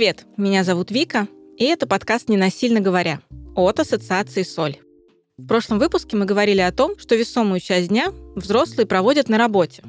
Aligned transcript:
Привет, 0.00 0.24
меня 0.38 0.64
зовут 0.64 0.90
Вика, 0.90 1.28
и 1.58 1.64
это 1.66 1.86
подкаст 1.86 2.30
«Ненасильно 2.30 2.80
говоря» 2.80 3.20
от 3.54 3.80
Ассоциации 3.80 4.44
«Соль». 4.44 4.78
В 5.36 5.46
прошлом 5.46 5.78
выпуске 5.78 6.16
мы 6.16 6.24
говорили 6.24 6.62
о 6.62 6.72
том, 6.72 6.98
что 6.98 7.16
весомую 7.16 7.60
часть 7.60 7.88
дня 7.88 8.10
взрослые 8.34 8.86
проводят 8.86 9.28
на 9.28 9.36
работе. 9.36 9.82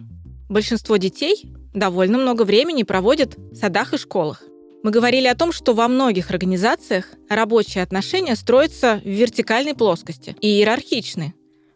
Большинство 0.49 0.97
детей 0.97 1.45
довольно 1.73 2.17
много 2.17 2.41
времени 2.41 2.83
проводят 2.83 3.37
в 3.37 3.55
садах 3.55 3.93
и 3.93 3.97
школах. 3.97 4.43
Мы 4.83 4.91
говорили 4.91 5.27
о 5.27 5.35
том, 5.35 5.53
что 5.53 5.73
во 5.73 5.87
многих 5.87 6.29
организациях 6.29 7.05
рабочие 7.29 7.81
отношения 7.81 8.35
строятся 8.35 8.99
в 9.01 9.07
вертикальной 9.07 9.75
плоскости 9.75 10.35
и 10.41 10.47
иерархичны, 10.57 11.35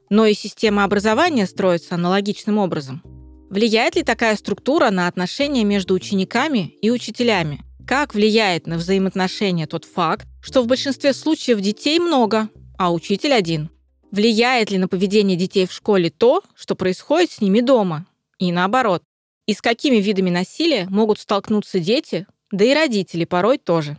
но 0.09 0.25
и 0.25 0.33
система 0.33 0.83
образования 0.83 1.47
строится 1.47 1.95
аналогичным 1.95 2.57
образом. 2.57 3.01
Влияет 3.49 3.95
ли 3.95 4.03
такая 4.03 4.35
структура 4.35 4.89
на 4.89 5.07
отношения 5.07 5.63
между 5.63 5.93
учениками 5.93 6.75
и 6.81 6.91
учителями? 6.91 7.63
Как 7.87 8.15
влияет 8.15 8.65
на 8.65 8.77
взаимоотношения 8.77 9.67
тот 9.67 9.85
факт, 9.85 10.27
что 10.41 10.63
в 10.63 10.67
большинстве 10.67 11.13
случаев 11.13 11.61
детей 11.61 11.99
много, 11.99 12.49
а 12.79 12.91
учитель 12.91 13.31
один? 13.31 13.69
Влияет 14.11 14.71
ли 14.71 14.79
на 14.79 14.87
поведение 14.87 15.37
детей 15.37 15.67
в 15.67 15.71
школе 15.71 16.09
то, 16.09 16.41
что 16.55 16.73
происходит 16.73 17.31
с 17.31 17.41
ними 17.41 17.59
дома? 17.59 18.07
И 18.39 18.51
наоборот. 18.51 19.03
И 19.45 19.53
с 19.53 19.61
какими 19.61 19.97
видами 19.97 20.31
насилия 20.31 20.87
могут 20.89 21.19
столкнуться 21.19 21.79
дети, 21.79 22.25
да 22.49 22.65
и 22.65 22.73
родители 22.73 23.23
порой 23.23 23.59
тоже? 23.59 23.97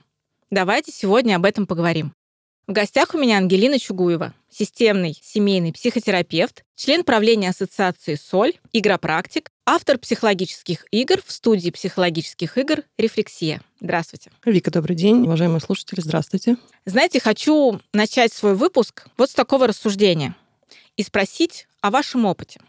Давайте 0.51 0.91
сегодня 0.91 1.37
об 1.37 1.45
этом 1.45 1.65
поговорим. 1.65 2.13
В 2.67 2.73
гостях 2.73 3.15
у 3.15 3.19
меня 3.19 3.37
Ангелина 3.37 3.79
Чугуева, 3.79 4.35
системный 4.57 5.19
семейный 5.23 5.73
психотерапевт, 5.73 6.65
член 6.77 7.05
правления 7.05 7.51
ассоциации 7.51 8.15
«Соль», 8.15 8.55
игропрактик, 8.73 9.51
автор 9.67 9.99
психологических 9.99 10.87
игр 10.91 11.21
в 11.25 11.31
студии 11.31 11.71
психологических 11.71 12.57
игр 12.57 12.83
«Рефлексия». 12.97 13.61
Здравствуйте. 13.81 14.31
Вика, 14.45 14.71
добрый 14.71 14.97
день. 14.97 15.23
Уважаемые 15.23 15.61
слушатели, 15.61 16.01
здравствуйте. 16.01 16.57
Знаете, 16.87 17.21
хочу 17.21 17.81
начать 17.93 18.33
свой 18.33 18.55
выпуск 18.55 19.07
вот 19.19 19.31
с 19.31 19.35
такого 19.35 19.67
рассуждения 19.67 20.35
и 20.97 21.03
спросить 21.03 21.69
о 21.83 21.91
вашем 21.91 22.25
опыте. 22.25 22.61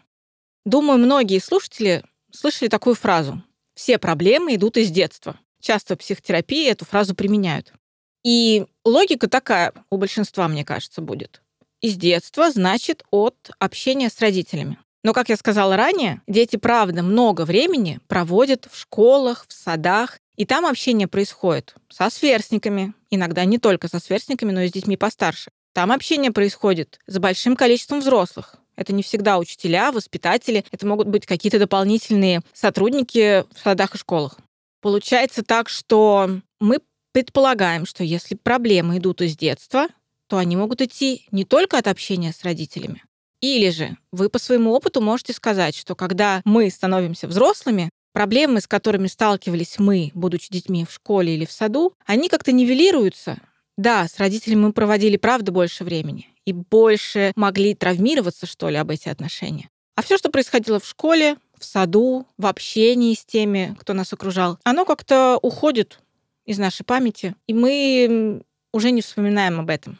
Думаю, 0.66 0.98
многие 0.98 1.38
слушатели 1.38 2.04
слышали 2.30 2.68
такую 2.68 2.96
фразу 2.96 3.42
«все 3.74 3.98
проблемы 3.98 4.56
идут 4.56 4.76
из 4.76 4.90
детства». 4.90 5.38
Часто 5.60 5.94
в 5.94 5.98
психотерапии 5.98 6.68
эту 6.68 6.84
фразу 6.84 7.14
применяют. 7.14 7.72
И 8.22 8.66
логика 8.84 9.28
такая 9.28 9.72
у 9.90 9.96
большинства, 9.96 10.46
мне 10.46 10.64
кажется, 10.64 11.00
будет. 11.00 11.42
Из 11.80 11.96
детства 11.96 12.50
значит 12.50 13.04
от 13.10 13.50
общения 13.60 14.08
с 14.08 14.18
родителями. 14.20 14.78
Но, 15.04 15.12
как 15.12 15.28
я 15.28 15.36
сказала 15.36 15.76
ранее, 15.76 16.22
дети, 16.26 16.56
правда, 16.56 17.04
много 17.04 17.44
времени 17.44 18.00
проводят 18.08 18.66
в 18.70 18.76
школах, 18.76 19.46
в 19.48 19.52
садах, 19.52 20.18
и 20.36 20.44
там 20.44 20.66
общение 20.66 21.06
происходит 21.06 21.74
со 21.88 22.10
сверстниками, 22.10 22.94
иногда 23.10 23.44
не 23.44 23.58
только 23.58 23.86
со 23.88 24.00
сверстниками, 24.00 24.50
но 24.50 24.62
и 24.62 24.68
с 24.68 24.72
детьми 24.72 24.96
постарше. 24.96 25.50
Там 25.72 25.92
общение 25.92 26.32
происходит 26.32 26.98
с 27.06 27.18
большим 27.18 27.54
количеством 27.54 28.00
взрослых. 28.00 28.56
Это 28.74 28.92
не 28.92 29.04
всегда 29.04 29.38
учителя, 29.38 29.92
воспитатели, 29.92 30.64
это 30.72 30.86
могут 30.86 31.06
быть 31.06 31.26
какие-то 31.26 31.60
дополнительные 31.60 32.42
сотрудники 32.52 33.44
в 33.54 33.58
садах 33.62 33.94
и 33.94 33.98
школах. 33.98 34.38
Получается 34.80 35.44
так, 35.44 35.68
что 35.68 36.40
мы 36.60 36.78
предполагаем, 37.12 37.86
что 37.86 38.04
если 38.04 38.34
проблемы 38.34 38.98
идут 38.98 39.22
из 39.22 39.36
детства, 39.36 39.88
то 40.28 40.38
они 40.38 40.56
могут 40.56 40.80
идти 40.80 41.26
не 41.32 41.44
только 41.44 41.78
от 41.78 41.88
общения 41.88 42.32
с 42.32 42.44
родителями. 42.44 43.02
Или 43.40 43.70
же 43.70 43.96
вы 44.12 44.28
по 44.28 44.38
своему 44.38 44.72
опыту 44.72 45.00
можете 45.00 45.32
сказать, 45.32 45.76
что 45.76 45.94
когда 45.94 46.42
мы 46.44 46.70
становимся 46.70 47.28
взрослыми, 47.28 47.90
проблемы, 48.12 48.60
с 48.60 48.66
которыми 48.66 49.06
сталкивались 49.06 49.78
мы, 49.78 50.10
будучи 50.14 50.52
детьми 50.52 50.84
в 50.84 50.92
школе 50.92 51.34
или 51.34 51.44
в 51.44 51.52
саду, 51.52 51.92
они 52.04 52.28
как-то 52.28 52.52
нивелируются. 52.52 53.38
Да, 53.76 54.08
с 54.08 54.18
родителями 54.18 54.60
мы 54.66 54.72
проводили, 54.72 55.16
правда, 55.16 55.52
больше 55.52 55.84
времени 55.84 56.28
и 56.44 56.52
больше 56.52 57.32
могли 57.36 57.74
травмироваться, 57.74 58.46
что 58.46 58.70
ли, 58.70 58.76
об 58.76 58.90
эти 58.90 59.08
отношения. 59.08 59.68
А 59.94 60.02
все, 60.02 60.16
что 60.16 60.30
происходило 60.30 60.80
в 60.80 60.86
школе, 60.86 61.36
в 61.58 61.64
саду, 61.64 62.26
в 62.38 62.46
общении 62.46 63.14
с 63.14 63.24
теми, 63.24 63.76
кто 63.78 63.92
нас 63.92 64.12
окружал, 64.12 64.58
оно 64.64 64.84
как-то 64.84 65.38
уходит 65.42 66.00
из 66.46 66.58
нашей 66.58 66.84
памяти, 66.84 67.34
и 67.46 67.54
мы 67.54 68.42
уже 68.72 68.90
не 68.90 69.02
вспоминаем 69.02 69.60
об 69.60 69.70
этом. 69.70 69.98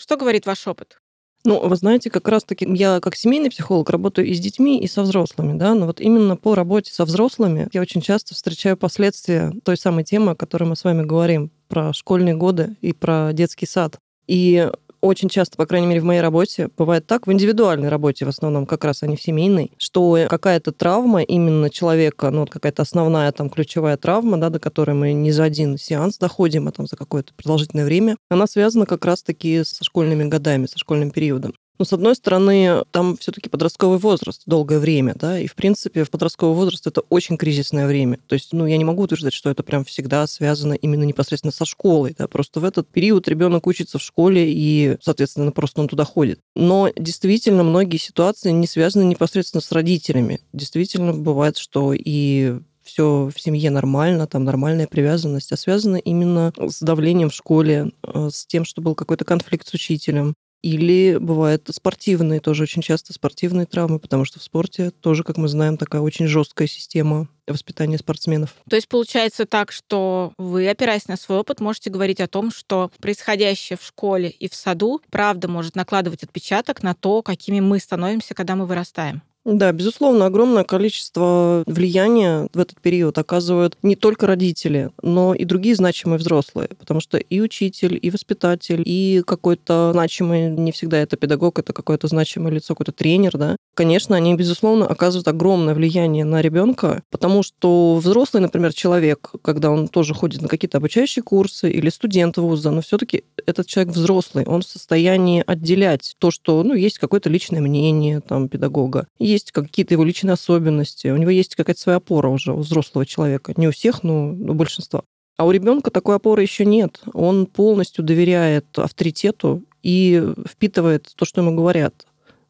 Что 0.00 0.16
говорит 0.16 0.46
ваш 0.46 0.66
опыт? 0.66 0.98
Ну, 1.44 1.68
вы 1.68 1.76
знаете, 1.76 2.08
как 2.08 2.26
раз-таки 2.26 2.66
я 2.74 3.00
как 3.00 3.16
семейный 3.16 3.50
психолог 3.50 3.90
работаю 3.90 4.26
и 4.26 4.32
с 4.32 4.40
детьми, 4.40 4.80
и 4.80 4.86
со 4.86 5.02
взрослыми, 5.02 5.58
да, 5.58 5.74
но 5.74 5.84
вот 5.84 6.00
именно 6.00 6.38
по 6.38 6.54
работе 6.54 6.90
со 6.90 7.04
взрослыми 7.04 7.68
я 7.74 7.82
очень 7.82 8.00
часто 8.00 8.34
встречаю 8.34 8.78
последствия 8.78 9.52
той 9.62 9.76
самой 9.76 10.04
темы, 10.04 10.32
о 10.32 10.34
которой 10.34 10.64
мы 10.64 10.76
с 10.76 10.84
вами 10.84 11.04
говорим, 11.04 11.50
про 11.68 11.92
школьные 11.92 12.34
годы 12.34 12.76
и 12.80 12.94
про 12.94 13.34
детский 13.34 13.66
сад. 13.66 13.98
И 14.26 14.70
очень 15.00 15.28
часто, 15.28 15.56
по 15.56 15.66
крайней 15.66 15.86
мере, 15.86 16.00
в 16.00 16.04
моей 16.04 16.20
работе, 16.20 16.68
бывает 16.76 17.06
так, 17.06 17.26
в 17.26 17.32
индивидуальной 17.32 17.88
работе 17.88 18.24
в 18.24 18.28
основном, 18.28 18.66
как 18.66 18.84
раз, 18.84 19.02
а 19.02 19.06
не 19.06 19.16
в 19.16 19.22
семейной, 19.22 19.72
что 19.78 20.26
какая-то 20.28 20.72
травма 20.72 21.22
именно 21.22 21.70
человека, 21.70 22.30
ну, 22.30 22.40
вот 22.40 22.50
какая-то 22.50 22.82
основная 22.82 23.32
там 23.32 23.50
ключевая 23.50 23.96
травма, 23.96 24.38
да, 24.38 24.50
до 24.50 24.58
которой 24.58 24.92
мы 24.92 25.12
не 25.12 25.32
за 25.32 25.44
один 25.44 25.78
сеанс 25.78 26.18
доходим, 26.18 26.68
а 26.68 26.72
там 26.72 26.86
за 26.86 26.96
какое-то 26.96 27.32
продолжительное 27.34 27.84
время, 27.84 28.16
она 28.28 28.46
связана 28.46 28.86
как 28.86 29.04
раз-таки 29.04 29.64
со 29.64 29.84
школьными 29.84 30.24
годами, 30.24 30.66
со 30.66 30.78
школьным 30.78 31.10
периодом. 31.10 31.54
Но, 31.80 31.86
с 31.86 31.94
одной 31.94 32.14
стороны, 32.14 32.84
там 32.90 33.16
все-таки 33.16 33.48
подростковый 33.48 33.98
возраст 33.98 34.42
долгое 34.44 34.78
время, 34.80 35.14
да, 35.18 35.40
и, 35.40 35.46
в 35.46 35.54
принципе, 35.54 36.04
в 36.04 36.10
подростковый 36.10 36.54
возраст 36.54 36.86
это 36.86 37.00
очень 37.08 37.38
кризисное 37.38 37.86
время. 37.86 38.18
То 38.26 38.34
есть, 38.34 38.52
ну, 38.52 38.66
я 38.66 38.76
не 38.76 38.84
могу 38.84 39.04
утверждать, 39.04 39.32
что 39.32 39.48
это 39.48 39.62
прям 39.62 39.86
всегда 39.86 40.26
связано 40.26 40.74
именно 40.74 41.04
непосредственно 41.04 41.52
со 41.52 41.64
школой, 41.64 42.14
да, 42.18 42.28
просто 42.28 42.60
в 42.60 42.64
этот 42.64 42.86
период 42.88 43.28
ребенок 43.28 43.66
учится 43.66 43.98
в 43.98 44.02
школе, 44.02 44.52
и, 44.52 44.98
соответственно, 45.00 45.52
просто 45.52 45.80
он 45.80 45.88
туда 45.88 46.04
ходит. 46.04 46.40
Но 46.54 46.90
действительно, 46.94 47.62
многие 47.62 47.96
ситуации 47.96 48.50
не 48.50 48.66
связаны 48.66 49.04
непосредственно 49.04 49.62
с 49.62 49.72
родителями. 49.72 50.40
Действительно, 50.52 51.14
бывает, 51.14 51.56
что 51.56 51.94
и 51.94 52.58
все 52.82 53.30
в 53.34 53.40
семье 53.40 53.70
нормально, 53.70 54.26
там 54.26 54.44
нормальная 54.44 54.86
привязанность, 54.86 55.50
а 55.52 55.56
связано 55.56 55.96
именно 55.96 56.52
с 56.58 56.82
давлением 56.82 57.30
в 57.30 57.34
школе, 57.34 57.92
э, 58.02 58.28
с 58.30 58.44
тем, 58.44 58.66
что 58.66 58.82
был 58.82 58.94
какой-то 58.94 59.24
конфликт 59.24 59.66
с 59.66 59.72
учителем, 59.72 60.34
или 60.62 61.16
бывают 61.18 61.68
спортивные, 61.70 62.40
тоже 62.40 62.64
очень 62.64 62.82
часто 62.82 63.12
спортивные 63.12 63.66
травмы, 63.66 63.98
потому 63.98 64.24
что 64.24 64.38
в 64.38 64.42
спорте 64.42 64.90
тоже, 64.90 65.24
как 65.24 65.36
мы 65.36 65.48
знаем, 65.48 65.76
такая 65.76 66.00
очень 66.02 66.26
жесткая 66.26 66.68
система 66.68 67.28
воспитания 67.46 67.98
спортсменов. 67.98 68.54
То 68.68 68.76
есть 68.76 68.88
получается 68.88 69.46
так, 69.46 69.72
что 69.72 70.32
вы, 70.38 70.68
опираясь 70.68 71.08
на 71.08 71.16
свой 71.16 71.38
опыт, 71.38 71.60
можете 71.60 71.90
говорить 71.90 72.20
о 72.20 72.28
том, 72.28 72.50
что 72.50 72.90
происходящее 73.00 73.76
в 73.76 73.84
школе 73.84 74.28
и 74.28 74.48
в 74.48 74.54
саду, 74.54 75.00
правда, 75.10 75.48
может 75.48 75.74
накладывать 75.74 76.22
отпечаток 76.22 76.82
на 76.82 76.94
то, 76.94 77.22
какими 77.22 77.60
мы 77.60 77.78
становимся, 77.80 78.34
когда 78.34 78.54
мы 78.54 78.66
вырастаем. 78.66 79.22
Да, 79.46 79.72
безусловно, 79.72 80.26
огромное 80.26 80.64
количество 80.64 81.62
влияния 81.66 82.46
в 82.52 82.58
этот 82.58 82.78
период 82.82 83.16
оказывают 83.16 83.74
не 83.82 83.96
только 83.96 84.26
родители, 84.26 84.90
но 85.02 85.34
и 85.34 85.46
другие 85.46 85.74
значимые 85.74 86.18
взрослые, 86.18 86.68
потому 86.78 87.00
что 87.00 87.16
и 87.16 87.40
учитель, 87.40 87.98
и 88.00 88.10
воспитатель, 88.10 88.82
и 88.84 89.22
какой-то 89.26 89.90
значимый, 89.94 90.50
не 90.50 90.72
всегда 90.72 90.98
это 90.98 91.16
педагог, 91.16 91.58
это 91.58 91.72
какое-то 91.72 92.06
значимое 92.06 92.52
лицо, 92.52 92.74
какой-то 92.74 92.92
тренер, 92.92 93.38
да, 93.38 93.56
конечно, 93.74 94.16
они, 94.16 94.34
безусловно, 94.34 94.86
оказывают 94.86 95.28
огромное 95.28 95.74
влияние 95.74 96.24
на 96.24 96.40
ребенка, 96.40 97.02
потому 97.10 97.42
что 97.42 97.96
взрослый, 97.96 98.42
например, 98.42 98.72
человек, 98.72 99.30
когда 99.42 99.70
он 99.70 99.88
тоже 99.88 100.14
ходит 100.14 100.42
на 100.42 100.48
какие-то 100.48 100.78
обучающие 100.78 101.22
курсы 101.22 101.70
или 101.70 101.88
студент 101.88 102.36
вуза, 102.36 102.70
но 102.70 102.82
все-таки 102.82 103.24
этот 103.46 103.66
человек 103.66 103.94
взрослый, 103.94 104.44
он 104.44 104.62
в 104.62 104.66
состоянии 104.66 105.44
отделять 105.46 106.14
то, 106.18 106.30
что, 106.30 106.62
ну, 106.62 106.74
есть 106.74 106.98
какое-то 106.98 107.28
личное 107.28 107.60
мнение 107.60 108.20
там 108.20 108.48
педагога, 108.48 109.06
есть 109.18 109.52
какие-то 109.52 109.94
его 109.94 110.04
личные 110.04 110.34
особенности, 110.34 111.08
у 111.08 111.16
него 111.16 111.30
есть 111.30 111.56
какая-то 111.56 111.80
своя 111.80 111.96
опора 111.96 112.28
уже 112.28 112.52
у 112.52 112.58
взрослого 112.58 113.06
человека. 113.06 113.52
Не 113.56 113.68
у 113.68 113.72
всех, 113.72 114.02
но 114.02 114.30
у 114.30 114.54
большинства. 114.54 115.02
А 115.36 115.46
у 115.46 115.52
ребенка 115.52 115.90
такой 115.90 116.16
опоры 116.16 116.42
еще 116.42 116.66
нет. 116.66 117.00
Он 117.14 117.46
полностью 117.46 118.04
доверяет 118.04 118.78
авторитету 118.78 119.62
и 119.82 120.22
впитывает 120.46 121.10
то, 121.16 121.24
что 121.24 121.40
ему 121.40 121.56
говорят. 121.56 122.06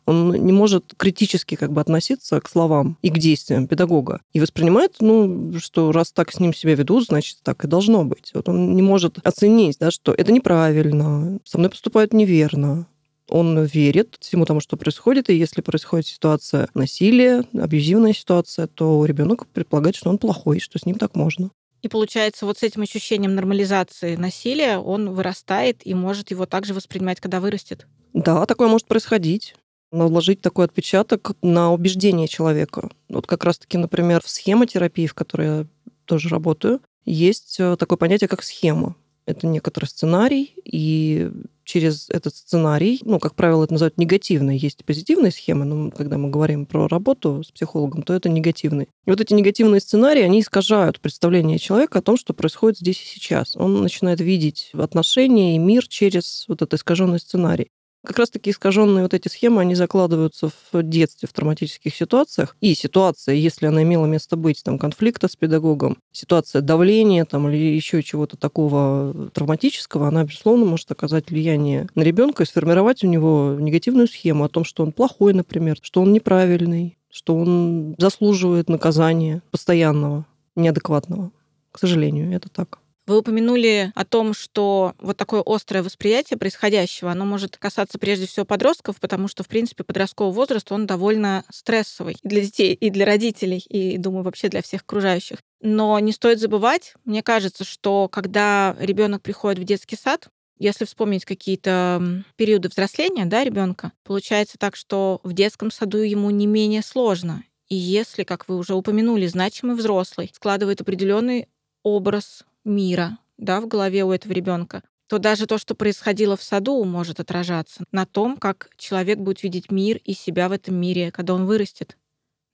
Он 0.06 0.32
не 0.32 0.52
может 0.52 0.94
критически 0.96 1.54
как 1.54 1.72
бы 1.72 1.80
относиться 1.80 2.40
к 2.40 2.48
словам 2.48 2.98
и 3.02 3.10
к 3.10 3.18
действиям 3.18 3.66
педагога. 3.66 4.20
И 4.32 4.40
воспринимает, 4.40 4.96
ну, 5.00 5.52
что 5.58 5.92
раз 5.92 6.12
так 6.12 6.32
с 6.32 6.40
ним 6.40 6.54
себя 6.54 6.74
ведут, 6.74 7.06
значит, 7.06 7.38
так 7.42 7.64
и 7.64 7.68
должно 7.68 8.04
быть. 8.04 8.30
Вот 8.34 8.48
он 8.48 8.74
не 8.74 8.82
может 8.82 9.18
оценить, 9.24 9.78
да, 9.78 9.90
что 9.90 10.12
это 10.12 10.32
неправильно, 10.32 11.38
со 11.44 11.58
мной 11.58 11.70
поступают 11.70 12.12
неверно, 12.12 12.86
он 13.30 13.64
верит 13.64 14.16
всему 14.20 14.44
тому, 14.44 14.60
что 14.60 14.76
происходит, 14.76 15.30
и 15.30 15.34
если 15.34 15.60
происходит 15.60 16.06
ситуация 16.06 16.68
насилия, 16.74 17.44
абьюзивная 17.54 18.12
ситуация, 18.12 18.66
то 18.66 19.04
ребенок 19.04 19.46
предполагает, 19.46 19.96
что 19.96 20.10
он 20.10 20.18
плохой, 20.18 20.58
что 20.58 20.78
с 20.78 20.84
ним 20.84 20.96
так 20.96 21.14
можно. 21.14 21.50
И 21.82 21.88
получается, 21.88 22.44
вот 22.44 22.58
с 22.58 22.62
этим 22.62 22.82
ощущением 22.82 23.34
нормализации 23.34 24.16
насилия 24.16 24.78
он 24.78 25.14
вырастает 25.14 25.86
и 25.86 25.94
может 25.94 26.30
его 26.30 26.44
также 26.44 26.74
воспринимать, 26.74 27.20
когда 27.20 27.40
вырастет. 27.40 27.86
Да, 28.12 28.44
такое 28.44 28.68
может 28.68 28.86
происходить 28.86 29.54
наложить 29.92 30.40
такой 30.40 30.66
отпечаток 30.66 31.32
на 31.42 31.72
убеждение 31.72 32.28
человека. 32.28 32.90
Вот 33.08 33.26
как 33.26 33.44
раз-таки, 33.44 33.78
например, 33.78 34.22
в 34.22 34.28
схемотерапии, 34.28 35.06
в 35.06 35.14
которой 35.14 35.46
я 35.46 35.66
тоже 36.04 36.28
работаю, 36.28 36.80
есть 37.04 37.56
э, 37.58 37.76
такое 37.76 37.96
понятие, 37.96 38.28
как 38.28 38.42
схема. 38.42 38.96
Это 39.26 39.46
некоторый 39.46 39.84
сценарий, 39.84 40.54
и 40.64 41.30
через 41.64 42.10
этот 42.10 42.34
сценарий, 42.34 43.00
ну, 43.04 43.20
как 43.20 43.36
правило, 43.36 43.62
это 43.62 43.74
называют 43.74 43.96
негативной. 43.96 44.56
Есть 44.56 44.84
позитивные 44.84 45.30
схемы, 45.30 45.64
но 45.64 45.90
когда 45.92 46.18
мы 46.18 46.30
говорим 46.30 46.66
про 46.66 46.88
работу 46.88 47.44
с 47.44 47.52
психологом, 47.52 48.02
то 48.02 48.12
это 48.12 48.28
негативный. 48.28 48.88
И 49.06 49.10
вот 49.10 49.20
эти 49.20 49.32
негативные 49.32 49.80
сценарии, 49.80 50.22
они 50.22 50.40
искажают 50.40 51.00
представление 51.00 51.58
человека 51.58 52.00
о 52.00 52.02
том, 52.02 52.16
что 52.16 52.34
происходит 52.34 52.78
здесь 52.78 53.00
и 53.00 53.06
сейчас. 53.06 53.56
Он 53.56 53.82
начинает 53.82 54.20
видеть 54.20 54.70
отношения 54.72 55.54
и 55.54 55.58
мир 55.58 55.86
через 55.86 56.46
вот 56.48 56.62
этот 56.62 56.74
искаженный 56.74 57.20
сценарий. 57.20 57.68
Как 58.04 58.18
раз-таки 58.18 58.50
искаженные 58.50 59.02
вот 59.02 59.12
эти 59.12 59.28
схемы, 59.28 59.60
они 59.60 59.74
закладываются 59.74 60.48
в 60.48 60.82
детстве, 60.82 61.28
в 61.28 61.34
травматических 61.34 61.94
ситуациях. 61.94 62.56
И 62.60 62.74
ситуация, 62.74 63.34
если 63.34 63.66
она 63.66 63.82
имела 63.82 64.06
место 64.06 64.36
быть, 64.36 64.62
там, 64.64 64.78
конфликта 64.78 65.28
с 65.28 65.36
педагогом, 65.36 65.98
ситуация 66.10 66.62
давления 66.62 67.26
там, 67.26 67.48
или 67.48 67.56
еще 67.56 68.02
чего-то 68.02 68.38
такого 68.38 69.30
травматического, 69.34 70.08
она, 70.08 70.24
безусловно, 70.24 70.64
может 70.64 70.90
оказать 70.90 71.30
влияние 71.30 71.88
на 71.94 72.02
ребенка 72.02 72.44
и 72.44 72.46
сформировать 72.46 73.04
у 73.04 73.06
него 73.06 73.56
негативную 73.60 74.08
схему 74.08 74.44
о 74.44 74.48
том, 74.48 74.64
что 74.64 74.82
он 74.82 74.92
плохой, 74.92 75.34
например, 75.34 75.76
что 75.82 76.00
он 76.00 76.12
неправильный, 76.12 76.96
что 77.10 77.36
он 77.36 77.94
заслуживает 77.98 78.70
наказания 78.70 79.42
постоянного, 79.50 80.24
неадекватного. 80.56 81.32
К 81.70 81.78
сожалению, 81.78 82.32
это 82.34 82.48
так. 82.48 82.78
Вы 83.10 83.18
упомянули 83.18 83.90
о 83.96 84.04
том, 84.04 84.32
что 84.34 84.94
вот 85.00 85.16
такое 85.16 85.42
острое 85.44 85.82
восприятие 85.82 86.38
происходящего, 86.38 87.10
оно 87.10 87.24
может 87.24 87.56
касаться 87.56 87.98
прежде 87.98 88.28
всего 88.28 88.46
подростков, 88.46 89.00
потому 89.00 89.26
что, 89.26 89.42
в 89.42 89.48
принципе, 89.48 89.82
подростковый 89.82 90.32
возраст, 90.32 90.70
он 90.70 90.86
довольно 90.86 91.44
стрессовый 91.50 92.18
и 92.22 92.28
для 92.28 92.42
детей, 92.42 92.72
и 92.72 92.88
для 92.88 93.04
родителей, 93.04 93.58
и, 93.68 93.98
думаю, 93.98 94.22
вообще 94.22 94.48
для 94.48 94.62
всех 94.62 94.82
окружающих. 94.82 95.38
Но 95.60 95.98
не 95.98 96.12
стоит 96.12 96.38
забывать, 96.38 96.94
мне 97.04 97.24
кажется, 97.24 97.64
что 97.64 98.06
когда 98.06 98.76
ребенок 98.78 99.22
приходит 99.22 99.58
в 99.58 99.64
детский 99.64 99.96
сад, 99.96 100.28
если 100.60 100.84
вспомнить 100.84 101.24
какие-то 101.24 102.22
периоды 102.36 102.68
взросления 102.68 103.24
да, 103.24 103.42
ребенка, 103.42 103.90
получается 104.04 104.56
так, 104.56 104.76
что 104.76 105.18
в 105.24 105.32
детском 105.32 105.72
саду 105.72 105.98
ему 105.98 106.30
не 106.30 106.46
менее 106.46 106.82
сложно. 106.82 107.42
И 107.68 107.74
если, 107.74 108.22
как 108.22 108.48
вы 108.48 108.56
уже 108.56 108.74
упомянули, 108.74 109.26
значимый 109.26 109.74
взрослый 109.74 110.30
складывает 110.32 110.80
определенный 110.80 111.48
образ 111.82 112.44
мира 112.64 113.18
да, 113.40 113.60
в 113.60 113.66
голове 113.66 114.04
у 114.04 114.12
этого 114.12 114.32
ребенка, 114.32 114.82
то 115.08 115.18
даже 115.18 115.46
то, 115.46 115.58
что 115.58 115.74
происходило 115.74 116.36
в 116.36 116.42
саду, 116.42 116.84
может 116.84 117.18
отражаться 117.18 117.84
на 117.90 118.06
том, 118.06 118.36
как 118.36 118.70
человек 118.76 119.18
будет 119.18 119.42
видеть 119.42 119.70
мир 119.70 119.98
и 120.04 120.14
себя 120.14 120.48
в 120.48 120.52
этом 120.52 120.76
мире, 120.76 121.10
когда 121.10 121.34
он 121.34 121.46
вырастет. 121.46 121.96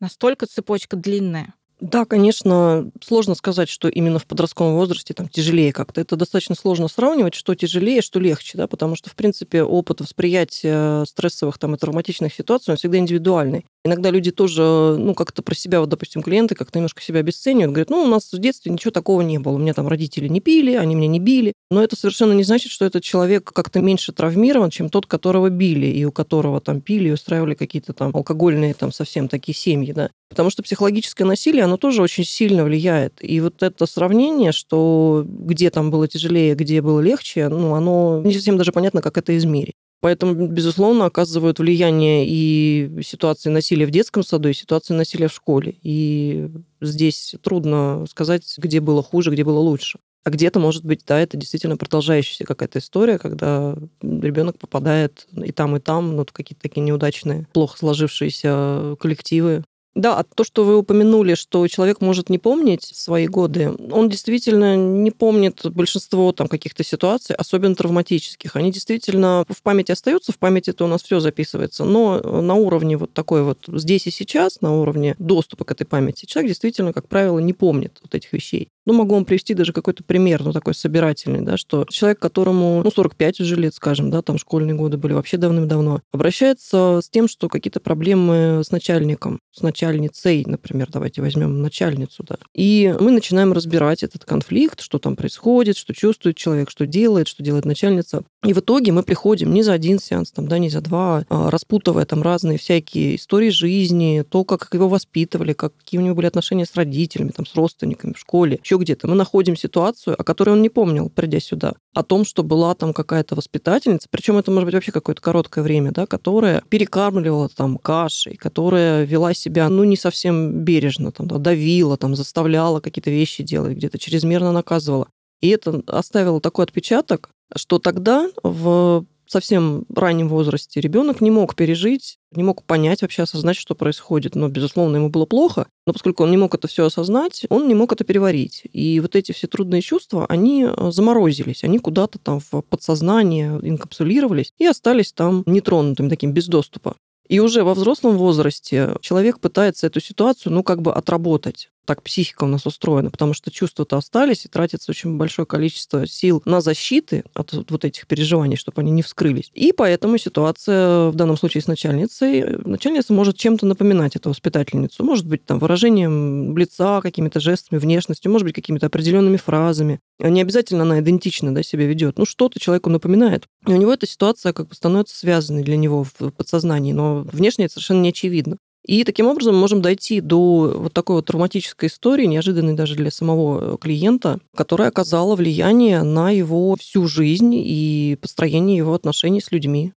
Настолько 0.00 0.46
цепочка 0.46 0.96
длинная. 0.96 1.54
Да, 1.80 2.06
конечно, 2.06 2.90
сложно 3.04 3.34
сказать, 3.34 3.68
что 3.68 3.88
именно 3.88 4.18
в 4.18 4.24
подростковом 4.24 4.76
возрасте 4.76 5.12
там 5.12 5.28
тяжелее 5.28 5.74
как-то. 5.74 6.00
Это 6.00 6.16
достаточно 6.16 6.54
сложно 6.54 6.88
сравнивать, 6.88 7.34
что 7.34 7.54
тяжелее, 7.54 8.00
что 8.00 8.18
легче, 8.18 8.56
да, 8.56 8.66
потому 8.66 8.96
что, 8.96 9.10
в 9.10 9.14
принципе, 9.14 9.62
опыт 9.62 10.00
восприятия 10.00 11.04
стрессовых 11.04 11.58
там, 11.58 11.74
и 11.74 11.78
травматичных 11.78 12.32
ситуаций, 12.32 12.72
он 12.72 12.78
всегда 12.78 12.96
индивидуальный. 12.96 13.66
Иногда 13.86 14.10
люди 14.10 14.32
тоже, 14.32 14.62
ну, 14.98 15.14
как-то 15.14 15.42
про 15.42 15.54
себя, 15.54 15.78
вот, 15.78 15.88
допустим, 15.88 16.20
клиенты 16.20 16.56
как-то 16.56 16.78
немножко 16.78 17.00
себя 17.00 17.20
обесценивают, 17.20 17.72
говорят, 17.72 17.90
ну, 17.90 18.02
у 18.02 18.06
нас 18.08 18.32
в 18.32 18.38
детстве 18.38 18.72
ничего 18.72 18.90
такого 18.90 19.20
не 19.20 19.38
было, 19.38 19.54
у 19.54 19.58
меня 19.58 19.74
там 19.74 19.86
родители 19.86 20.26
не 20.26 20.40
пили, 20.40 20.74
они 20.74 20.96
меня 20.96 21.06
не 21.06 21.20
били. 21.20 21.52
Но 21.70 21.82
это 21.82 21.94
совершенно 21.94 22.32
не 22.32 22.42
значит, 22.42 22.72
что 22.72 22.84
этот 22.84 23.04
человек 23.04 23.52
как-то 23.52 23.80
меньше 23.80 24.12
травмирован, 24.12 24.70
чем 24.70 24.88
тот, 24.88 25.06
которого 25.06 25.50
били, 25.50 25.86
и 25.86 26.04
у 26.04 26.10
которого 26.10 26.60
там 26.60 26.80
пили, 26.80 27.10
и 27.10 27.12
устраивали 27.12 27.54
какие-то 27.54 27.92
там 27.92 28.10
алкогольные 28.12 28.74
там 28.74 28.90
совсем 28.90 29.28
такие 29.28 29.54
семьи, 29.54 29.92
да. 29.92 30.10
Потому 30.28 30.50
что 30.50 30.64
психологическое 30.64 31.24
насилие, 31.24 31.62
оно 31.62 31.76
тоже 31.76 32.02
очень 32.02 32.24
сильно 32.24 32.64
влияет. 32.64 33.14
И 33.20 33.40
вот 33.40 33.62
это 33.62 33.86
сравнение, 33.86 34.50
что 34.50 35.24
где 35.24 35.70
там 35.70 35.92
было 35.92 36.08
тяжелее, 36.08 36.56
где 36.56 36.82
было 36.82 37.00
легче, 37.00 37.48
ну, 37.48 37.74
оно 37.74 38.20
не 38.24 38.34
совсем 38.34 38.56
даже 38.56 38.72
понятно, 38.72 39.00
как 39.00 39.16
это 39.16 39.36
измерить. 39.36 39.74
Поэтому, 40.00 40.48
безусловно, 40.48 41.06
оказывают 41.06 41.58
влияние 41.58 42.26
и 42.28 43.02
ситуации 43.02 43.50
насилия 43.50 43.86
в 43.86 43.90
детском 43.90 44.22
саду, 44.22 44.48
и 44.48 44.52
ситуации 44.52 44.94
насилия 44.94 45.28
в 45.28 45.34
школе. 45.34 45.76
И 45.82 46.48
здесь 46.80 47.34
трудно 47.42 48.04
сказать, 48.08 48.42
где 48.58 48.80
было 48.80 49.02
хуже, 49.02 49.30
где 49.30 49.42
было 49.42 49.58
лучше. 49.58 49.98
А 50.24 50.30
где-то, 50.30 50.58
может 50.58 50.84
быть, 50.84 51.02
да, 51.06 51.20
это 51.20 51.36
действительно 51.36 51.76
продолжающаяся 51.76 52.44
какая-то 52.44 52.80
история, 52.80 53.16
когда 53.16 53.76
ребенок 54.02 54.58
попадает 54.58 55.28
и 55.32 55.52
там, 55.52 55.76
и 55.76 55.80
там, 55.80 56.16
ну, 56.16 56.26
какие-то 56.30 56.62
такие 56.62 56.80
неудачные, 56.80 57.46
плохо 57.52 57.78
сложившиеся 57.78 58.96
коллективы, 58.98 59.62
да, 59.96 60.18
а 60.18 60.24
то, 60.24 60.44
что 60.44 60.64
вы 60.64 60.76
упомянули, 60.76 61.34
что 61.34 61.66
человек 61.68 62.02
может 62.02 62.28
не 62.28 62.38
помнить 62.38 62.82
свои 62.84 63.26
годы, 63.26 63.72
он 63.90 64.10
действительно 64.10 64.76
не 64.76 65.10
помнит 65.10 65.62
большинство 65.72 66.30
там 66.32 66.48
каких-то 66.48 66.84
ситуаций, 66.84 67.34
особенно 67.34 67.74
травматических. 67.74 68.56
Они 68.56 68.70
действительно 68.70 69.46
в 69.48 69.62
памяти 69.62 69.92
остаются, 69.92 70.32
в 70.32 70.38
памяти 70.38 70.70
это 70.70 70.84
у 70.84 70.88
нас 70.88 71.02
все 71.02 71.18
записывается, 71.18 71.84
но 71.84 72.20
на 72.20 72.54
уровне 72.54 72.98
вот 72.98 73.14
такой 73.14 73.42
вот 73.42 73.64
здесь 73.68 74.06
и 74.06 74.10
сейчас, 74.10 74.60
на 74.60 74.78
уровне 74.78 75.16
доступа 75.18 75.64
к 75.64 75.72
этой 75.72 75.86
памяти, 75.86 76.26
человек 76.26 76.50
действительно, 76.50 76.92
как 76.92 77.08
правило, 77.08 77.38
не 77.38 77.54
помнит 77.54 77.98
вот 78.02 78.14
этих 78.14 78.34
вещей. 78.34 78.68
Ну, 78.86 78.92
могу 78.92 79.14
вам 79.14 79.24
привести 79.24 79.54
даже 79.54 79.72
какой-то 79.72 80.04
пример, 80.04 80.42
ну, 80.44 80.52
такой 80.52 80.74
собирательный, 80.74 81.42
да, 81.42 81.56
что 81.56 81.84
человек, 81.88 82.20
которому, 82.20 82.80
ну, 82.82 82.90
45 82.90 83.40
уже 83.40 83.56
лет, 83.56 83.74
скажем, 83.74 84.10
да, 84.10 84.22
там 84.22 84.38
школьные 84.38 84.74
годы 84.74 84.96
были 84.96 85.12
вообще 85.12 85.36
давным-давно, 85.36 86.00
обращается 86.12 87.00
с 87.02 87.08
тем, 87.10 87.26
что 87.28 87.48
какие-то 87.48 87.80
проблемы 87.80 88.62
с 88.64 88.70
начальником, 88.70 89.40
с 89.52 89.60
начальницей, 89.60 90.44
например, 90.46 90.88
давайте 90.90 91.20
возьмем 91.20 91.60
начальницу, 91.62 92.22
да. 92.22 92.36
И 92.54 92.94
мы 93.00 93.10
начинаем 93.10 93.52
разбирать 93.52 94.04
этот 94.04 94.24
конфликт, 94.24 94.80
что 94.80 94.98
там 94.98 95.16
происходит, 95.16 95.76
что 95.76 95.92
чувствует 95.92 96.36
человек, 96.36 96.70
что 96.70 96.86
делает, 96.86 97.26
что 97.26 97.42
делает 97.42 97.64
начальница. 97.64 98.22
И 98.44 98.52
в 98.52 98.58
итоге 98.58 98.92
мы 98.92 99.02
приходим 99.02 99.52
не 99.52 99.64
за 99.64 99.72
один 99.72 99.98
сеанс, 99.98 100.30
там, 100.30 100.46
да, 100.46 100.58
не 100.58 100.70
за 100.70 100.80
два, 100.80 101.24
а 101.28 101.50
распутывая 101.50 102.04
там 102.04 102.22
разные 102.22 102.58
всякие 102.58 103.16
истории 103.16 103.50
жизни, 103.50 104.24
то, 104.28 104.44
как 104.44 104.68
его 104.72 104.88
воспитывали, 104.88 105.52
как, 105.52 105.76
какие 105.76 105.98
у 106.00 106.04
него 106.04 106.14
были 106.14 106.26
отношения 106.26 106.66
с 106.66 106.74
родителями, 106.74 107.32
там, 107.34 107.46
с 107.46 107.54
родственниками 107.56 108.12
в 108.12 108.18
школе, 108.18 108.60
еще 108.62 108.75
где-то. 108.78 109.08
Мы 109.08 109.14
находим 109.14 109.56
ситуацию, 109.56 110.20
о 110.20 110.24
которой 110.24 110.50
он 110.50 110.62
не 110.62 110.68
помнил, 110.68 111.10
придя 111.10 111.40
сюда, 111.40 111.74
о 111.94 112.02
том, 112.02 112.24
что 112.24 112.42
была 112.42 112.74
там 112.74 112.92
какая-то 112.92 113.34
воспитательница, 113.34 114.08
причем 114.10 114.36
это 114.36 114.50
может 114.50 114.66
быть 114.66 114.74
вообще 114.74 114.92
какое-то 114.92 115.22
короткое 115.22 115.62
время, 115.62 115.92
да, 115.92 116.06
которая 116.06 116.62
перекармливала 116.68 117.48
там 117.48 117.78
кашей, 117.78 118.36
которая 118.36 119.04
вела 119.04 119.34
себя, 119.34 119.68
ну, 119.68 119.84
не 119.84 119.96
совсем 119.96 120.64
бережно, 120.64 121.12
там, 121.12 121.28
да, 121.28 121.38
давила, 121.38 121.96
там, 121.96 122.14
заставляла 122.14 122.80
какие-то 122.80 123.10
вещи 123.10 123.42
делать, 123.42 123.76
где-то 123.76 123.98
чрезмерно 123.98 124.52
наказывала. 124.52 125.08
И 125.40 125.48
это 125.48 125.82
оставило 125.86 126.40
такой 126.40 126.64
отпечаток, 126.64 127.30
что 127.54 127.78
тогда 127.78 128.28
в 128.42 129.04
совсем 129.26 129.84
раннем 129.94 130.28
возрасте 130.28 130.80
ребенок 130.80 131.20
не 131.20 131.30
мог 131.30 131.54
пережить, 131.54 132.18
не 132.32 132.42
мог 132.42 132.62
понять, 132.64 133.02
вообще 133.02 133.22
осознать, 133.22 133.56
что 133.56 133.74
происходит. 133.74 134.34
Но, 134.34 134.48
безусловно, 134.48 134.96
ему 134.96 135.08
было 135.08 135.26
плохо, 135.26 135.66
но 135.86 135.92
поскольку 135.92 136.24
он 136.24 136.30
не 136.30 136.36
мог 136.36 136.54
это 136.54 136.68
все 136.68 136.86
осознать, 136.86 137.44
он 137.48 137.68
не 137.68 137.74
мог 137.74 137.92
это 137.92 138.04
переварить. 138.04 138.62
И 138.72 139.00
вот 139.00 139.16
эти 139.16 139.32
все 139.32 139.46
трудные 139.46 139.82
чувства, 139.82 140.26
они 140.26 140.64
э, 140.64 140.90
заморозились, 140.90 141.64
они 141.64 141.78
куда-то 141.78 142.18
там 142.18 142.40
в 142.40 142.62
подсознание 142.62 143.58
инкапсулировались 143.62 144.52
и 144.58 144.66
остались 144.66 145.12
там 145.12 145.42
нетронутыми, 145.46 146.08
таким 146.08 146.32
без 146.32 146.46
доступа. 146.46 146.96
И 147.28 147.40
уже 147.40 147.64
во 147.64 147.74
взрослом 147.74 148.16
возрасте 148.16 148.96
человек 149.00 149.40
пытается 149.40 149.86
эту 149.86 150.00
ситуацию, 150.00 150.52
ну, 150.52 150.62
как 150.62 150.80
бы 150.82 150.92
отработать 150.92 151.70
так 151.86 152.02
психика 152.02 152.44
у 152.44 152.48
нас 152.48 152.66
устроена, 152.66 153.10
потому 153.10 153.32
что 153.32 153.50
чувства-то 153.50 153.96
остались, 153.96 154.44
и 154.44 154.48
тратится 154.48 154.90
очень 154.90 155.16
большое 155.16 155.46
количество 155.46 156.06
сил 156.06 156.42
на 156.44 156.60
защиты 156.60 157.24
от 157.34 157.52
вот 157.70 157.84
этих 157.84 158.06
переживаний, 158.06 158.56
чтобы 158.56 158.82
они 158.82 158.90
не 158.90 159.02
вскрылись. 159.02 159.50
И 159.54 159.72
поэтому 159.72 160.18
ситуация 160.18 161.08
в 161.08 161.14
данном 161.14 161.36
случае 161.36 161.62
с 161.62 161.66
начальницей, 161.66 162.58
начальница 162.64 163.12
может 163.12 163.38
чем-то 163.38 163.64
напоминать 163.66 164.16
эту 164.16 164.30
воспитательницу. 164.30 165.04
Может 165.04 165.26
быть, 165.26 165.44
там, 165.44 165.58
выражением 165.58 166.56
лица, 166.58 167.00
какими-то 167.00 167.40
жестами, 167.40 167.78
внешностью, 167.78 168.30
может 168.30 168.44
быть, 168.44 168.54
какими-то 168.54 168.86
определенными 168.86 169.36
фразами. 169.36 170.00
Не 170.18 170.42
обязательно 170.42 170.82
она 170.82 171.00
идентично 171.00 171.54
да, 171.54 171.62
себя 171.62 171.86
ведет. 171.86 172.18
Ну, 172.18 172.26
что-то 172.26 172.58
человеку 172.58 172.90
напоминает. 172.90 173.46
И 173.66 173.72
у 173.72 173.76
него 173.76 173.92
эта 173.92 174.06
ситуация 174.06 174.52
как 174.52 174.68
бы 174.68 174.74
становится 174.74 175.16
связанной 175.16 175.62
для 175.62 175.76
него 175.76 176.04
в 176.04 176.30
подсознании, 176.30 176.92
но 176.92 177.22
внешне 177.32 177.66
это 177.66 177.74
совершенно 177.74 178.00
не 178.00 178.08
очевидно. 178.10 178.58
И 178.86 179.02
таким 179.02 179.26
образом 179.26 179.56
мы 179.56 179.62
можем 179.62 179.82
дойти 179.82 180.20
до 180.20 180.72
вот 180.76 180.92
такой 180.92 181.16
вот 181.16 181.26
травматической 181.26 181.88
истории, 181.88 182.24
неожиданной 182.26 182.74
даже 182.74 182.94
для 182.94 183.10
самого 183.10 183.74
э, 183.74 183.78
клиента, 183.78 184.38
которая 184.54 184.90
оказала 184.90 185.34
влияние 185.34 186.04
на 186.04 186.30
его 186.30 186.76
всю 186.76 187.08
жизнь 187.08 187.52
и 187.52 188.16
построение 188.20 188.76
его 188.76 188.94
отношений 188.94 189.40
с 189.40 189.50
людьми. 189.50 189.92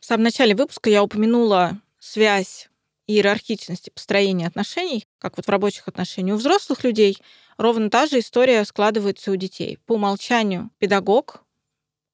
В 0.00 0.08
самом 0.08 0.24
начале 0.24 0.54
выпуска 0.54 0.88
я 0.88 1.02
упомянула 1.02 1.78
связь 1.98 2.70
иерархичности 3.06 3.90
построения 3.90 4.46
отношений, 4.46 5.04
как 5.18 5.36
вот 5.36 5.44
в 5.44 5.50
рабочих 5.50 5.86
отношениях 5.86 6.36
у 6.36 6.38
взрослых 6.38 6.82
людей, 6.82 7.18
ровно 7.58 7.90
та 7.90 8.06
же 8.06 8.20
история 8.20 8.64
складывается 8.64 9.30
у 9.32 9.36
детей. 9.36 9.78
По 9.84 9.92
умолчанию 9.92 10.70
педагог, 10.78 11.42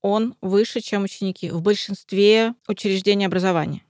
он 0.01 0.35
выше, 0.41 0.81
чем 0.81 1.05
ученики 1.05 1.51
в 1.51 1.63
большинстве 1.63 2.55
учреждений 2.67 3.27
образования. 3.27 3.85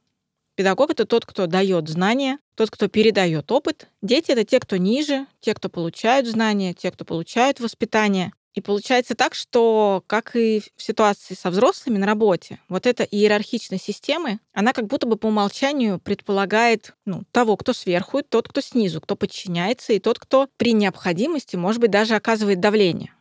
Педагог— 0.55 0.91
это 0.93 1.07
тот, 1.07 1.25
кто 1.25 1.47
дает 1.47 1.89
знания, 1.89 2.39
тот, 2.55 2.71
кто 2.71 2.89
передает 2.89 3.51
опыт. 3.51 3.89
Дети— 4.03 4.31
это 4.33 4.45
те, 4.45 4.61
кто 4.61 4.77
ниже, 4.77 5.27
те, 5.41 5.55
кто 5.55 5.69
получают 5.69 6.27
знания, 6.27 6.75
те, 6.75 6.91
кто 6.91 7.05
получают 7.05 7.59
воспитание. 7.61 8.33
И 8.55 8.61
получается 8.61 9.15
так, 9.15 9.35
что, 9.35 10.05
как 10.07 10.37
и 10.37 10.63
в 10.77 10.83
ситуации 10.83 11.35
со 11.35 11.51
взрослыми 11.51 11.97
на 11.97 12.07
работе, 12.07 12.61
вот 12.69 12.87
эта 12.87 13.03
иерархичность 13.03 13.85
системы, 13.85 14.41
она 14.53 14.75
как 14.75 14.89
будто 14.89 15.07
бы 15.07 15.17
по 15.17 15.29
умолчанию 15.29 15.99
предполагает 15.99 16.95
ну, 17.07 17.23
того, 17.31 17.57
кто 17.57 17.73
сверху, 17.73 18.19
и 18.19 18.23
тот, 18.23 18.49
кто 18.49 18.61
снизу, 18.61 19.01
кто 19.01 19.17
подчиняется, 19.17 19.95
и 19.95 20.01
тот, 20.01 20.19
кто 20.19 20.49
при 20.59 20.75
необходимости, 20.75 21.57
может 21.57 21.81
быть, 21.81 21.91
даже 21.91 22.15
оказывает 22.15 22.61
давление 22.61 23.15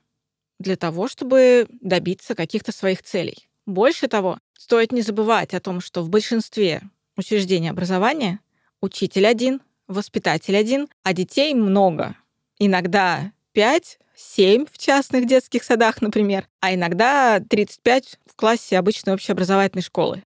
для 0.60 0.76
того, 0.76 1.08
чтобы 1.08 1.68
добиться 1.70 2.36
каких-то 2.36 2.74
своих 2.74 3.02
целей. 3.02 3.48
Больше 3.66 4.08
того, 4.08 4.38
стоит 4.58 4.92
не 4.92 5.02
забывать 5.02 5.54
о 5.54 5.62
том, 5.62 5.80
что 5.80 6.04
в 6.04 6.10
большинстве 6.10 6.82
учреждений 7.18 7.70
образования 7.70 8.40
учитель 8.82 9.28
один, 9.28 9.62
воспитатель 9.88 10.58
один, 10.58 10.88
а 11.04 11.14
детей 11.14 11.54
много. 11.54 12.16
Иногда 12.58 13.32
5, 13.54 14.00
7 14.16 14.66
в 14.72 14.78
частных 14.78 15.28
детских 15.28 15.64
садах, 15.64 16.02
например, 16.02 16.48
а 16.60 16.74
иногда 16.74 17.40
35 17.40 18.20
в 18.26 18.36
классе 18.36 18.78
обычной 18.78 19.14
общеобразовательной 19.14 19.84
школы. 19.84 20.24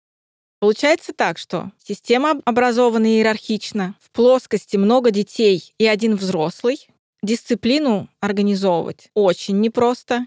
Получается 0.60 1.12
так, 1.12 1.38
что 1.38 1.72
система 1.84 2.40
образована 2.44 3.06
иерархично, 3.06 3.96
в 4.00 4.10
плоскости 4.10 4.76
много 4.76 5.10
детей 5.10 5.74
и 5.78 5.86
один 5.86 6.14
взрослый, 6.14 6.86
дисциплину 7.22 8.08
организовывать 8.20 9.08
очень 9.14 9.60
непросто, 9.60 10.26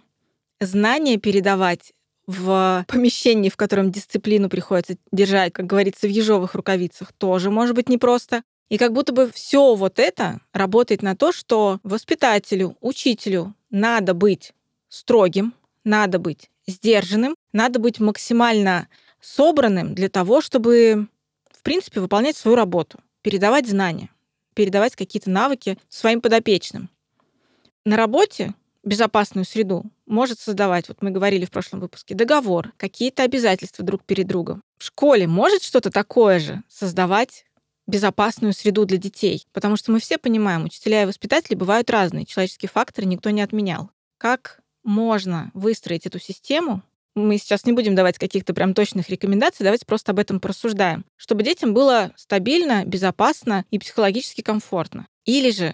знания 0.60 1.18
передавать 1.18 1.94
в 2.28 2.86
помещении, 2.88 3.50
в 3.50 3.58
котором 3.58 3.92
дисциплину 3.92 4.50
приходится 4.50 4.98
держать, 5.12 5.54
как 5.54 5.66
говорится, 5.66 6.08
в 6.08 6.10
ежовых 6.10 6.56
рукавицах, 6.56 7.14
тоже 7.14 7.52
может 7.52 7.76
быть 7.76 7.90
непросто. 7.90 8.44
И 8.70 8.78
как 8.78 8.94
будто 8.94 9.14
бы 9.14 9.32
все 9.32 9.76
вот 9.76 10.00
это 10.00 10.40
работает 10.52 11.04
на 11.04 11.16
то, 11.16 11.32
что 11.32 11.80
воспитателю, 11.84 12.76
учителю 12.82 13.54
надо 13.70 14.14
быть 14.14 14.54
строгим, 14.90 15.54
надо 15.84 16.18
быть 16.18 16.50
сдержанным, 16.66 17.36
надо 17.54 17.80
быть 17.80 18.00
максимально 18.00 18.88
собранным 19.22 19.94
для 19.94 20.10
того, 20.10 20.42
чтобы, 20.42 21.08
в 21.52 21.62
принципе, 21.62 22.00
выполнять 22.00 22.38
свою 22.38 22.56
работу, 22.56 23.00
передавать 23.22 23.68
знания, 23.68 24.10
передавать 24.56 24.96
какие-то 24.96 25.30
навыки 25.30 25.78
своим 25.90 26.22
подопечным. 26.22 26.90
На 27.86 27.98
работе 27.98 28.56
безопасную 28.86 29.46
среду 29.46 29.84
может 30.06 30.40
создавать, 30.40 30.88
вот 30.88 31.02
мы 31.02 31.12
говорили 31.12 31.46
в 31.46 31.52
прошлом 31.52 31.80
выпуске, 31.80 32.16
договор, 32.16 32.72
какие-то 32.78 33.24
обязательства 33.24 33.84
друг 33.84 34.04
перед 34.04 34.28
другом. 34.28 34.62
В 34.78 34.86
школе 34.86 35.28
может 35.28 35.64
что-то 35.64 35.92
такое 35.92 36.40
же 36.40 36.64
создавать 36.70 37.46
безопасную 37.88 38.54
среду 38.54 38.86
для 38.86 38.98
детей. 38.98 39.46
Потому 39.54 39.76
что 39.78 39.92
мы 39.92 40.00
все 40.00 40.18
понимаем, 40.18 40.66
учителя 40.66 41.04
и 41.04 41.06
воспитатели 41.06 41.56
бывают 41.56 41.90
разные, 41.90 42.26
человеческие 42.26 42.70
факторы 42.70 43.08
никто 43.08 43.30
не 43.30 43.42
отменял. 43.42 43.90
Как 44.18 44.60
можно 44.84 45.52
выстроить 45.54 46.06
эту 46.06 46.20
систему, 46.20 46.82
мы 47.16 47.38
сейчас 47.38 47.66
не 47.66 47.72
будем 47.72 47.96
давать 47.96 48.18
каких-то 48.18 48.54
прям 48.54 48.74
точных 48.74 49.10
рекомендаций, 49.10 49.64
давайте 49.64 49.86
просто 49.86 50.12
об 50.12 50.20
этом 50.20 50.40
порассуждаем, 50.40 51.06
чтобы 51.16 51.44
детям 51.44 51.74
было 51.74 52.12
стабильно, 52.18 52.84
безопасно 52.86 53.66
и 53.72 53.80
психологически 53.80 54.42
комфортно. 54.42 55.08
Или 55.24 55.52
же 55.52 55.74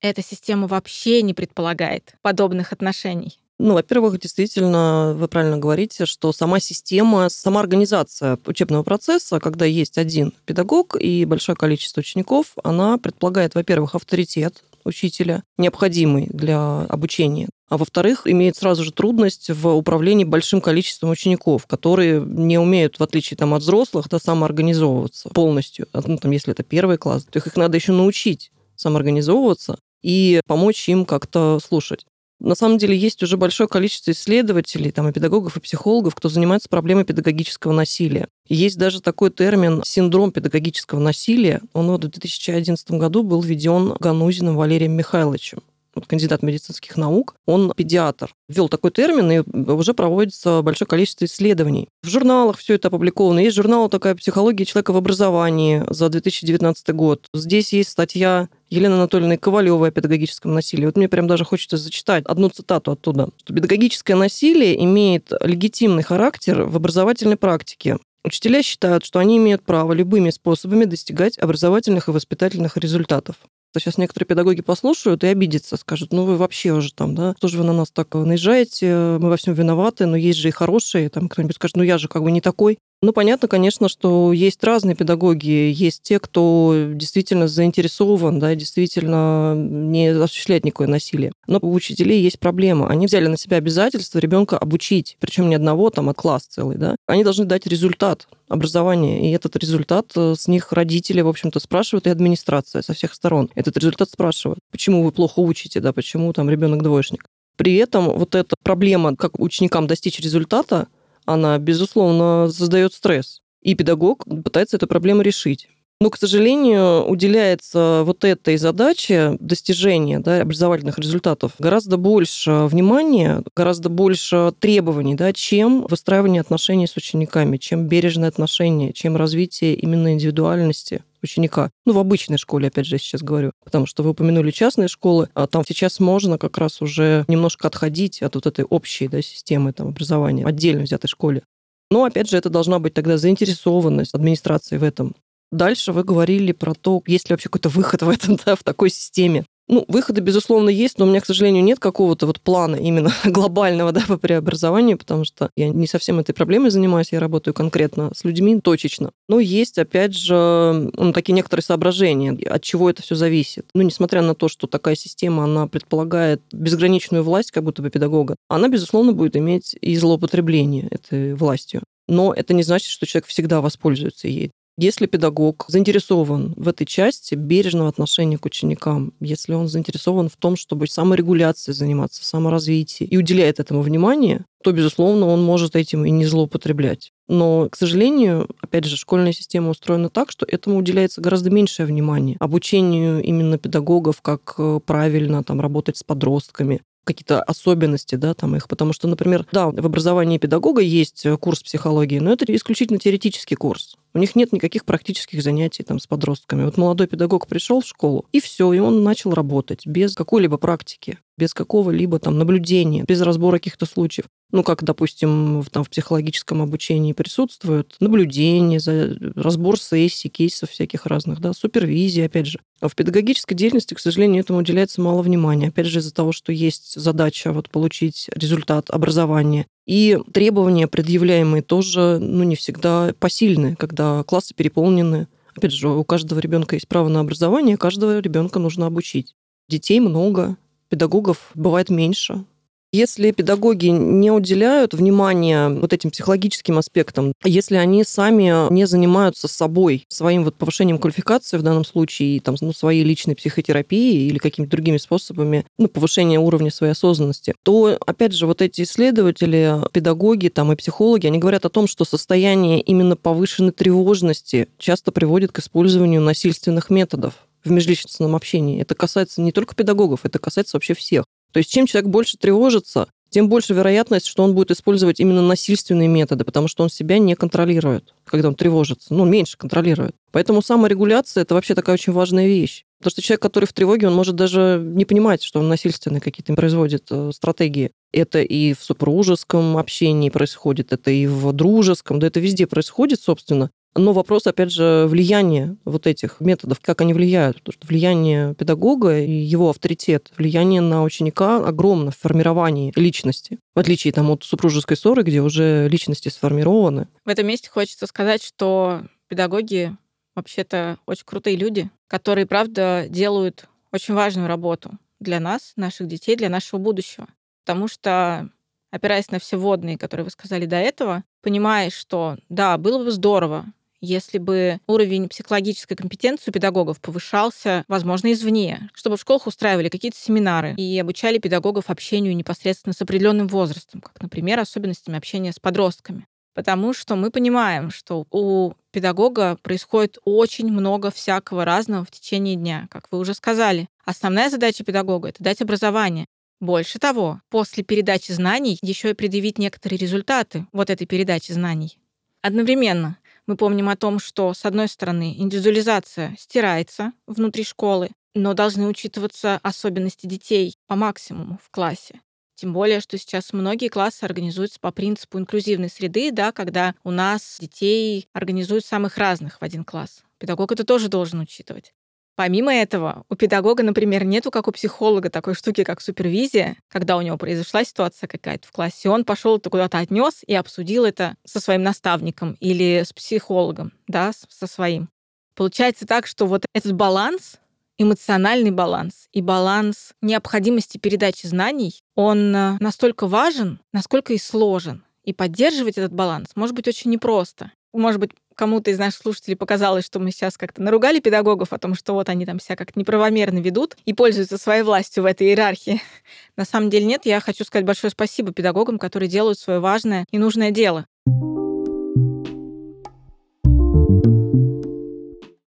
эта 0.00 0.22
система 0.22 0.66
вообще 0.66 1.22
не 1.22 1.34
предполагает 1.34 2.14
подобных 2.22 2.72
отношений. 2.72 3.38
Ну, 3.60 3.74
во-первых, 3.74 4.20
действительно, 4.20 5.14
вы 5.16 5.26
правильно 5.26 5.58
говорите, 5.58 6.06
что 6.06 6.32
сама 6.32 6.60
система, 6.60 7.28
сама 7.28 7.58
организация 7.58 8.38
учебного 8.46 8.84
процесса, 8.84 9.40
когда 9.40 9.64
есть 9.64 9.98
один 9.98 10.32
педагог 10.46 10.96
и 10.96 11.24
большое 11.24 11.56
количество 11.56 12.00
учеников, 12.00 12.52
она 12.62 12.98
предполагает, 12.98 13.56
во-первых, 13.56 13.96
авторитет 13.96 14.62
учителя, 14.84 15.42
необходимый 15.58 16.28
для 16.30 16.82
обучения. 16.82 17.48
А 17.68 17.76
во-вторых, 17.76 18.22
имеет 18.26 18.56
сразу 18.56 18.84
же 18.84 18.92
трудность 18.92 19.50
в 19.50 19.68
управлении 19.68 20.24
большим 20.24 20.60
количеством 20.60 21.10
учеников, 21.10 21.66
которые 21.66 22.20
не 22.20 22.58
умеют, 22.58 22.98
в 22.98 23.02
отличие 23.02 23.36
там, 23.36 23.54
от 23.54 23.62
взрослых, 23.62 24.08
да, 24.08 24.18
самоорганизовываться 24.20 25.28
полностью. 25.30 25.86
Ну, 25.92 26.16
там, 26.16 26.30
если 26.30 26.52
это 26.52 26.62
первый 26.62 26.96
класс, 26.96 27.26
то 27.30 27.38
их 27.38 27.56
надо 27.56 27.76
еще 27.76 27.92
научить 27.92 28.52
самоорганизовываться 28.76 29.78
и 30.02 30.40
помочь 30.46 30.88
им 30.88 31.04
как-то 31.04 31.58
слушать. 31.64 32.06
На 32.40 32.54
самом 32.54 32.78
деле 32.78 32.96
есть 32.96 33.22
уже 33.22 33.36
большое 33.36 33.68
количество 33.68 34.12
исследователей, 34.12 34.92
там, 34.92 35.08
и 35.08 35.12
педагогов, 35.12 35.56
и 35.56 35.60
психологов, 35.60 36.14
кто 36.14 36.28
занимается 36.28 36.68
проблемой 36.68 37.04
педагогического 37.04 37.72
насилия. 37.72 38.28
есть 38.48 38.78
даже 38.78 39.00
такой 39.00 39.30
термин 39.30 39.82
«синдром 39.84 40.30
педагогического 40.30 41.00
насилия». 41.00 41.60
Он 41.72 41.90
в 41.90 41.98
2011 41.98 42.92
году 42.92 43.24
был 43.24 43.42
введен 43.42 43.94
Ганузиным 43.98 44.56
Валерием 44.56 44.92
Михайловичем 44.92 45.62
кандидат 46.06 46.42
медицинских 46.42 46.96
наук, 46.96 47.34
он 47.46 47.72
педиатр. 47.76 48.34
Ввел 48.48 48.68
такой 48.68 48.90
термин, 48.90 49.30
и 49.30 49.70
уже 49.70 49.94
проводится 49.94 50.62
большое 50.62 50.86
количество 50.86 51.24
исследований. 51.24 51.88
В 52.02 52.08
журналах 52.08 52.58
все 52.58 52.74
это 52.74 52.88
опубликовано. 52.88 53.40
Есть 53.40 53.56
журнал 53.56 53.88
такая 53.88 54.14
«Психология 54.14 54.64
человека 54.64 54.92
в 54.92 54.96
образовании» 54.96 55.84
за 55.88 56.08
2019 56.08 56.94
год. 56.94 57.26
Здесь 57.34 57.72
есть 57.72 57.90
статья 57.90 58.48
Елены 58.70 58.94
Анатольевны 58.94 59.36
Ковалевой 59.38 59.88
о 59.88 59.92
педагогическом 59.92 60.54
насилии. 60.54 60.86
Вот 60.86 60.96
мне 60.96 61.08
прям 61.08 61.26
даже 61.26 61.44
хочется 61.44 61.76
зачитать 61.76 62.24
одну 62.26 62.48
цитату 62.48 62.92
оттуда. 62.92 63.30
Что 63.38 63.54
педагогическое 63.54 64.16
насилие 64.16 64.82
имеет 64.84 65.32
легитимный 65.40 66.02
характер 66.02 66.64
в 66.64 66.76
образовательной 66.76 67.36
практике. 67.36 67.98
Учителя 68.24 68.62
считают, 68.62 69.04
что 69.04 69.20
они 69.20 69.38
имеют 69.38 69.62
право 69.62 69.92
любыми 69.92 70.30
способами 70.30 70.84
достигать 70.84 71.38
образовательных 71.38 72.08
и 72.08 72.10
воспитательных 72.10 72.76
результатов 72.76 73.36
то 73.78 73.82
сейчас 73.82 73.98
некоторые 73.98 74.26
педагоги 74.26 74.60
послушают 74.60 75.24
и 75.24 75.28
обидятся, 75.28 75.76
скажут, 75.76 76.12
ну 76.12 76.24
вы 76.24 76.36
вообще 76.36 76.72
уже 76.72 76.92
там, 76.92 77.14
да, 77.14 77.34
что 77.38 77.48
же 77.48 77.58
вы 77.58 77.64
на 77.64 77.72
нас 77.72 77.90
так 77.90 78.12
наезжаете, 78.14 79.18
мы 79.20 79.28
во 79.28 79.36
всем 79.36 79.54
виноваты, 79.54 80.06
но 80.06 80.16
есть 80.16 80.38
же 80.38 80.48
и 80.48 80.52
хорошие, 80.52 81.08
там 81.08 81.28
кто-нибудь 81.28 81.54
скажет, 81.56 81.76
ну 81.76 81.82
я 81.84 81.98
же 81.98 82.08
как 82.08 82.22
бы 82.22 82.32
не 82.32 82.40
такой. 82.40 82.78
Ну, 83.00 83.12
понятно, 83.12 83.46
конечно, 83.46 83.88
что 83.88 84.32
есть 84.32 84.64
разные 84.64 84.96
педагоги, 84.96 85.72
есть 85.72 86.02
те, 86.02 86.18
кто 86.18 86.74
действительно 86.94 87.46
заинтересован, 87.46 88.40
да, 88.40 88.56
действительно 88.56 89.54
не 89.54 90.08
осуществляет 90.08 90.64
никакое 90.64 90.88
насилие. 90.88 91.30
Но 91.46 91.60
у 91.62 91.72
учителей 91.72 92.20
есть 92.20 92.40
проблема. 92.40 92.88
Они 92.88 93.06
взяли 93.06 93.28
на 93.28 93.36
себя 93.36 93.58
обязательство 93.58 94.18
ребенка 94.18 94.58
обучить, 94.58 95.16
причем 95.20 95.48
не 95.48 95.54
одного, 95.54 95.90
там, 95.90 96.08
а 96.08 96.14
класс 96.14 96.46
целый, 96.48 96.76
да. 96.76 96.96
Они 97.06 97.22
должны 97.22 97.44
дать 97.44 97.68
результат 97.68 98.26
образования, 98.48 99.30
и 99.30 99.32
этот 99.32 99.54
результат 99.54 100.10
э, 100.16 100.34
с 100.36 100.48
них 100.48 100.72
родители, 100.72 101.20
в 101.20 101.28
общем-то, 101.28 101.60
спрашивают, 101.60 102.08
и 102.08 102.10
администрация 102.10 102.82
со 102.82 102.94
всех 102.94 103.14
сторон. 103.14 103.48
Этот 103.54 103.76
результат 103.76 104.10
спрашивают. 104.10 104.58
Почему 104.72 105.04
вы 105.04 105.12
плохо 105.12 105.38
учите, 105.38 105.78
да, 105.78 105.92
почему 105.92 106.32
там 106.32 106.50
ребенок 106.50 106.82
двоечник? 106.82 107.26
При 107.56 107.76
этом 107.76 108.16
вот 108.18 108.34
эта 108.34 108.56
проблема, 108.62 109.14
как 109.14 109.38
ученикам 109.38 109.86
достичь 109.86 110.18
результата, 110.20 110.88
она, 111.28 111.58
безусловно, 111.58 112.48
создает 112.50 112.94
стресс. 112.94 113.42
И 113.60 113.74
педагог 113.74 114.24
пытается 114.24 114.76
эту 114.76 114.86
проблему 114.86 115.20
решить. 115.22 115.68
Но, 116.00 116.10
к 116.10 116.16
сожалению, 116.16 117.04
уделяется 117.06 118.02
вот 118.06 118.24
этой 118.24 118.56
задаче 118.56 119.36
достижения 119.40 120.20
да, 120.20 120.42
образовательных 120.42 120.96
результатов 120.98 121.52
гораздо 121.58 121.96
больше 121.96 122.66
внимания, 122.66 123.42
гораздо 123.56 123.88
больше 123.88 124.52
требований, 124.60 125.16
да, 125.16 125.32
чем 125.32 125.86
выстраивание 125.88 126.40
отношений 126.40 126.86
с 126.86 126.96
учениками, 126.96 127.56
чем 127.56 127.88
бережное 127.88 128.28
отношение, 128.28 128.92
чем 128.92 129.16
развитие 129.16 129.74
именно 129.74 130.12
индивидуальности 130.12 131.02
ученика. 131.20 131.72
Ну, 131.84 131.94
в 131.94 131.98
обычной 131.98 132.38
школе, 132.38 132.68
опять 132.68 132.86
же, 132.86 132.94
я 132.94 132.98
сейчас 133.00 133.22
говорю. 133.22 133.50
Потому 133.64 133.86
что 133.86 134.04
вы 134.04 134.10
упомянули 134.10 134.52
частные 134.52 134.86
школы, 134.86 135.28
а 135.34 135.48
там 135.48 135.64
сейчас 135.66 135.98
можно 135.98 136.38
как 136.38 136.58
раз 136.58 136.80
уже 136.80 137.24
немножко 137.26 137.66
отходить 137.66 138.22
от 138.22 138.36
вот 138.36 138.46
этой 138.46 138.64
общей 138.64 139.08
да, 139.08 139.20
системы 139.20 139.72
там, 139.72 139.88
образования, 139.88 140.46
отдельно 140.46 140.82
взятой 140.82 141.08
школе. 141.08 141.42
Но, 141.90 142.04
опять 142.04 142.30
же, 142.30 142.36
это 142.36 142.50
должна 142.50 142.78
быть 142.78 142.94
тогда 142.94 143.16
заинтересованность 143.16 144.14
администрации 144.14 144.76
в 144.76 144.84
этом. 144.84 145.16
Дальше 145.50 145.92
вы 145.92 146.04
говорили 146.04 146.52
про 146.52 146.74
то, 146.74 147.02
есть 147.06 147.28
ли 147.28 147.32
вообще 147.32 147.48
какой-то 147.48 147.68
выход 147.68 148.02
в 148.02 148.08
этом, 148.08 148.38
да, 148.46 148.56
в 148.56 148.62
такой 148.62 148.90
системе. 148.90 149.44
Ну, 149.70 149.84
выходы, 149.86 150.22
безусловно, 150.22 150.70
есть, 150.70 150.98
но 150.98 151.04
у 151.04 151.08
меня, 151.08 151.20
к 151.20 151.26
сожалению, 151.26 151.62
нет 151.62 151.78
какого-то 151.78 152.26
вот 152.26 152.40
плана 152.40 152.76
именно 152.76 153.12
глобального 153.24 153.92
да, 153.92 154.02
по 154.08 154.16
преобразованию, 154.16 154.96
потому 154.96 155.24
что 155.24 155.50
я 155.56 155.68
не 155.68 155.86
совсем 155.86 156.18
этой 156.18 156.32
проблемой 156.32 156.70
занимаюсь, 156.70 157.12
я 157.12 157.20
работаю 157.20 157.52
конкретно 157.52 158.10
с 158.14 158.24
людьми 158.24 158.58
точечно. 158.60 159.10
Но 159.28 159.40
есть, 159.40 159.76
опять 159.76 160.14
же, 160.14 160.90
ну, 160.94 161.12
такие 161.12 161.34
некоторые 161.34 161.62
соображения, 161.62 162.32
от 162.48 162.62
чего 162.62 162.88
это 162.88 163.02
все 163.02 163.14
зависит. 163.14 163.66
Ну, 163.74 163.82
несмотря 163.82 164.22
на 164.22 164.34
то, 164.34 164.48
что 164.48 164.66
такая 164.66 164.94
система, 164.94 165.44
она 165.44 165.66
предполагает 165.66 166.40
безграничную 166.50 167.22
власть, 167.22 167.50
как 167.50 167.62
будто 167.62 167.82
бы 167.82 167.90
педагога, 167.90 168.36
она, 168.48 168.68
безусловно, 168.68 169.12
будет 169.12 169.36
иметь 169.36 169.76
и 169.78 169.96
злоупотребление 169.96 170.88
этой 170.90 171.34
властью. 171.34 171.82
Но 172.08 172.32
это 172.32 172.54
не 172.54 172.62
значит, 172.62 172.88
что 172.88 173.04
человек 173.04 173.26
всегда 173.26 173.60
воспользуется 173.60 174.28
ей. 174.28 174.50
Если 174.80 175.06
педагог 175.06 175.64
заинтересован 175.66 176.54
в 176.56 176.68
этой 176.68 176.86
части 176.86 177.34
бережного 177.34 177.88
отношения 177.88 178.38
к 178.38 178.46
ученикам, 178.46 179.12
если 179.18 179.54
он 179.54 179.66
заинтересован 179.66 180.28
в 180.28 180.36
том, 180.36 180.54
чтобы 180.54 180.86
саморегуляцией 180.86 181.74
заниматься, 181.74 182.24
саморазвитием 182.24 183.10
и 183.10 183.16
уделяет 183.16 183.58
этому 183.58 183.82
внимание, 183.82 184.44
то, 184.62 184.70
безусловно, 184.70 185.26
он 185.26 185.42
может 185.42 185.74
этим 185.74 186.04
и 186.04 186.10
не 186.10 186.26
злоупотреблять. 186.26 187.10
Но, 187.26 187.68
к 187.68 187.74
сожалению, 187.74 188.48
опять 188.60 188.84
же, 188.84 188.96
школьная 188.96 189.32
система 189.32 189.70
устроена 189.70 190.10
так, 190.10 190.30
что 190.30 190.46
этому 190.48 190.76
уделяется 190.76 191.20
гораздо 191.20 191.50
меньшее 191.50 191.86
внимание. 191.86 192.36
Обучению 192.38 193.20
именно 193.20 193.58
педагогов, 193.58 194.22
как 194.22 194.54
э, 194.58 194.78
правильно 194.86 195.42
там, 195.42 195.60
работать 195.60 195.96
с 195.96 196.04
подростками, 196.04 196.82
какие-то 197.04 197.42
особенности, 197.42 198.16
да, 198.16 198.34
там 198.34 198.54
их, 198.56 198.68
потому 198.68 198.92
что, 198.92 199.08
например, 199.08 199.46
да, 199.52 199.68
в 199.68 199.86
образовании 199.86 200.38
педагога 200.38 200.82
есть 200.82 201.24
э, 201.24 201.36
курс 201.36 201.62
психологии, 201.62 202.18
но 202.18 202.32
это 202.32 202.44
исключительно 202.54 202.98
теоретический 202.98 203.56
курс. 203.56 203.96
У 204.14 204.18
них 204.18 204.36
нет 204.36 204.52
никаких 204.52 204.84
практических 204.84 205.42
занятий 205.42 205.82
там 205.82 205.98
с 206.00 206.06
подростками. 206.06 206.64
Вот 206.64 206.76
молодой 206.76 207.06
педагог 207.06 207.46
пришел 207.46 207.80
в 207.80 207.86
школу, 207.86 208.26
и 208.32 208.40
все, 208.40 208.72
и 208.72 208.78
он 208.78 209.02
начал 209.02 209.32
работать 209.32 209.86
без 209.86 210.14
какой-либо 210.14 210.58
практики, 210.58 211.18
без 211.36 211.54
какого-либо 211.54 212.18
там 212.18 212.38
наблюдения, 212.38 213.04
без 213.06 213.20
разбора 213.22 213.58
каких-то 213.58 213.86
случаев 213.86 214.26
ну, 214.50 214.62
как, 214.62 214.82
допустим, 214.82 215.60
в, 215.60 215.68
там, 215.68 215.84
в 215.84 215.90
психологическом 215.90 216.62
обучении 216.62 217.12
присутствует 217.12 217.96
наблюдение, 218.00 218.80
за, 218.80 219.16
разбор 219.34 219.78
сессий, 219.78 220.30
кейсов 220.30 220.70
всяких 220.70 221.04
разных, 221.04 221.40
да, 221.40 221.52
супервизия, 221.52 222.26
опять 222.26 222.46
же. 222.46 222.60
А 222.80 222.88
в 222.88 222.94
педагогической 222.94 223.56
деятельности, 223.56 223.94
к 223.94 224.00
сожалению, 224.00 224.40
этому 224.40 224.60
уделяется 224.60 225.02
мало 225.02 225.20
внимания. 225.20 225.68
Опять 225.68 225.86
же, 225.86 225.98
из-за 225.98 226.14
того, 226.14 226.32
что 226.32 226.52
есть 226.52 226.98
задача 226.98 227.52
вот, 227.52 227.68
получить 227.68 228.30
результат 228.34 228.88
образования. 228.90 229.66
И 229.86 230.18
требования, 230.32 230.86
предъявляемые, 230.86 231.62
тоже 231.62 232.18
ну, 232.20 232.44
не 232.44 232.56
всегда 232.56 233.12
посильны, 233.18 233.76
когда 233.76 234.22
классы 234.22 234.54
переполнены. 234.54 235.28
Опять 235.54 235.72
же, 235.72 235.88
у 235.88 236.04
каждого 236.04 236.38
ребенка 236.38 236.76
есть 236.76 236.88
право 236.88 237.08
на 237.08 237.20
образование, 237.20 237.76
каждого 237.76 238.20
ребенка 238.20 238.58
нужно 238.60 238.86
обучить. 238.86 239.34
Детей 239.68 240.00
много, 240.00 240.56
педагогов 240.88 241.50
бывает 241.54 241.90
меньше. 241.90 242.44
Если 242.90 243.32
педагоги 243.32 243.88
не 243.88 244.30
уделяют 244.30 244.94
внимания 244.94 245.68
вот 245.68 245.92
этим 245.92 246.10
психологическим 246.10 246.78
аспектам, 246.78 247.34
если 247.44 247.76
они 247.76 248.02
сами 248.02 248.72
не 248.72 248.86
занимаются 248.86 249.46
собой, 249.46 250.06
своим 250.08 250.44
вот 250.44 250.54
повышением 250.54 250.98
квалификации 250.98 251.58
в 251.58 251.62
данном 251.62 251.84
случае, 251.84 252.40
там, 252.40 252.56
ну, 252.62 252.72
своей 252.72 253.04
личной 253.04 253.36
психотерапией 253.36 254.28
или 254.28 254.38
какими-то 254.38 254.70
другими 254.70 254.96
способами 254.96 255.66
ну, 255.76 255.88
повышения 255.88 256.40
уровня 256.40 256.70
своей 256.70 256.92
осознанности, 256.92 257.54
то, 257.62 257.98
опять 258.06 258.32
же, 258.32 258.46
вот 258.46 258.62
эти 258.62 258.82
исследователи, 258.82 259.74
педагоги 259.92 260.48
там, 260.48 260.72
и 260.72 260.76
психологи, 260.76 261.26
они 261.26 261.38
говорят 261.38 261.66
о 261.66 261.70
том, 261.70 261.88
что 261.88 262.06
состояние 262.06 262.80
именно 262.80 263.16
повышенной 263.16 263.72
тревожности 263.72 264.66
часто 264.78 265.12
приводит 265.12 265.52
к 265.52 265.58
использованию 265.58 266.22
насильственных 266.22 266.88
методов 266.88 267.34
в 267.62 267.70
межличностном 267.70 268.34
общении. 268.34 268.80
Это 268.80 268.94
касается 268.94 269.42
не 269.42 269.52
только 269.52 269.74
педагогов, 269.74 270.20
это 270.24 270.38
касается 270.38 270.76
вообще 270.76 270.94
всех. 270.94 271.24
То 271.52 271.58
есть 271.58 271.70
чем 271.70 271.86
человек 271.86 272.10
больше 272.10 272.36
тревожится, 272.36 273.08
тем 273.30 273.48
больше 273.48 273.74
вероятность, 273.74 274.26
что 274.26 274.42
он 274.42 274.54
будет 274.54 274.70
использовать 274.70 275.20
именно 275.20 275.42
насильственные 275.42 276.08
методы, 276.08 276.44
потому 276.44 276.68
что 276.68 276.82
он 276.82 276.90
себя 276.90 277.18
не 277.18 277.34
контролирует, 277.34 278.14
когда 278.24 278.48
он 278.48 278.54
тревожится. 278.54 279.12
Ну, 279.12 279.24
меньше 279.24 279.58
контролирует. 279.58 280.14
Поэтому 280.32 280.62
саморегуляция– 280.62 281.42
это 281.42 281.54
вообще 281.54 281.74
такая 281.74 281.94
очень 281.94 282.12
важная 282.12 282.46
вещь. 282.46 282.84
Потому 282.98 283.12
что 283.12 283.22
человек, 283.22 283.42
который 283.42 283.66
в 283.66 283.72
тревоге, 283.72 284.08
он 284.08 284.14
может 284.14 284.34
даже 284.34 284.80
не 284.82 285.04
понимать, 285.04 285.42
что 285.42 285.60
он 285.60 285.68
насильственные 285.68 286.20
какие-то 286.20 286.54
производит 286.54 287.06
э, 287.10 287.30
стратегии. 287.32 287.92
Это 288.12 288.40
и 288.42 288.72
в 288.72 288.82
супружеском 288.82 289.76
общении 289.76 290.30
происходит, 290.30 290.92
это 290.92 291.10
и 291.10 291.26
в 291.26 291.52
дружеском, 291.52 292.18
да 292.18 292.26
это 292.26 292.40
везде 292.40 292.66
происходит, 292.66 293.20
собственно. 293.20 293.70
Но 293.94 294.12
вопрос, 294.12 294.46
опять 294.46 294.70
же, 294.70 295.06
влияния 295.08 295.76
вот 295.84 296.06
этих 296.06 296.40
методов, 296.40 296.80
как 296.80 297.00
они 297.00 297.14
влияют. 297.14 297.58
Потому 297.58 297.72
что 297.72 297.86
влияние 297.86 298.54
педагога 298.54 299.18
и 299.18 299.30
его 299.32 299.70
авторитет, 299.70 300.30
влияние 300.36 300.80
на 300.80 301.02
ученика 301.02 301.66
огромно 301.66 302.10
в 302.10 302.16
формировании 302.16 302.92
личности. 302.94 303.58
В 303.74 303.78
отличие 303.80 304.12
там, 304.12 304.30
от 304.30 304.44
супружеской 304.44 304.96
ссоры, 304.96 305.22
где 305.22 305.40
уже 305.40 305.88
личности 305.88 306.28
сформированы. 306.28 307.08
В 307.24 307.28
этом 307.28 307.46
месте 307.46 307.70
хочется 307.70 308.06
сказать, 308.06 308.42
что 308.42 309.02
педагоги 309.28 309.96
вообще-то 310.36 310.98
очень 311.06 311.24
крутые 311.24 311.56
люди, 311.56 311.90
которые, 312.06 312.46
правда, 312.46 313.06
делают 313.08 313.68
очень 313.92 314.14
важную 314.14 314.46
работу 314.46 314.92
для 315.18 315.40
нас, 315.40 315.72
наших 315.76 316.06
детей, 316.06 316.36
для 316.36 316.48
нашего 316.48 316.78
будущего. 316.78 317.26
Потому 317.64 317.88
что 317.88 318.48
опираясь 318.90 319.30
на 319.30 319.38
все 319.38 319.56
водные, 319.56 319.98
которые 319.98 320.24
вы 320.24 320.30
сказали 320.30 320.66
до 320.66 320.76
этого, 320.76 321.24
понимаешь, 321.42 321.92
что 321.92 322.36
да, 322.48 322.78
было 322.78 323.04
бы 323.04 323.10
здорово, 323.10 323.66
если 324.00 324.38
бы 324.38 324.80
уровень 324.86 325.28
психологической 325.28 325.96
компетенции 325.96 326.50
у 326.50 326.52
педагогов 326.52 327.00
повышался, 327.00 327.84
возможно, 327.88 328.32
извне, 328.32 328.90
чтобы 328.94 329.16
в 329.16 329.20
школах 329.20 329.46
устраивали 329.46 329.88
какие-то 329.88 330.18
семинары 330.18 330.74
и 330.74 330.98
обучали 330.98 331.38
педагогов 331.38 331.90
общению 331.90 332.36
непосредственно 332.36 332.92
с 332.92 333.02
определенным 333.02 333.48
возрастом, 333.48 334.00
как, 334.00 334.20
например, 334.22 334.60
особенностями 334.60 335.18
общения 335.18 335.52
с 335.52 335.58
подростками. 335.58 336.26
Потому 336.54 336.92
что 336.92 337.14
мы 337.14 337.30
понимаем, 337.30 337.90
что 337.92 338.26
у 338.32 338.72
педагога 338.90 339.56
происходит 339.62 340.18
очень 340.24 340.72
много 340.72 341.12
всякого 341.12 341.64
разного 341.64 342.04
в 342.04 342.10
течение 342.10 342.56
дня, 342.56 342.88
как 342.90 343.12
вы 343.12 343.18
уже 343.18 343.34
сказали. 343.34 343.88
Основная 344.04 344.50
задача 344.50 344.82
педагога— 344.82 345.28
это 345.30 345.42
дать 345.42 345.60
образование. 345.62 346.26
Больше 346.60 346.98
того, 346.98 347.40
после 347.50 347.84
передачи 347.84 348.32
знаний 348.32 348.78
еще 348.82 349.10
и 349.10 349.14
предъявить 349.14 349.58
некоторые 349.58 349.98
результаты 349.98 350.66
вот 350.72 350.90
этой 350.90 351.06
передачи 351.06 351.52
знаний. 351.52 351.96
Одновременно 352.42 353.18
мы 353.48 353.56
помним 353.56 353.88
о 353.88 353.96
том, 353.96 354.20
что, 354.20 354.52
с 354.52 354.64
одной 354.66 354.88
стороны, 354.88 355.34
индивидуализация 355.38 356.36
стирается 356.38 357.12
внутри 357.26 357.64
школы, 357.64 358.10
но 358.34 358.52
должны 358.52 358.86
учитываться 358.86 359.58
особенности 359.62 360.26
детей 360.26 360.76
по 360.86 360.94
максимуму 360.96 361.58
в 361.64 361.70
классе. 361.70 362.20
Тем 362.54 362.74
более, 362.74 363.00
что 363.00 363.16
сейчас 363.16 363.52
многие 363.54 363.88
классы 363.88 364.24
организуются 364.24 364.78
по 364.80 364.90
принципу 364.92 365.38
инклюзивной 365.38 365.88
среды, 365.88 366.30
да, 366.30 366.52
когда 366.52 366.94
у 367.04 367.10
нас 367.10 367.56
детей 367.58 368.28
организуют 368.34 368.84
самых 368.84 369.16
разных 369.16 369.60
в 369.60 369.64
один 369.64 369.82
класс. 369.82 370.24
Педагог 370.38 370.70
это 370.70 370.84
тоже 370.84 371.08
должен 371.08 371.40
учитывать. 371.40 371.94
Помимо 372.38 372.72
этого, 372.72 373.24
у 373.28 373.34
педагога, 373.34 373.82
например, 373.82 374.22
нету, 374.22 374.52
как 374.52 374.68
у 374.68 374.70
психолога, 374.70 375.28
такой 375.28 375.54
штуки, 375.54 375.82
как 375.82 376.00
супервизия, 376.00 376.76
когда 376.86 377.16
у 377.16 377.20
него 377.20 377.36
произошла 377.36 377.82
ситуация 377.82 378.28
какая-то 378.28 378.68
в 378.68 378.70
классе, 378.70 379.08
он 379.08 379.24
пошел 379.24 379.56
это 379.56 379.70
куда-то 379.70 379.98
отнес 379.98 380.44
и 380.46 380.54
обсудил 380.54 381.04
это 381.04 381.34
со 381.44 381.58
своим 381.58 381.82
наставником 381.82 382.56
или 382.60 383.02
с 383.04 383.12
психологом, 383.12 383.92
да, 384.06 384.30
со 384.48 384.68
своим. 384.68 385.08
Получается 385.56 386.06
так, 386.06 386.28
что 386.28 386.46
вот 386.46 386.64
этот 386.72 386.92
баланс, 386.92 387.56
эмоциональный 387.98 388.70
баланс 388.70 389.26
и 389.32 389.42
баланс 389.42 390.12
необходимости 390.22 390.96
передачи 390.96 391.44
знаний, 391.48 392.04
он 392.14 392.54
э, 392.54 392.76
настолько 392.78 393.26
важен, 393.26 393.80
насколько 393.92 394.32
и 394.32 394.38
сложен. 394.38 395.02
И 395.24 395.32
поддерживать 395.32 395.98
этот 395.98 396.12
баланс 396.12 396.50
может 396.54 396.76
быть 396.76 396.86
очень 396.86 397.10
непросто. 397.10 397.72
Может 397.92 398.20
быть, 398.20 398.30
кому-то 398.58 398.90
из 398.90 398.98
наших 398.98 399.22
слушателей 399.22 399.56
показалось, 399.56 400.04
что 400.04 400.18
мы 400.18 400.32
сейчас 400.32 400.58
как-то 400.58 400.82
наругали 400.82 401.20
педагогов 401.20 401.72
о 401.72 401.78
том, 401.78 401.94
что 401.94 402.12
вот 402.12 402.28
они 402.28 402.44
там 402.44 402.58
себя 402.58 402.74
как-то 402.74 402.98
неправомерно 402.98 403.60
ведут 403.60 403.96
и 404.04 404.12
пользуются 404.12 404.58
своей 404.58 404.82
властью 404.82 405.22
в 405.22 405.26
этой 405.26 405.46
иерархии. 405.46 406.02
На 406.56 406.64
самом 406.64 406.90
деле 406.90 407.06
нет, 407.06 407.24
я 407.24 407.40
хочу 407.40 407.64
сказать 407.64 407.86
большое 407.86 408.10
спасибо 408.10 408.52
педагогам, 408.52 408.98
которые 408.98 409.28
делают 409.28 409.60
свое 409.60 409.78
важное 409.78 410.26
и 410.32 410.38
нужное 410.38 410.72
дело. 410.72 411.06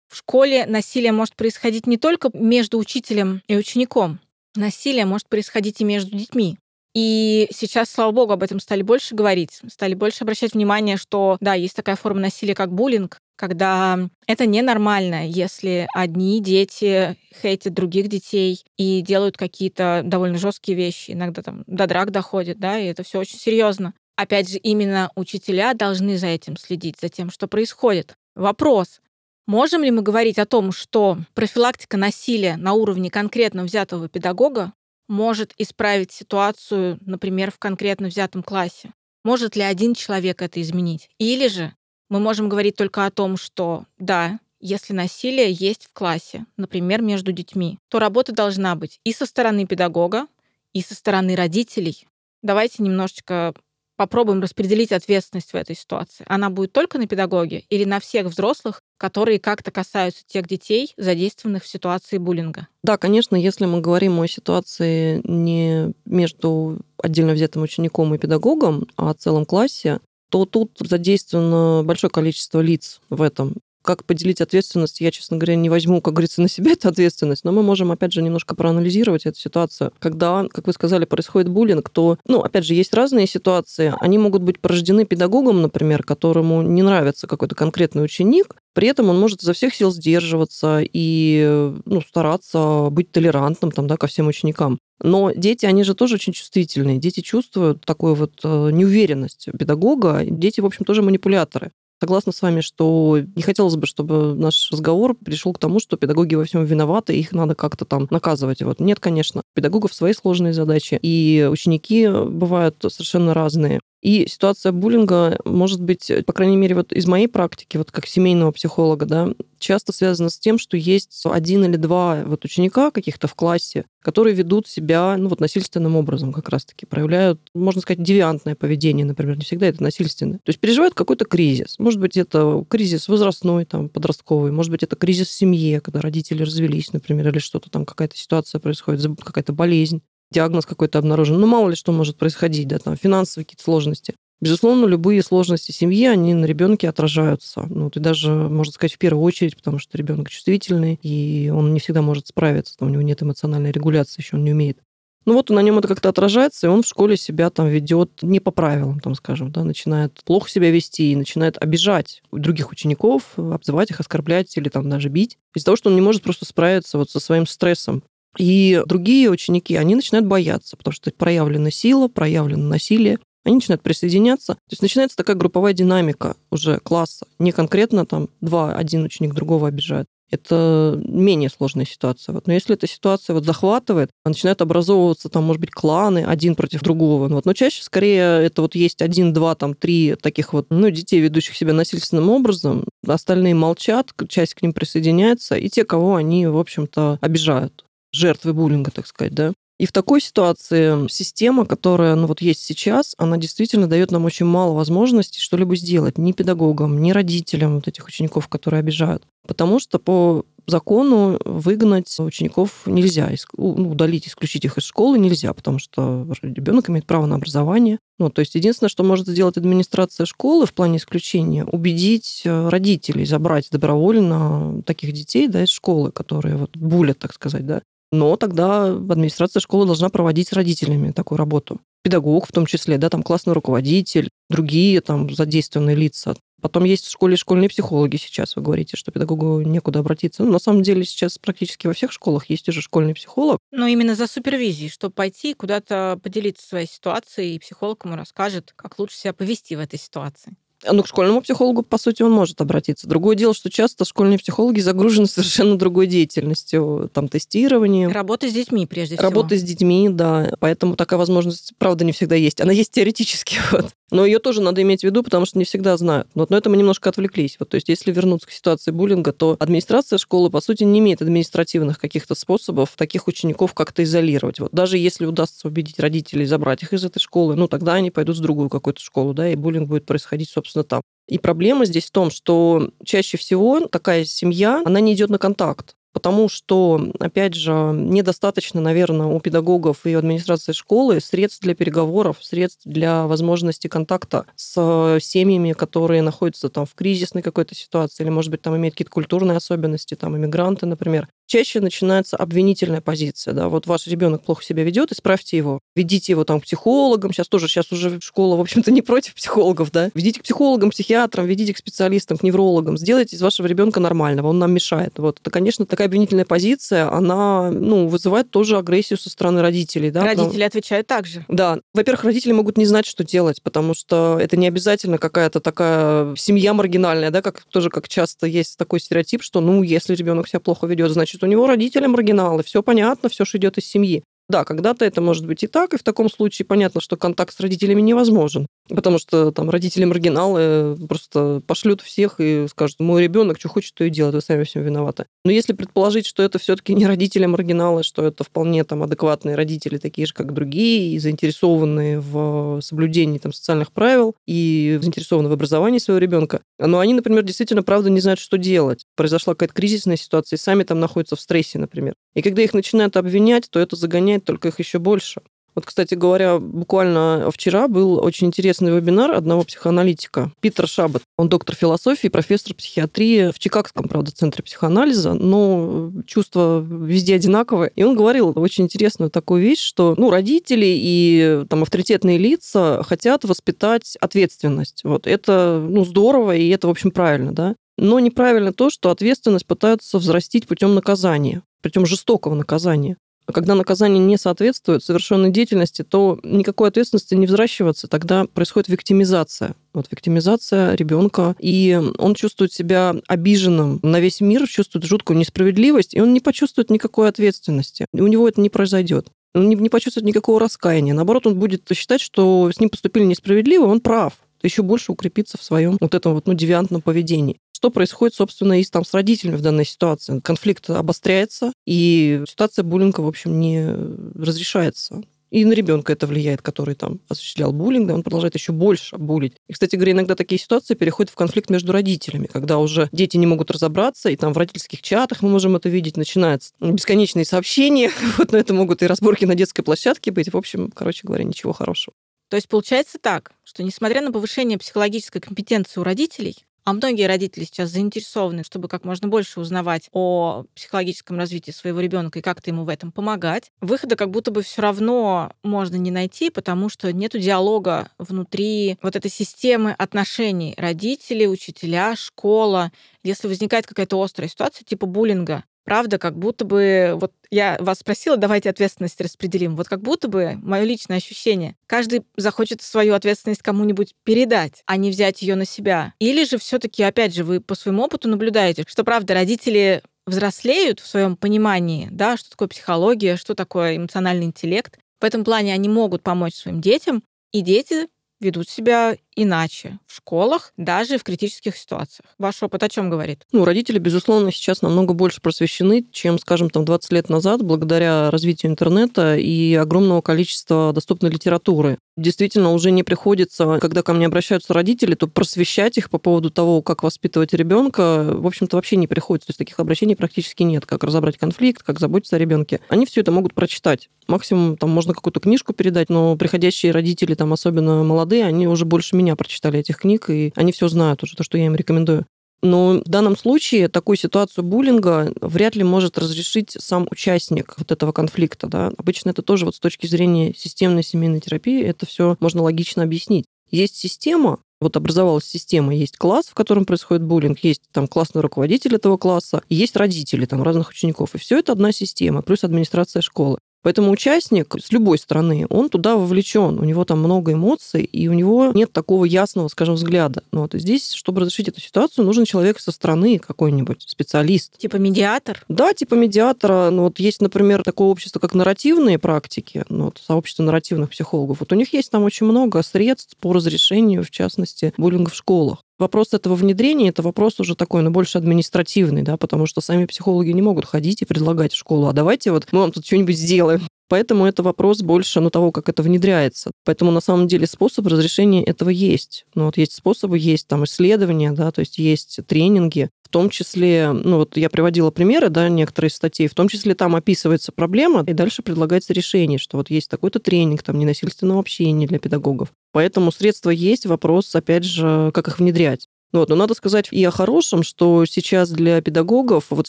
В 0.09 0.17
школе 0.17 0.65
насилие 0.67 1.13
может 1.13 1.37
происходить 1.37 1.87
не 1.87 1.99
только 1.99 2.31
между 2.33 2.79
учителем 2.79 3.43
и 3.47 3.57
учеником. 3.57 4.21
Насилие 4.57 5.05
может 5.05 5.29
происходить 5.29 5.83
и 5.83 5.85
между 5.85 6.17
детьми. 6.17 6.57
И 6.95 7.49
сейчас, 7.53 7.89
слава 7.91 8.11
богу, 8.11 8.33
об 8.33 8.43
этом 8.43 8.59
стали 8.59 8.83
больше 8.83 9.15
говорить, 9.15 9.61
стали 9.69 9.95
больше 9.95 10.25
обращать 10.25 10.55
внимание, 10.55 10.97
что 10.97 11.37
да, 11.41 11.55
есть 11.55 11.77
такая 11.77 11.95
форма 11.95 12.21
насилия, 12.21 12.55
как 12.55 12.73
буллинг, 12.73 13.19
когда 13.37 13.99
это 14.27 14.45
ненормально, 14.45 15.27
если 15.27 15.87
одни 15.95 16.41
дети 16.41 17.17
хейтят 17.41 17.75
других 17.75 18.09
детей 18.09 18.63
и 18.77 19.03
делают 19.03 19.37
какие-то 19.37 20.03
довольно 20.05 20.37
жесткие 20.37 20.77
вещи, 20.77 21.13
иногда 21.13 21.43
там 21.43 21.63
до 21.67 21.87
драк 21.87 22.11
доходит, 22.11 22.59
да, 22.59 22.79
и 22.79 22.87
это 22.87 23.03
все 23.05 23.21
очень 23.21 23.39
серьезно. 23.39 23.95
Опять 24.17 24.51
же, 24.51 24.59
именно 24.59 25.11
учителя 25.15 25.73
должны 25.75 26.19
за 26.19 26.27
этим 26.27 26.57
следить, 26.57 26.97
за 27.01 27.09
тем, 27.09 27.31
что 27.31 27.47
происходит. 27.47 28.15
Вопрос, 28.35 29.01
Можем 29.47 29.83
ли 29.83 29.91
мы 29.91 30.03
говорить 30.03 30.39
о 30.39 30.47
том, 30.47 30.71
что 30.71 31.19
профилактика 31.35 31.97
насилия 31.97 32.57
на 32.57 32.75
уровне 32.75 33.11
конкретно 33.11 33.65
взятого 33.65 34.09
педагога 34.09 34.73
может 35.11 35.53
исправить 35.59 36.13
ситуацию, 36.13 36.99
например, 37.05 37.51
в 37.51 37.59
конкретно 37.59 38.07
взятом 38.07 38.43
классе? 38.45 38.93
Может 39.25 39.57
ли 39.57 39.63
один 39.63 39.95
человек 39.95 40.41
это 40.41 40.63
изменить? 40.63 41.11
Или 41.19 41.49
же 41.49 41.75
мы 42.09 42.21
можем 42.21 42.49
говорить 42.49 42.77
только 42.77 43.05
о 43.05 43.11
том, 43.11 43.37
что 43.37 43.85
да, 43.99 44.39
если 44.61 44.93
насилие 44.93 45.51
есть 45.51 45.87
в 45.87 45.93
классе, 45.93 46.47
например, 46.57 47.03
между 47.03 47.33
детьми, 47.33 47.79
то 47.89 47.99
работа 47.99 48.33
должна 48.33 48.77
быть 48.77 49.01
и 49.05 49.13
со 49.13 49.27
стороны 49.27 49.67
педагога, 49.67 50.29
и 50.73 50.81
со 50.81 50.95
стороны 50.95 51.35
родителей. 51.35 52.07
Давайте 52.43 52.83
немножечко 52.83 53.55
попробуем 54.01 54.41
распределить 54.41 54.93
ответственность 54.93 55.53
в 55.53 55.55
этой 55.55 55.77
ситуации. 55.77 56.25
Она 56.27 56.49
будет 56.49 56.73
только 56.73 56.97
на 56.97 57.07
педагоге 57.07 57.65
или 57.69 57.85
на 57.85 58.01
всех 58.01 58.29
взрослых, 58.29 58.81
которые 58.97 59.39
как-то 59.39 59.71
касаются 59.71 60.25
тех 60.27 60.49
детей, 60.49 60.95
задействованных 60.97 61.65
в 61.65 61.69
ситуации 61.69 62.17
буллинга? 62.17 62.67
Да, 62.83 62.97
конечно, 62.97 63.37
если 63.37 63.67
мы 63.67 63.83
говорим 63.83 64.19
о 64.19 64.27
ситуации 64.27 65.21
не 65.25 65.93
между 66.07 66.79
отдельно 66.97 67.35
взятым 67.35 67.61
учеником 67.61 68.15
и 68.15 68.19
педагогом, 68.19 68.89
а 68.97 69.11
о 69.11 69.15
целом 69.15 69.45
классе, 69.45 70.01
то 70.31 70.47
тут 70.47 70.79
задействовано 70.81 71.85
большое 71.85 72.11
количество 72.11 72.61
лиц 72.61 73.03
в 73.11 73.21
этом. 73.21 73.57
Как 73.83 74.05
поделить 74.05 74.41
ответственность, 74.41 75.01
я, 75.01 75.11
честно 75.11 75.37
говоря, 75.37 75.57
не 75.57 75.71
возьму, 75.71 76.01
как 76.01 76.15
говорится, 76.15 76.43
на 76.43 76.49
себя 76.49 76.73
эту 76.73 76.89
ответственность, 76.89 77.45
но 77.45 77.53
мы 77.53 77.63
можем, 77.63 77.93
опять 77.93 78.13
же, 78.13 78.23
немножко 78.23 78.55
проанализировать 78.55 79.27
эту 79.27 79.39
ситуацию. 79.39 79.93
Когда, 79.99 80.47
как 80.49 80.67
вы 80.67 80.73
сказали, 80.73 81.05
происходит 81.05 81.49
буллинг, 81.49 81.89
то, 81.91 82.19
ну, 82.27 82.41
опять 82.41 82.65
же, 82.65 82.75
есть 82.75 82.95
разные 82.95 83.27
ситуации. 83.27 83.95
Они 84.01 84.19
могут 84.19 84.43
быть 84.43 84.61
порождены 84.61 85.05
педагогом, 85.05 85.63
например, 85.63 86.03
которому 86.03 86.63
не 86.63 86.83
нравится 86.83 87.27
какой-то 87.27 87.55
конкретный 87.55 88.05
ученик, 88.05 88.57
при 88.73 88.89
этом 88.89 89.09
он 89.09 89.19
может 89.19 89.43
изо 89.43 89.53
всех 89.53 89.75
сил 89.75 89.91
сдерживаться 89.91 90.81
и 90.81 91.73
ну, 91.85 92.01
стараться 92.01 92.89
быть 92.91 93.11
толерантным 93.11 93.73
там, 93.73 93.87
да, 93.89 93.97
ко 93.97 94.07
всем 94.07 94.29
ученикам. 94.29 94.79
Но 95.03 95.33
дети, 95.33 95.67
они 95.67 95.83
же 95.83 95.95
тоже 95.95 96.17
очень 96.17 96.33
чувствительные. 96.33 96.99
Дети 96.99 97.21
чувствуют 97.21 97.85
такую 97.85 98.15
вот 98.15 98.41
э, 98.45 98.71
неуверенность 98.71 99.49
педагога. 99.59 100.25
Дети, 100.25 100.61
в 100.61 100.67
общем, 100.67 100.85
тоже 100.85 101.03
манипуляторы. 101.03 101.73
Согласна 102.01 102.33
с 102.33 102.41
вами, 102.41 102.63
что 102.63 103.19
не 103.37 103.43
хотелось 103.43 103.77
бы, 103.77 103.87
чтобы 103.87 104.35
наш 104.35 104.71
разговор 104.73 105.15
пришел 105.15 105.53
к 105.53 105.59
тому, 105.59 105.81
что 105.81 105.99
педагоги 105.99 106.35
во 106.35 106.45
всем 106.45 106.65
виноваты, 106.65 107.15
их 107.15 107.33
надо 107.33 107.55
как-то 107.55 107.85
там 107.85 108.09
наказывать. 108.11 108.63
Вот. 108.63 108.81
Нет, 108.81 109.01
конечно. 109.01 109.43
Педагогов 109.55 109.93
свои 109.93 110.15
сложные 110.15 110.55
задачи, 110.55 110.99
и 111.03 111.47
ученики 111.51 112.09
бывают 112.09 112.77
совершенно 112.89 113.35
разные. 113.35 113.81
И 114.03 114.27
ситуация 114.29 114.73
буллинга 114.73 115.39
может 115.45 115.83
быть, 115.83 116.11
по 116.27 116.33
крайней 116.33 116.57
мере, 116.57 116.75
вот 116.75 116.93
из 116.93 117.07
моей 117.07 117.29
практики, 117.29 117.77
вот 117.77 117.91
как 117.91 118.07
семейного 118.07 118.51
психолога, 118.51 119.05
да, 119.05 119.29
часто 119.59 119.93
связана 119.93 120.31
с 120.31 120.39
тем, 120.39 120.59
что 120.59 120.77
есть 120.77 121.21
один 121.25 121.65
или 121.65 121.77
два 121.77 122.23
вот 122.25 122.45
ученика 122.45 122.91
каких-то 122.91 123.29
в 123.29 123.35
классе, 123.35 123.85
которые 124.03 124.35
ведут 124.35 124.67
себя 124.67 125.17
ну, 125.19 125.29
вот 125.29 125.41
насильственным 125.41 125.97
образом 125.97 126.33
как 126.33 126.49
раз-таки, 126.49 126.87
проявляют, 126.87 127.41
можно 127.55 127.83
сказать, 127.83 128.03
девиантное 128.03 128.55
поведение, 128.55 129.05
например, 129.05 129.37
не 129.37 129.45
всегда 129.45 129.67
это 129.67 129.83
насильственное. 129.83 130.39
То 130.39 130.49
есть 130.49 130.61
переживают 130.61 130.95
какой-то 130.95 131.27
кризис. 131.27 131.79
Может 131.79 132.01
быть, 132.01 132.17
это 132.17 132.65
кризис 132.69 133.07
возрастной, 133.07 133.67
там, 133.67 133.91
подростковый, 133.91 134.51
может 134.51 134.73
быть, 134.73 134.83
это 134.83 134.97
кризис 134.97 135.29
в 135.29 135.33
семье, 135.33 135.81
когда 135.83 136.01
родители 136.01 136.43
развелись, 136.43 136.95
например, 136.95 137.29
или 137.29 137.39
что-то 137.39 137.69
там, 137.71 137.85
какая-то 137.85 138.17
ситуация 138.17 138.61
происходит, 138.61 139.07
какая-то 139.23 139.53
болезнь 139.53 140.01
диагноз 140.33 140.67
какой-то 140.67 140.99
обнаружен. 140.99 141.39
Ну, 141.39 141.47
мало 141.47 141.71
ли 141.71 141.77
что 141.77 141.93
может 141.93 142.17
происходить, 142.17 142.69
да, 142.69 142.79
там 142.79 142.97
финансовые 142.97 143.45
какие-то 143.45 143.65
сложности. 143.65 144.15
Безусловно, 144.41 144.87
любые 144.87 145.23
сложности 145.23 145.71
семьи, 145.71 146.07
они 146.07 146.33
на 146.33 146.47
ребенке 146.47 146.89
отражаются. 146.89 147.67
Ну, 147.69 147.91
и 147.95 147.99
даже, 147.99 148.31
можно 148.33 148.73
сказать, 148.73 148.95
в 148.95 148.99
первую 148.99 149.23
очередь, 149.23 149.57
потому 149.57 149.79
что 149.79 149.99
ребенок 149.99 150.31
чувствительный, 150.31 150.99
и 151.03 151.51
он 151.55 151.75
не 151.75 151.81
всегда 151.81 152.01
может 152.01 152.29
справиться, 152.29 152.77
там, 152.79 152.89
у 152.89 152.91
него 152.91 153.03
нет 153.03 153.23
эмоциональной 153.23 153.71
регуляции, 153.71 154.23
еще 154.23 154.37
он 154.37 154.45
не 154.45 154.53
умеет. 154.53 154.79
Ну 155.27 155.35
вот 155.35 155.51
на 155.51 155.61
нем 155.61 155.79
это 155.79 155.87
как-то 155.87 156.09
отражается, 156.09 156.67
и 156.67 156.71
он 156.71 156.83
в 156.83 156.87
школе 156.87 157.17
себя 157.17 157.51
там 157.51 157.69
ведет 157.69 158.23
не 158.23 158.41
по 158.41 158.51
правилам, 158.51 159.01
там, 159.01 159.15
скажем, 159.15 159.53
да, 159.53 159.65
начинает 159.65 160.19
плохо 160.25 160.49
себя 160.49 160.71
вести 160.71 161.13
и 161.13 161.17
начинает 161.17 161.59
обижать 161.63 162.23
других 162.33 162.71
учеников, 162.71 163.25
обзывать 163.37 163.91
их, 163.91 164.01
оскорблять 164.01 164.57
или 164.57 164.71
там 164.71 164.89
даже 164.89 165.11
бить, 165.11 165.37
из-за 165.55 165.67
того, 165.67 165.77
что 165.77 165.91
он 165.91 165.97
не 165.97 166.01
может 166.01 166.23
просто 166.23 166.47
справиться 166.47 166.97
вот 166.97 167.11
со 167.11 167.21
своим 167.21 167.47
стрессом. 167.47 168.03
И 168.39 168.83
другие 168.87 169.31
ученики, 169.31 169.77
они 169.77 169.95
начинают 169.95 170.27
бояться, 170.27 170.77
потому 170.77 170.93
что 170.93 171.11
проявлена 171.11 171.71
сила, 171.71 172.09
проявлено 172.09 172.69
насилие, 172.69 173.19
они 173.45 173.57
начинают 173.57 173.83
присоединяться. 173.83 174.55
То 174.55 174.73
есть 174.73 174.83
начинается 174.83 175.17
такая 175.17 175.37
групповая 175.37 175.73
динамика 175.73 176.37
уже 176.51 176.79
класса. 176.79 177.27
Не 177.39 177.53
конкретно 177.53 178.07
там 178.07 178.29
два, 178.41 178.75
один 178.75 179.05
ученик 179.05 179.35
другого 179.35 179.69
обижает. 179.69 180.07
Это 180.31 181.03
менее 181.09 181.51
сложная 181.51 181.85
ситуация. 181.85 182.33
Вот. 182.33 182.47
Но 182.47 182.53
если 182.53 182.75
эта 182.75 182.87
ситуация 182.87 183.35
вот 183.35 183.45
захватывает, 183.45 184.11
начинают 184.25 184.63
образовываться 184.63 185.29
там, 185.29 185.43
может 185.45 185.61
быть, 185.61 185.73
кланы 185.73 186.25
один 186.25 186.55
против 186.55 186.83
другого. 186.83 187.27
Вот. 187.27 187.45
Но 187.45 187.53
чаще, 187.53 187.83
скорее, 187.83 188.45
это 188.45 188.63
вот 188.63 188.77
есть 188.77 189.03
один, 189.03 189.33
два, 189.33 189.57
там, 189.57 189.75
три 189.75 190.15
таких 190.15 190.53
вот 190.53 190.67
ну, 190.71 190.89
детей, 190.91 191.19
ведущих 191.21 191.57
себя 191.57 191.73
насильственным 191.73 192.29
образом. 192.31 192.85
Остальные 193.05 193.55
молчат, 193.55 194.13
часть 194.29 194.55
к 194.55 194.63
ним 194.63 194.73
присоединяется, 194.73 195.57
и 195.57 195.69
те, 195.69 195.85
кого 195.85 196.15
они, 196.15 196.47
в 196.47 196.59
общем-то, 196.59 197.19
обижают 197.21 197.85
жертвы 198.13 198.53
буллинга, 198.53 198.91
так 198.91 199.07
сказать, 199.07 199.35
да. 199.35 199.53
И 199.81 199.87
в 199.87 199.93
такой 199.93 200.21
ситуации 200.21 201.09
система, 201.09 201.65
которая 201.65 202.15
ну, 202.15 202.27
вот 202.27 202.43
есть 202.43 202.63
сейчас, 202.63 203.15
она 203.17 203.39
действительно 203.39 203.87
дает 203.87 204.11
нам 204.11 204.27
очень 204.27 204.45
мало 204.45 204.75
возможностей 204.75 205.41
что-либо 205.41 205.75
сделать 205.75 206.19
ни 206.19 206.33
педагогам, 206.33 207.01
ни 207.01 207.13
родителям 207.13 207.77
вот 207.77 207.89
этих 207.89 208.07
учеников, 208.07 208.47
которые 208.49 208.81
обижают. 208.81 209.23
Потому 209.49 209.81
что 209.81 209.99
по 209.99 210.45
закону 210.67 211.41
выгнать 211.47 212.15
учеников 212.21 212.83
нельзя, 212.85 213.31
ну, 213.57 213.91
удалить, 213.91 214.29
исключить 214.29 214.67
их 214.67 214.77
из 214.77 214.85
школы 214.85 215.19
нельзя, 215.19 215.55
потому 215.55 215.79
что 215.79 216.27
ребенок 216.43 216.91
имеет 216.91 217.07
право 217.07 217.25
на 217.25 217.37
образование. 217.37 218.01
Ну, 218.19 218.29
то 218.29 218.41
есть 218.41 218.55
единственное, 218.57 218.91
что 218.91 219.03
может 219.03 219.29
сделать 219.29 219.57
администрация 219.57 220.27
школы 220.27 220.67
в 220.67 220.75
плане 220.75 220.99
исключения, 220.99 221.65
убедить 221.65 222.43
э, 222.45 222.69
родителей 222.69 223.25
забрать 223.25 223.71
добровольно 223.71 224.83
таких 224.85 225.13
детей 225.13 225.49
да, 225.49 225.65
из 225.65 225.71
школы, 225.71 226.13
которые 226.13 226.57
вот 226.57 226.77
булят, 226.77 227.19
так 227.19 227.33
сказать, 227.33 227.67
да, 227.67 227.81
но 228.13 228.37
тогда 228.37 228.87
администрация 228.87 229.61
школы 229.61 229.87
должна 229.87 230.09
проводить 230.09 230.49
с 230.49 230.53
родителями 230.53 231.13
такую 231.13 231.39
работу. 231.39 231.81
Педагог 232.03 232.47
в 232.47 232.53
том 232.53 232.67
числе, 232.67 232.99
да, 232.99 233.11
там 233.11 233.23
классный 233.23 233.53
руководитель, 233.53 234.31
другие 234.49 235.01
там 235.01 235.33
задействованные 235.33 235.97
лица. 235.97 236.35
Потом 236.61 236.85
есть 236.85 237.07
в 237.07 237.11
школе 237.11 237.37
школьные 237.37 237.69
психологи 237.69 238.17
сейчас, 238.17 238.55
вы 238.55 238.63
говорите, 238.63 238.97
что 238.97 239.11
педагогу 239.11 239.63
некуда 239.63 240.01
обратиться. 240.01 240.43
Ну, 240.45 240.53
на 240.53 240.59
самом 240.59 240.83
деле 240.83 241.05
сейчас 241.05 241.39
практически 241.39 241.87
во 241.87 241.95
всех 241.95 242.13
школах 242.13 242.51
есть 242.51 242.69
уже 242.69 242.83
школьный 242.83 243.15
психолог. 243.15 243.59
Но 243.71 243.87
именно 243.87 244.15
за 244.15 244.27
супервизией, 244.27 244.91
чтобы 244.91 245.15
пойти 245.15 245.55
куда-то 245.55 246.19
поделиться 246.23 246.67
своей 246.67 246.87
ситуацией, 246.87 247.57
и 247.57 247.59
психолог 247.59 248.05
ему 248.05 248.17
расскажет, 248.17 248.73
как 248.77 248.99
лучше 248.99 249.17
себя 249.17 249.33
повести 249.33 249.75
в 249.75 249.81
этой 249.81 249.99
ситуации. 249.99 250.55
Ну, 250.85 251.03
к 251.03 251.07
школьному 251.07 251.43
психологу, 251.43 251.83
по 251.83 251.99
сути, 251.99 252.23
он 252.23 252.33
может 252.33 252.61
обратиться. 252.61 253.07
Другое 253.07 253.37
дело, 253.37 253.55
что 253.55 253.71
часто 253.71 254.05
школьные 254.05 254.39
психологи 254.39 254.81
загружены 254.81 255.27
совершенно 255.27 255.77
другой 255.77 256.07
деятельностью, 256.07 257.11
там, 257.13 257.29
тестированием. 257.29 258.11
Работа 258.11 258.49
с 258.49 258.53
детьми, 258.53 258.87
прежде 258.87 259.17
всего. 259.17 259.29
Работа 259.29 259.57
с 259.57 259.63
детьми, 259.63 260.09
да. 260.11 260.53
Поэтому 260.61 260.97
такая 260.97 261.19
возможность, 261.19 261.73
правда, 261.79 262.05
не 262.05 262.13
всегда 262.13 262.35
есть. 262.35 262.61
Она 262.61 262.73
есть 262.73 262.93
теоретически, 262.93 263.59
вот. 263.73 263.95
Но 264.11 264.25
ее 264.25 264.39
тоже 264.39 264.61
надо 264.61 264.83
иметь 264.83 265.01
в 265.01 265.05
виду, 265.05 265.23
потому 265.23 265.47
что 265.47 265.59
не 265.59 265.65
всегда 265.65 265.97
знают. 265.97 266.29
Вот, 266.35 266.51
но 266.51 266.57
это 266.57 266.69
мы 266.71 266.77
немножко 266.77 267.09
отвлеклись. 267.11 267.57
Вот, 267.59 267.69
то 267.69 267.77
есть, 267.77 267.89
если 267.89 268.13
вернуться 268.13 268.49
к 268.49 268.53
ситуации 268.53 268.91
буллинга, 268.91 269.33
то 269.33 269.57
администрация 269.59 270.19
школы, 270.19 270.51
по 270.51 270.61
сути, 270.61 270.85
не 270.85 270.99
имеет 270.99 271.23
административных 271.23 271.99
каких-то 271.99 272.35
способов 272.35 272.93
таких 272.97 273.29
учеников 273.29 273.75
как-то 273.75 274.03
изолировать. 274.03 274.61
Вот, 274.61 274.73
даже 274.73 274.99
если 274.99 275.27
удастся 275.27 275.69
убедить 275.69 275.99
родителей 275.99 276.45
забрать 276.45 276.83
их 276.83 276.93
из 276.93 277.05
этой 277.05 277.21
школы, 277.21 277.55
ну, 277.55 277.69
тогда 277.69 277.95
они 277.95 278.11
пойдут 278.11 278.39
в 278.39 278.41
другую 278.41 278.69
какую-то 278.69 279.01
школу, 279.01 279.35
да, 279.35 279.49
и 279.49 279.57
буллинг 279.57 279.89
будет 279.89 280.07
происходить, 280.07 280.51
собственно, 280.51 280.85
там. 280.85 281.03
И 281.29 281.39
проблема 281.39 281.85
здесь 281.85 282.07
в 282.07 282.11
том, 282.11 282.31
что 282.31 282.91
чаще 283.05 283.37
всего 283.37 283.87
такая 283.87 284.25
семья, 284.25 284.83
она 284.85 284.99
не 285.01 285.15
идет 285.15 285.31
на 285.31 285.39
контакт. 285.39 285.95
Потому 286.13 286.49
что, 286.49 287.01
опять 287.21 287.55
же, 287.55 287.73
недостаточно, 287.73 288.81
наверное, 288.81 289.27
у 289.29 289.39
педагогов 289.39 290.07
и 290.07 290.13
администрации 290.15 290.73
школы 290.73 291.21
средств 291.21 291.63
для 291.63 291.75
переговоров, 291.75 292.39
средств 292.41 292.83
для 292.85 293.27
возможности 293.29 293.87
контакта 293.87 294.47
с 294.57 295.19
семьями, 295.21 295.73
которые 295.73 296.23
находятся 296.23 296.69
там 296.69 296.85
в 296.85 296.95
кризисной 296.95 297.43
какой-то 297.43 297.77
ситуации, 297.77 298.25
или, 298.25 298.31
может 298.31 298.51
быть, 298.51 298.61
там 298.63 298.77
имеют 298.77 298.95
какие-то 298.95 299.13
культурные 299.13 299.57
особенности, 299.57 300.17
там 300.17 300.37
иммигранты, 300.37 300.87
например 300.87 301.29
чаще 301.51 301.81
начинается 301.81 302.37
обвинительная 302.37 303.01
позиция. 303.01 303.53
Да? 303.53 303.69
Вот 303.69 303.87
ваш 303.87 304.07
ребенок 304.07 304.45
плохо 304.45 304.65
себя 304.65 304.85
ведет, 304.85 305.11
исправьте 305.11 305.57
его. 305.57 305.81
Ведите 305.97 306.33
его 306.33 306.45
там 306.45 306.61
к 306.61 306.65
психологам. 306.65 307.33
Сейчас 307.33 307.49
тоже, 307.49 307.67
сейчас 307.67 307.91
уже 307.91 308.21
школа, 308.21 308.57
в 308.57 308.61
общем-то, 308.61 308.93
не 308.93 309.03
против 309.03 309.35
психологов, 309.35 309.91
да. 309.91 310.11
Ведите 310.15 310.39
к 310.41 310.45
психологам, 310.45 310.91
психиатрам, 310.91 311.47
ведите 311.47 311.75
к 311.75 311.79
специалистам, 311.79 312.39
к 312.39 312.45
неврологам. 312.45 312.97
Сделайте 312.97 313.35
из 313.35 313.43
вашего 313.43 313.67
ребенка 313.67 313.99
нормального, 313.99 314.47
он 314.47 314.61
нам 314.61 314.73
мешает. 314.73 315.19
Вот. 315.19 315.41
Это, 315.41 315.51
конечно, 315.51 315.87
такая 315.87 316.07
обвинительная 316.07 316.45
позиция, 316.45 317.11
она 317.11 317.71
ну, 317.73 318.07
вызывает 318.07 318.51
тоже 318.51 318.79
агрессию 318.79 319.19
со 319.19 319.29
стороны 319.29 319.61
родителей. 319.61 320.13
Да? 320.13 320.23
Родители 320.23 320.47
Потому... 320.47 320.67
отвечают 320.67 321.07
так 321.09 321.27
же. 321.27 321.45
Да. 321.49 321.81
Во-первых, 321.93 322.23
родители 322.25 322.53
могут 322.53 322.79
не 322.79 322.87
знать, 322.87 323.07
что 323.07 323.25
делать, 323.25 323.61
потому 323.61 323.95
что 323.95 324.39
это 324.41 324.57
не 324.57 324.69
обязательно 324.69 325.19
какая-то 325.19 325.59
такая 325.59 326.37
семья 326.37 326.75
маргинальная, 326.75 327.33
да, 327.33 327.43
как 327.43 327.65
тоже 327.71 327.91
как 327.91 328.09
часто 328.09 328.47
есть 328.47 328.79
такой 328.79 329.01
стереотип, 329.01 329.43
что, 329.43 329.61
ну, 329.61 329.83
если 329.83 330.15
ребенок 330.15 330.47
себя 330.47 330.61
плохо 330.61 330.87
ведет, 330.87 331.11
значит, 331.11 331.40
значит, 331.40 331.40
у 331.43 331.47
него 331.47 331.67
родители 331.67 332.07
маргиналы, 332.07 332.63
все 332.63 332.83
понятно, 332.83 333.29
все 333.29 333.45
же 333.45 333.59
идет 333.59 333.79
из 333.79 333.87
семьи. 333.87 334.23
Да, 334.51 334.65
когда-то 334.65 335.05
это 335.05 335.21
может 335.21 335.47
быть 335.47 335.63
и 335.63 335.69
так, 335.69 335.95
и 335.95 335.97
в 335.97 336.03
таком 336.03 336.29
случае 336.29 336.67
понятно, 336.67 337.01
что 337.01 337.17
контакт 337.17 337.55
с 337.55 337.61
родителями 337.61 338.01
невозможен, 338.01 338.67
потому 338.89 339.21
что 339.21 339.53
там 339.53 339.71
родители-маргиналы 339.71 340.97
просто 341.07 341.63
пошлют 341.69 342.01
всех 342.01 342.41
и 342.41 342.67
скажут, 342.69 342.99
мой 342.99 343.23
ребенок 343.23 343.61
что 343.61 343.69
хочет, 343.69 343.95
то 343.95 344.03
и 344.03 344.11
делает, 344.11 344.35
вы 344.35 344.41
сами 344.41 344.65
всем 344.65 344.83
виноваты. 344.83 345.27
Но 345.45 345.51
если 345.53 345.73
предположить, 345.73 346.27
что 346.27 346.43
это 346.43 346.59
все-таки 346.59 346.95
не 346.95 347.07
родители-маргиналы, 347.07 348.03
что 348.03 348.25
это 348.27 348.45
вполне 348.45 348.85
там 348.85 349.03
адекватные 349.03 349.57
родители, 349.57 349.97
такие 349.97 350.27
же, 350.27 350.35
как 350.35 350.53
другие, 350.53 351.15
и 351.15 351.19
заинтересованные 351.19 352.21
в 352.21 352.81
соблюдении 352.83 353.39
там 353.39 353.53
социальных 353.53 353.93
правил, 353.93 354.35
и 354.47 354.99
заинтересованы 355.01 355.49
в 355.49 355.53
образовании 355.53 355.99
своего 355.99 356.19
ребенка, 356.19 356.61
но 356.79 356.99
они, 356.99 357.15
например, 357.15 357.43
действительно, 357.43 357.83
правда, 357.83 358.11
не 358.11 358.21
знают, 358.21 358.39
что 358.39 358.59
делать. 358.59 359.07
Произошла 359.17 359.55
какая-то 359.55 359.75
кризисная 359.75 360.17
ситуация, 360.17 360.57
и 360.57 360.61
сами 360.61 360.83
там 360.83 361.01
находятся 361.01 361.37
в 361.37 361.41
стрессе, 361.41 361.79
например. 361.79 362.15
И 362.35 362.43
когда 362.43 362.63
их 362.63 362.75
начинают 362.75 363.17
обвинять, 363.17 363.71
то 363.71 363.81
это 363.81 363.97
загоняет 363.97 364.45
только 364.45 364.69
их 364.69 364.79
еще 364.79 364.99
больше. 364.99 365.41
Вот, 365.75 365.87
кстати 365.87 366.15
говоря, 366.15 366.59
буквально 366.59 367.51
вчера 367.53 367.89
был 367.89 368.19
очень 368.19 368.49
интересный 368.49 368.93
вебинар 368.93 369.33
одного 369.33 369.63
психоаналитика, 369.63 370.53
Питер 370.61 370.89
Шабат. 370.89 371.23
Он 371.37 371.49
доктор 371.49 371.75
философии, 371.77 372.29
профессор 372.29 372.75
психиатрии 372.75 373.51
в 373.53 373.59
Чикагском, 373.59 374.09
правда, 374.09 374.33
центре 374.33 374.65
психоанализа, 374.65 375.35
но 375.35 376.13
чувства 376.27 376.81
везде 376.81 377.37
одинаковые. 377.37 377.93
И 377.95 378.03
он 378.03 378.17
говорил 378.17 378.53
очень 378.57 378.85
интересную 378.85 379.31
такую 379.31 379.63
вещь, 379.63 379.81
что 379.81 380.15
ну, 380.17 380.31
родители 380.31 380.87
и 380.87 381.65
там, 381.69 381.83
авторитетные 381.83 382.39
лица 382.39 383.03
хотят 383.03 383.45
воспитать 383.45 384.17
ответственность. 384.21 385.03
Вот 385.05 385.27
это 385.27 385.85
ну, 385.89 386.05
здорово, 386.05 386.57
и 386.57 386.69
это, 386.69 386.89
в 386.89 386.91
общем, 386.91 387.11
правильно, 387.11 387.53
да. 387.53 387.77
Но 387.97 388.19
неправильно 388.19 388.73
то, 388.73 388.89
что 388.91 389.11
ответственность 389.11 389.67
пытаются 389.67 390.19
взрастить 390.19 390.67
путем 390.67 390.95
наказания, 390.95 391.63
причем 391.83 392.07
жестокого 392.07 392.55
наказания. 392.55 393.17
А 393.51 393.53
когда 393.53 393.75
наказание 393.75 394.25
не 394.25 394.39
соответствует 394.39 395.03
совершенной 395.03 395.51
деятельности, 395.51 396.03
то 396.03 396.39
никакой 396.45 396.89
ответственности 396.89 397.35
не 397.35 397.47
взращивается, 397.49 398.07
тогда 398.07 398.45
происходит 398.45 398.89
виктимизация. 398.89 399.75
Вот 399.93 400.07
виктимизация 400.09 400.95
ребенка, 400.95 401.57
и 401.59 402.01
он 402.19 402.37
чувствует 402.37 402.73
себя 402.73 403.17
обиженным 403.27 403.99
на 404.05 404.21
весь 404.21 404.41
мир, 404.41 404.69
чувствует 404.69 405.05
жуткую 405.05 405.37
несправедливость, 405.37 406.15
и 406.15 406.21
он 406.21 406.33
не 406.33 406.39
почувствует 406.39 406.91
никакой 406.91 407.29
ответственности. 407.29 408.07
И 408.15 408.21
у 408.21 408.29
него 408.29 408.49
это 408.49 408.61
не 408.61 408.71
произойдет. 408.71 409.27
Он 409.53 409.69
не, 409.69 409.75
не 409.75 409.89
почувствует 409.89 410.29
никакого 410.29 410.61
раскаяния. 410.61 411.13
Наоборот, 411.13 411.49
он 411.49 411.59
будет 411.59 411.91
считать, 411.93 412.21
что 412.21 412.71
с 412.73 412.79
ним 412.79 412.89
поступили 412.89 413.25
несправедливо, 413.25 413.87
он 413.87 414.01
прав 414.01 414.35
еще 414.63 414.83
больше 414.83 415.13
укрепиться 415.13 415.59
в 415.59 415.63
своем 415.63 415.97
вот 416.01 416.15
этом 416.15 416.35
вот, 416.35 416.47
ну, 416.47 416.55
девиантном 416.55 417.01
поведении. 417.03 417.59
Что 417.81 417.89
происходит, 417.89 418.35
собственно, 418.35 418.79
и 418.79 418.85
там 418.85 419.07
с 419.07 419.15
родителями 419.15 419.57
в 419.57 419.63
данной 419.63 419.87
ситуации? 419.87 420.39
Конфликт 420.41 420.91
обостряется, 420.91 421.73
и 421.87 422.45
ситуация 422.47 422.83
буллинга, 422.83 423.21
в 423.23 423.27
общем, 423.27 423.59
не 423.59 423.91
разрешается. 424.39 425.23
И 425.51 425.65
на 425.65 425.73
ребенка 425.73 426.13
это 426.13 426.27
влияет, 426.27 426.61
который 426.61 426.95
там 426.95 427.21
осуществлял 427.31 427.73
буллинг, 427.73 428.09
да, 428.09 428.13
он 428.13 428.23
продолжает 428.23 428.55
еще 428.55 428.73
больше 428.73 429.17
булить. 429.17 429.55
И, 429.67 429.73
кстати 429.73 429.97
говоря, 429.97 430.13
иногда 430.13 430.35
такие 430.35 430.59
ситуации 430.59 430.93
переходят 430.93 431.33
в 431.33 431.37
конфликт 431.37 431.71
между 431.71 431.93
родителями, 431.93 432.49
когда 432.53 432.77
уже 432.77 433.09
дети 433.13 433.39
не 433.39 433.47
могут 433.47 433.71
разобраться, 433.71 434.29
и 434.29 434.37
там 434.37 434.53
в 434.53 434.59
родительских 434.59 435.01
чатах 435.01 435.41
мы 435.41 435.49
можем 435.49 435.75
это 435.75 435.89
видеть, 435.89 436.19
начинаются 436.19 436.75
бесконечные 436.81 437.47
сообщения, 437.47 438.11
вот, 438.37 438.53
но 438.53 438.59
это 438.59 438.75
могут 438.75 439.03
и 439.03 439.07
разборки 439.07 439.47
на 439.47 439.55
детской 439.55 439.81
площадке 439.81 440.31
быть. 440.33 440.53
В 440.53 440.57
общем, 440.59 440.91
короче 440.95 441.21
говоря, 441.25 441.45
ничего 441.45 441.73
хорошего. 441.73 442.13
То 442.51 442.57
есть 442.57 442.69
получается 442.69 443.17
так, 443.19 443.53
что 443.65 443.83
несмотря 443.83 444.21
на 444.21 444.33
повышение 444.33 444.77
психологической 444.77 445.41
компетенции 445.41 445.99
у 445.99 446.03
родителей, 446.03 446.57
а 446.91 446.93
многие 446.93 447.29
родители 447.29 447.63
сейчас 447.63 447.91
заинтересованы, 447.91 448.65
чтобы 448.65 448.89
как 448.89 449.05
можно 449.05 449.29
больше 449.29 449.61
узнавать 449.61 450.09
о 450.11 450.65
психологическом 450.75 451.37
развитии 451.37 451.71
своего 451.71 452.01
ребенка 452.01 452.41
и 452.41 452.43
как-то 452.43 452.71
ему 452.71 452.83
в 452.83 452.89
этом 452.89 453.13
помогать. 453.13 453.71
Выхода 453.81 454.17
как 454.17 454.31
будто 454.31 454.51
бы 454.51 454.63
все 454.63 454.83
равно 454.83 455.53
можно 455.63 455.95
не 455.95 456.11
найти, 456.11 456.51
потому 456.51 456.89
что 456.89 457.13
нет 457.13 457.31
диалога 457.33 458.11
внутри 458.19 458.99
вот 459.03 459.15
этой 459.15 459.31
системы 459.31 459.93
отношений 459.93 460.75
родители, 460.77 461.47
учителя, 461.47 462.17
школа. 462.17 462.91
Если 463.23 463.47
возникает 463.47 463.87
какая-то 463.87 464.21
острая 464.21 464.49
ситуация 464.49 464.85
типа 464.85 465.07
буллинга, 465.07 465.63
правда, 465.91 466.19
как 466.19 466.39
будто 466.39 466.65
бы, 466.65 467.15
вот 467.17 467.33
я 467.51 467.77
вас 467.81 467.99
спросила, 467.99 468.37
давайте 468.37 468.71
ответственность 468.71 469.21
распределим, 469.21 469.75
вот 469.75 469.89
как 469.89 470.01
будто 470.01 470.29
бы 470.29 470.57
мое 470.63 470.85
личное 470.85 471.17
ощущение, 471.17 471.75
каждый 471.89 472.23
захочет 472.37 472.81
свою 472.81 473.13
ответственность 473.13 473.63
кому-нибудь 473.63 474.15
передать, 474.23 474.85
а 474.87 474.97
не 474.97 475.11
взять 475.11 475.43
ее 475.43 475.57
на 475.57 475.65
себя. 475.65 476.15
Или 476.21 476.45
же 476.45 476.59
все-таки, 476.59 477.03
опять 477.03 477.35
же, 477.35 477.43
вы 477.43 477.59
по 477.59 477.75
своему 477.75 478.05
опыту 478.05 478.29
наблюдаете, 478.29 478.85
что, 478.87 479.03
правда, 479.03 479.35
родители 479.35 480.01
взрослеют 480.29 481.01
в 481.01 481.09
своем 481.09 481.35
понимании, 481.35 482.07
да, 482.13 482.37
что 482.37 482.51
такое 482.51 482.69
психология, 482.69 483.35
что 483.35 483.57
такое 483.57 483.97
эмоциональный 483.97 484.47
интеллект. 484.47 484.97
В 485.21 485.25
этом 485.25 485.43
плане 485.43 485.75
они 485.75 485.89
могут 485.89 486.23
помочь 486.23 486.55
своим 486.55 486.81
детям, 486.81 487.25
и 487.51 487.63
дети 487.63 488.07
ведут 488.41 488.69
себя 488.69 489.17
иначе 489.37 489.99
в 490.07 490.17
школах, 490.17 490.73
даже 490.77 491.19
в 491.19 491.23
критических 491.23 491.77
ситуациях. 491.77 492.29
Ваш 492.39 492.63
опыт 492.63 492.83
о 492.83 492.89
чем 492.89 493.11
говорит? 493.11 493.47
Ну, 493.53 493.65
родители, 493.65 493.99
безусловно, 493.99 494.53
сейчас 494.53 494.83
намного 494.83 495.15
больше 495.15 495.41
просвещены, 495.41 496.07
чем, 496.13 496.39
скажем, 496.39 496.71
там 496.71 496.85
20 496.85 497.13
лет 497.13 497.29
назад, 497.29 497.63
благодаря 497.63 498.31
развитию 498.31 498.73
интернета 498.73 499.37
и 499.37 499.75
огромного 499.75 500.21
количества 500.21 500.93
доступной 500.93 501.31
литературы. 501.31 501.99
Действительно, 502.17 502.73
уже 502.73 502.91
не 502.91 503.03
приходится, 503.03 503.79
когда 503.81 504.03
ко 504.03 504.13
мне 504.13 504.27
обращаются 504.27 504.75
родители, 504.75 505.15
то 505.15 505.27
просвещать 505.27 505.97
их 505.97 506.11
по 506.11 506.19
поводу 506.19 506.51
того, 506.51 506.83
как 506.83 507.03
воспитывать 507.03 507.55
ребенка, 507.55 508.33
в 508.35 508.47
общем-то, 508.47 508.77
вообще 508.77 508.97
не 508.97 509.07
приходится. 509.07 509.47
То 509.47 509.51
есть 509.53 509.59
таких 509.59 509.81
обращений 509.81 510.17
практически 510.17 510.63
нет. 510.63 510.85
Как 510.85 511.03
разобрать 511.03 511.39
конфликт, 511.39 511.83
как 511.83 511.99
заботиться 511.99 512.37
о 512.37 512.39
ребенке. 512.39 512.81
Они 512.89 513.07
все 513.07 513.23
это 513.23 513.33
могут 513.33 513.55
прочитать. 513.55 514.11
Максимум 514.27 514.77
там 514.77 514.91
можно 514.91 515.15
какую-то 515.15 515.41
книжку 515.41 515.73
передать, 515.73 516.11
но 516.11 516.37
приходящие 516.37 516.93
родители, 516.93 517.35
там 517.35 517.53
особенно 517.53 518.05
молодые, 518.05 518.45
они 518.45 518.69
уже 518.69 518.85
больше 518.85 519.17
меня 519.21 519.37
прочитали 519.37 519.79
этих 519.79 519.99
книг, 519.99 520.31
и 520.31 520.53
они 520.57 520.73
все 520.73 520.89
знают 520.89 521.23
уже, 521.23 521.37
то, 521.37 521.45
что 521.45 521.59
я 521.59 521.67
им 521.67 521.75
рекомендую. 521.75 522.27
Но 522.63 523.01
в 523.05 523.09
данном 523.09 523.37
случае 523.37 523.89
такую 523.89 524.17
ситуацию 524.17 524.65
буллинга 524.65 525.33
вряд 525.41 525.77
ли 525.77 525.83
может 525.83 526.19
разрешить 526.19 526.77
сам 526.79 527.09
участник 527.11 527.75
вот 527.79 527.91
этого 527.91 528.13
конфликта. 528.13 528.67
Да? 528.67 528.93
Обычно 528.99 529.31
это 529.31 529.43
тоже 529.43 529.65
вот 529.65 529.77
с 529.77 529.81
точки 529.81 530.07
зрения 530.07 530.53
системной 530.55 531.03
семейной 531.03 531.41
терапии 531.41 531.83
это 531.83 532.05
все 532.05 532.37
можно 532.41 532.63
логично 532.63 533.03
объяснить. 533.03 533.47
Есть 533.71 533.97
система, 533.97 534.59
вот 534.81 534.97
образовалась 534.97 535.45
система, 535.45 535.95
есть 535.95 536.17
класс, 536.17 536.47
в 536.49 536.55
котором 536.55 536.85
происходит 536.85 537.23
буллинг, 537.23 537.61
есть 537.61 537.83
там 537.93 538.09
классный 538.09 538.43
руководитель 538.43 538.97
этого 538.97 539.17
класса, 539.17 539.63
есть 539.69 539.97
родители 539.97 540.45
там 540.45 540.63
разных 540.63 540.91
учеников. 540.91 541.35
И 541.35 541.39
все 541.39 541.59
это 541.59 541.73
одна 541.73 541.93
система, 541.93 542.43
плюс 542.43 542.65
администрация 542.65 543.23
школы. 543.23 543.59
Поэтому 543.83 544.11
участник 544.11 544.75
с 544.79 544.93
любой 544.93 545.19
стороны, 545.19 545.67
он 545.71 545.89
туда 545.89 546.17
вовлечен, 546.17 546.79
у 546.79 546.85
него 546.85 547.05
там 547.05 547.21
много 547.21 547.53
эмоций, 547.53 548.03
и 548.05 548.29
у 548.29 548.33
него 548.33 548.73
нет 548.75 548.93
такого 548.93 549.25
ясного, 549.25 549.69
скажем, 549.69 549.95
взгляда. 549.95 550.43
Но 550.53 550.63
вот 550.63 550.73
здесь, 550.75 551.13
чтобы 551.13 551.41
разрешить 551.41 551.69
эту 551.69 551.81
ситуацию, 551.81 552.25
нужен 552.25 552.45
человек 552.45 552.79
со 552.79 552.93
стороны 552.93 553.39
какой-нибудь, 553.39 554.05
специалист. 554.07 554.77
Типа 554.77 554.97
медиатор? 554.97 555.65
Да, 555.69 555.95
типа 555.95 556.15
медиатора. 556.15 556.91
Ну, 556.91 557.05
вот 557.05 557.19
есть, 557.19 557.41
например, 557.41 557.83
такое 557.83 558.09
общество, 558.09 558.39
как 558.39 558.55
нарративные 558.55 559.19
практики, 559.19 559.85
ну, 559.89 560.07
вот 560.07 560.21
сообщество 560.25 560.63
нарративных 560.63 561.11
психологов. 561.11 561.61
Вот 561.61 561.73
у 561.73 561.75
них 561.75 561.93
есть 561.93 562.11
там 562.11 562.25
очень 562.25 562.47
много 562.47 562.83
средств 562.83 563.37
по 563.39 563.53
разрешению, 563.53 564.25
в 564.25 564.31
частности, 564.31 564.93
буллинга 564.97 565.31
в 565.31 565.35
школах. 565.35 565.85
Вопрос 566.01 566.33
этого 566.33 566.55
внедрения, 566.55 567.11
это 567.11 567.21
вопрос 567.21 567.61
уже 567.61 567.77
такой, 567.77 568.01
ну, 568.01 568.11
больше 568.11 568.39
административный, 568.39 569.21
да, 569.21 569.37
потому 569.37 569.67
что 569.67 569.83
сами 569.83 570.07
психологи 570.07 570.49
не 570.49 570.63
могут 570.63 570.87
ходить 570.87 571.21
и 571.21 571.27
предлагать 571.27 571.75
в 571.75 571.77
школу, 571.77 572.07
а 572.07 572.15
давайте 572.15 572.53
вот 572.53 572.67
мы 572.73 572.81
вам 572.81 572.91
тут 572.91 573.05
что-нибудь 573.05 573.37
сделаем. 573.37 573.83
Поэтому 574.09 574.47
это 574.47 574.63
вопрос 574.63 575.03
больше 575.03 575.41
ну, 575.41 575.51
того, 575.51 575.73
как 575.73 575.91
это 575.91 576.03
внедряется. 576.03 576.71
Поэтому 576.87 577.11
на 577.11 577.21
самом 577.21 577.49
деле 577.49 577.67
способ 577.67 578.07
разрешения 578.07 578.65
этого 578.65 578.89
есть. 578.89 579.45
Ну, 579.55 579.67
вот 579.67 579.77
есть 579.77 579.93
способы, 579.93 580.39
есть 580.39 580.67
там 580.67 580.85
исследования, 580.85 581.53
да, 581.53 581.71
то 581.71 581.81
есть 581.81 581.99
есть 581.99 582.41
тренинги, 582.47 583.11
том 583.31 583.51
числе, 583.51 584.13
ну 584.13 584.37
вот 584.37 584.57
я 584.57 584.69
приводила 584.69 585.11
примеры, 585.11 585.49
да, 585.49 585.69
некоторые 585.69 586.11
статьи, 586.11 586.49
в 586.49 586.55
том 586.55 586.69
числе 586.69 586.95
там 586.95 587.17
описывается 587.17 587.73
проблема, 587.73 588.25
и 588.27 588.33
дальше 588.33 588.63
предлагается 588.63 589.13
решение, 589.13 589.59
что 589.59 589.77
вот 589.77 589.91
есть 589.91 590.11
такой-то 590.11 590.39
тренинг 590.39 590.83
там 590.83 590.99
ненасильственного 590.99 591.61
общения 591.61 592.07
для 592.07 592.19
педагогов. 592.19 592.69
Поэтому 592.93 593.33
средства 593.33 593.71
есть, 593.71 594.07
вопрос, 594.07 594.55
опять 594.55 594.85
же, 594.85 595.31
как 595.33 595.49
их 595.49 595.59
внедрять. 595.59 596.07
Вот. 596.33 596.49
Но 596.49 596.55
надо 596.55 596.75
сказать 596.75 597.09
и 597.11 597.25
о 597.25 597.31
хорошем, 597.31 597.83
что 597.83 598.25
сейчас 598.25 598.71
для 598.71 599.01
педагогов 599.01 599.67
вот 599.71 599.89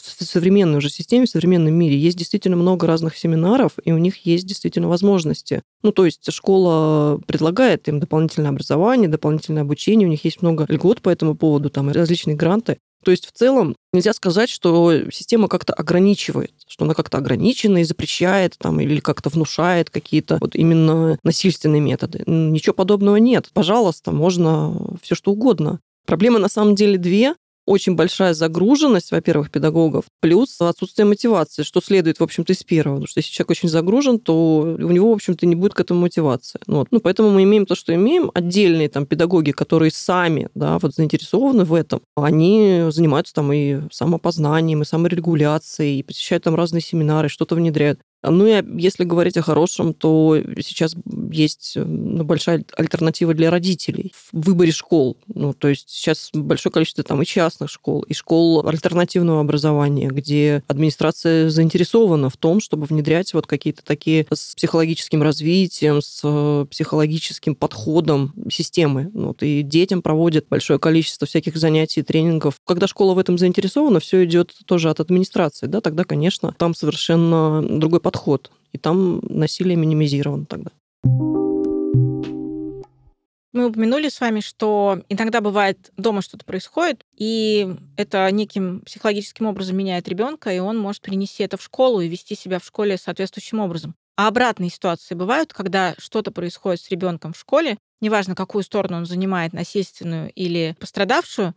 в 0.00 0.24
современной 0.24 0.78
уже 0.78 0.90
системе, 0.90 1.26
в 1.26 1.30
современном 1.30 1.74
мире 1.74 1.96
есть 1.96 2.16
действительно 2.16 2.56
много 2.56 2.86
разных 2.86 3.16
семинаров, 3.16 3.72
и 3.84 3.92
у 3.92 3.98
них 3.98 4.26
есть 4.26 4.46
действительно 4.46 4.88
возможности. 4.88 5.62
Ну, 5.82 5.92
то 5.92 6.04
есть 6.04 6.32
школа 6.32 7.20
предлагает 7.26 7.86
им 7.88 8.00
дополнительное 8.00 8.50
образование, 8.50 9.08
дополнительное 9.08 9.62
обучение, 9.62 10.08
у 10.08 10.10
них 10.10 10.24
есть 10.24 10.42
много 10.42 10.66
льгот 10.68 11.00
по 11.00 11.10
этому 11.10 11.36
поводу, 11.36 11.70
там 11.70 11.90
различные 11.90 12.36
гранты. 12.36 12.78
То 13.04 13.10
есть 13.10 13.26
в 13.26 13.32
целом 13.32 13.76
нельзя 13.92 14.12
сказать, 14.12 14.48
что 14.48 15.10
система 15.10 15.48
как-то 15.48 15.72
ограничивает, 15.72 16.52
что 16.66 16.84
она 16.84 16.94
как-то 16.94 17.18
ограничена 17.18 17.78
и 17.78 17.84
запрещает 17.84 18.56
там, 18.58 18.80
или 18.80 19.00
как-то 19.00 19.28
внушает 19.28 19.90
какие-то 19.90 20.38
вот 20.40 20.54
именно 20.54 21.18
насильственные 21.22 21.80
методы. 21.80 22.22
Ничего 22.26 22.74
подобного 22.74 23.16
нет. 23.16 23.50
Пожалуйста, 23.52 24.12
можно 24.12 24.76
все 25.02 25.14
что 25.14 25.32
угодно. 25.32 25.80
Проблемы 26.06 26.38
на 26.38 26.48
самом 26.48 26.74
деле 26.74 26.98
две 26.98 27.34
очень 27.72 27.94
большая 27.94 28.34
загруженность, 28.34 29.10
во-первых, 29.10 29.50
педагогов, 29.50 30.04
плюс 30.20 30.60
отсутствие 30.60 31.06
мотивации, 31.06 31.62
что 31.62 31.80
следует, 31.80 32.20
в 32.20 32.22
общем-то, 32.22 32.52
из 32.52 32.62
первого. 32.62 32.96
Потому 32.96 33.08
что 33.08 33.18
если 33.18 33.32
человек 33.32 33.50
очень 33.50 33.68
загружен, 33.68 34.18
то 34.18 34.60
у 34.60 34.90
него, 34.90 35.10
в 35.10 35.14
общем-то, 35.14 35.46
не 35.46 35.54
будет 35.54 35.74
к 35.74 35.80
этому 35.80 36.00
мотивации. 36.00 36.60
Ну 36.66 36.76
вот. 36.76 36.88
Ну, 36.90 37.00
поэтому 37.00 37.30
мы 37.30 37.42
имеем 37.42 37.66
то, 37.66 37.74
что 37.74 37.94
имеем. 37.94 38.30
Отдельные 38.34 38.88
там 38.88 39.06
педагоги, 39.06 39.50
которые 39.50 39.90
сами 39.90 40.48
да, 40.54 40.78
вот 40.78 40.94
заинтересованы 40.94 41.64
в 41.64 41.74
этом, 41.74 42.02
они 42.16 42.84
занимаются 42.90 43.34
там 43.34 43.52
и 43.52 43.80
самопознанием, 43.90 44.82
и 44.82 44.84
саморегуляцией, 44.84 46.00
и 46.00 46.02
посещают 46.02 46.44
там 46.44 46.54
разные 46.54 46.80
семинары, 46.80 47.28
что-то 47.28 47.54
внедряют. 47.54 48.00
Ну 48.22 48.46
и 48.46 48.62
если 48.80 49.04
говорить 49.04 49.36
о 49.36 49.42
хорошем, 49.42 49.94
то 49.94 50.40
сейчас 50.60 50.94
есть 51.30 51.76
большая 51.76 52.64
альтернатива 52.76 53.34
для 53.34 53.50
родителей 53.50 54.12
в 54.32 54.46
выборе 54.46 54.70
школ. 54.70 55.16
Ну, 55.26 55.52
то 55.52 55.68
есть 55.68 55.90
сейчас 55.90 56.30
большое 56.32 56.72
количество 56.72 57.02
там 57.02 57.20
и 57.20 57.26
частных 57.26 57.68
школ, 57.68 58.02
и 58.02 58.14
школ 58.14 58.66
альтернативного 58.66 59.40
образования, 59.40 60.08
где 60.08 60.62
администрация 60.68 61.50
заинтересована 61.50 62.30
в 62.30 62.36
том, 62.36 62.60
чтобы 62.60 62.86
внедрять 62.86 63.34
вот 63.34 63.46
какие-то 63.46 63.84
такие 63.84 64.26
с 64.32 64.54
психологическим 64.54 65.22
развитием, 65.22 66.00
с 66.00 66.66
психологическим 66.70 67.56
подходом 67.56 68.32
системы. 68.50 69.10
Ну, 69.12 69.28
вот, 69.28 69.42
и 69.42 69.62
детям 69.62 70.00
проводят 70.00 70.46
большое 70.48 70.78
количество 70.78 71.26
всяких 71.26 71.56
занятий, 71.56 72.02
тренингов. 72.02 72.54
Когда 72.64 72.86
школа 72.86 73.14
в 73.14 73.18
этом 73.18 73.36
заинтересована, 73.36 73.98
все 73.98 74.24
идет 74.24 74.52
тоже 74.66 74.90
от 74.90 75.00
администрации, 75.00 75.66
да, 75.66 75.80
тогда, 75.80 76.04
конечно, 76.04 76.54
там 76.56 76.74
совершенно 76.74 77.62
другой 77.62 78.00
подход 78.00 78.11
подход, 78.12 78.52
и 78.72 78.78
там 78.78 79.20
насилие 79.28 79.76
минимизировано 79.76 80.44
тогда. 80.44 80.70
Мы 83.52 83.66
упомянули 83.66 84.08
с 84.08 84.18
вами, 84.20 84.40
что 84.40 85.02
иногда 85.10 85.42
бывает 85.42 85.90
дома 85.98 86.22
что-то 86.22 86.44
происходит, 86.46 87.04
и 87.14 87.68
это 87.98 88.30
неким 88.30 88.80
психологическим 88.80 89.46
образом 89.46 89.76
меняет 89.76 90.08
ребенка, 90.08 90.50
и 90.54 90.58
он 90.58 90.78
может 90.78 91.02
принести 91.02 91.42
это 91.42 91.58
в 91.58 91.62
школу 91.62 92.00
и 92.00 92.08
вести 92.08 92.34
себя 92.34 92.58
в 92.58 92.64
школе 92.64 92.96
соответствующим 92.96 93.60
образом. 93.60 93.94
А 94.16 94.28
обратные 94.28 94.70
ситуации 94.70 95.14
бывают, 95.14 95.52
когда 95.52 95.94
что-то 95.98 96.30
происходит 96.30 96.80
с 96.80 96.90
ребенком 96.90 97.34
в 97.34 97.38
школе, 97.38 97.76
неважно, 98.00 98.34
какую 98.34 98.64
сторону 98.64 98.98
он 98.98 99.06
занимает, 99.06 99.52
насильственную 99.52 100.32
или 100.32 100.74
пострадавшую, 100.80 101.54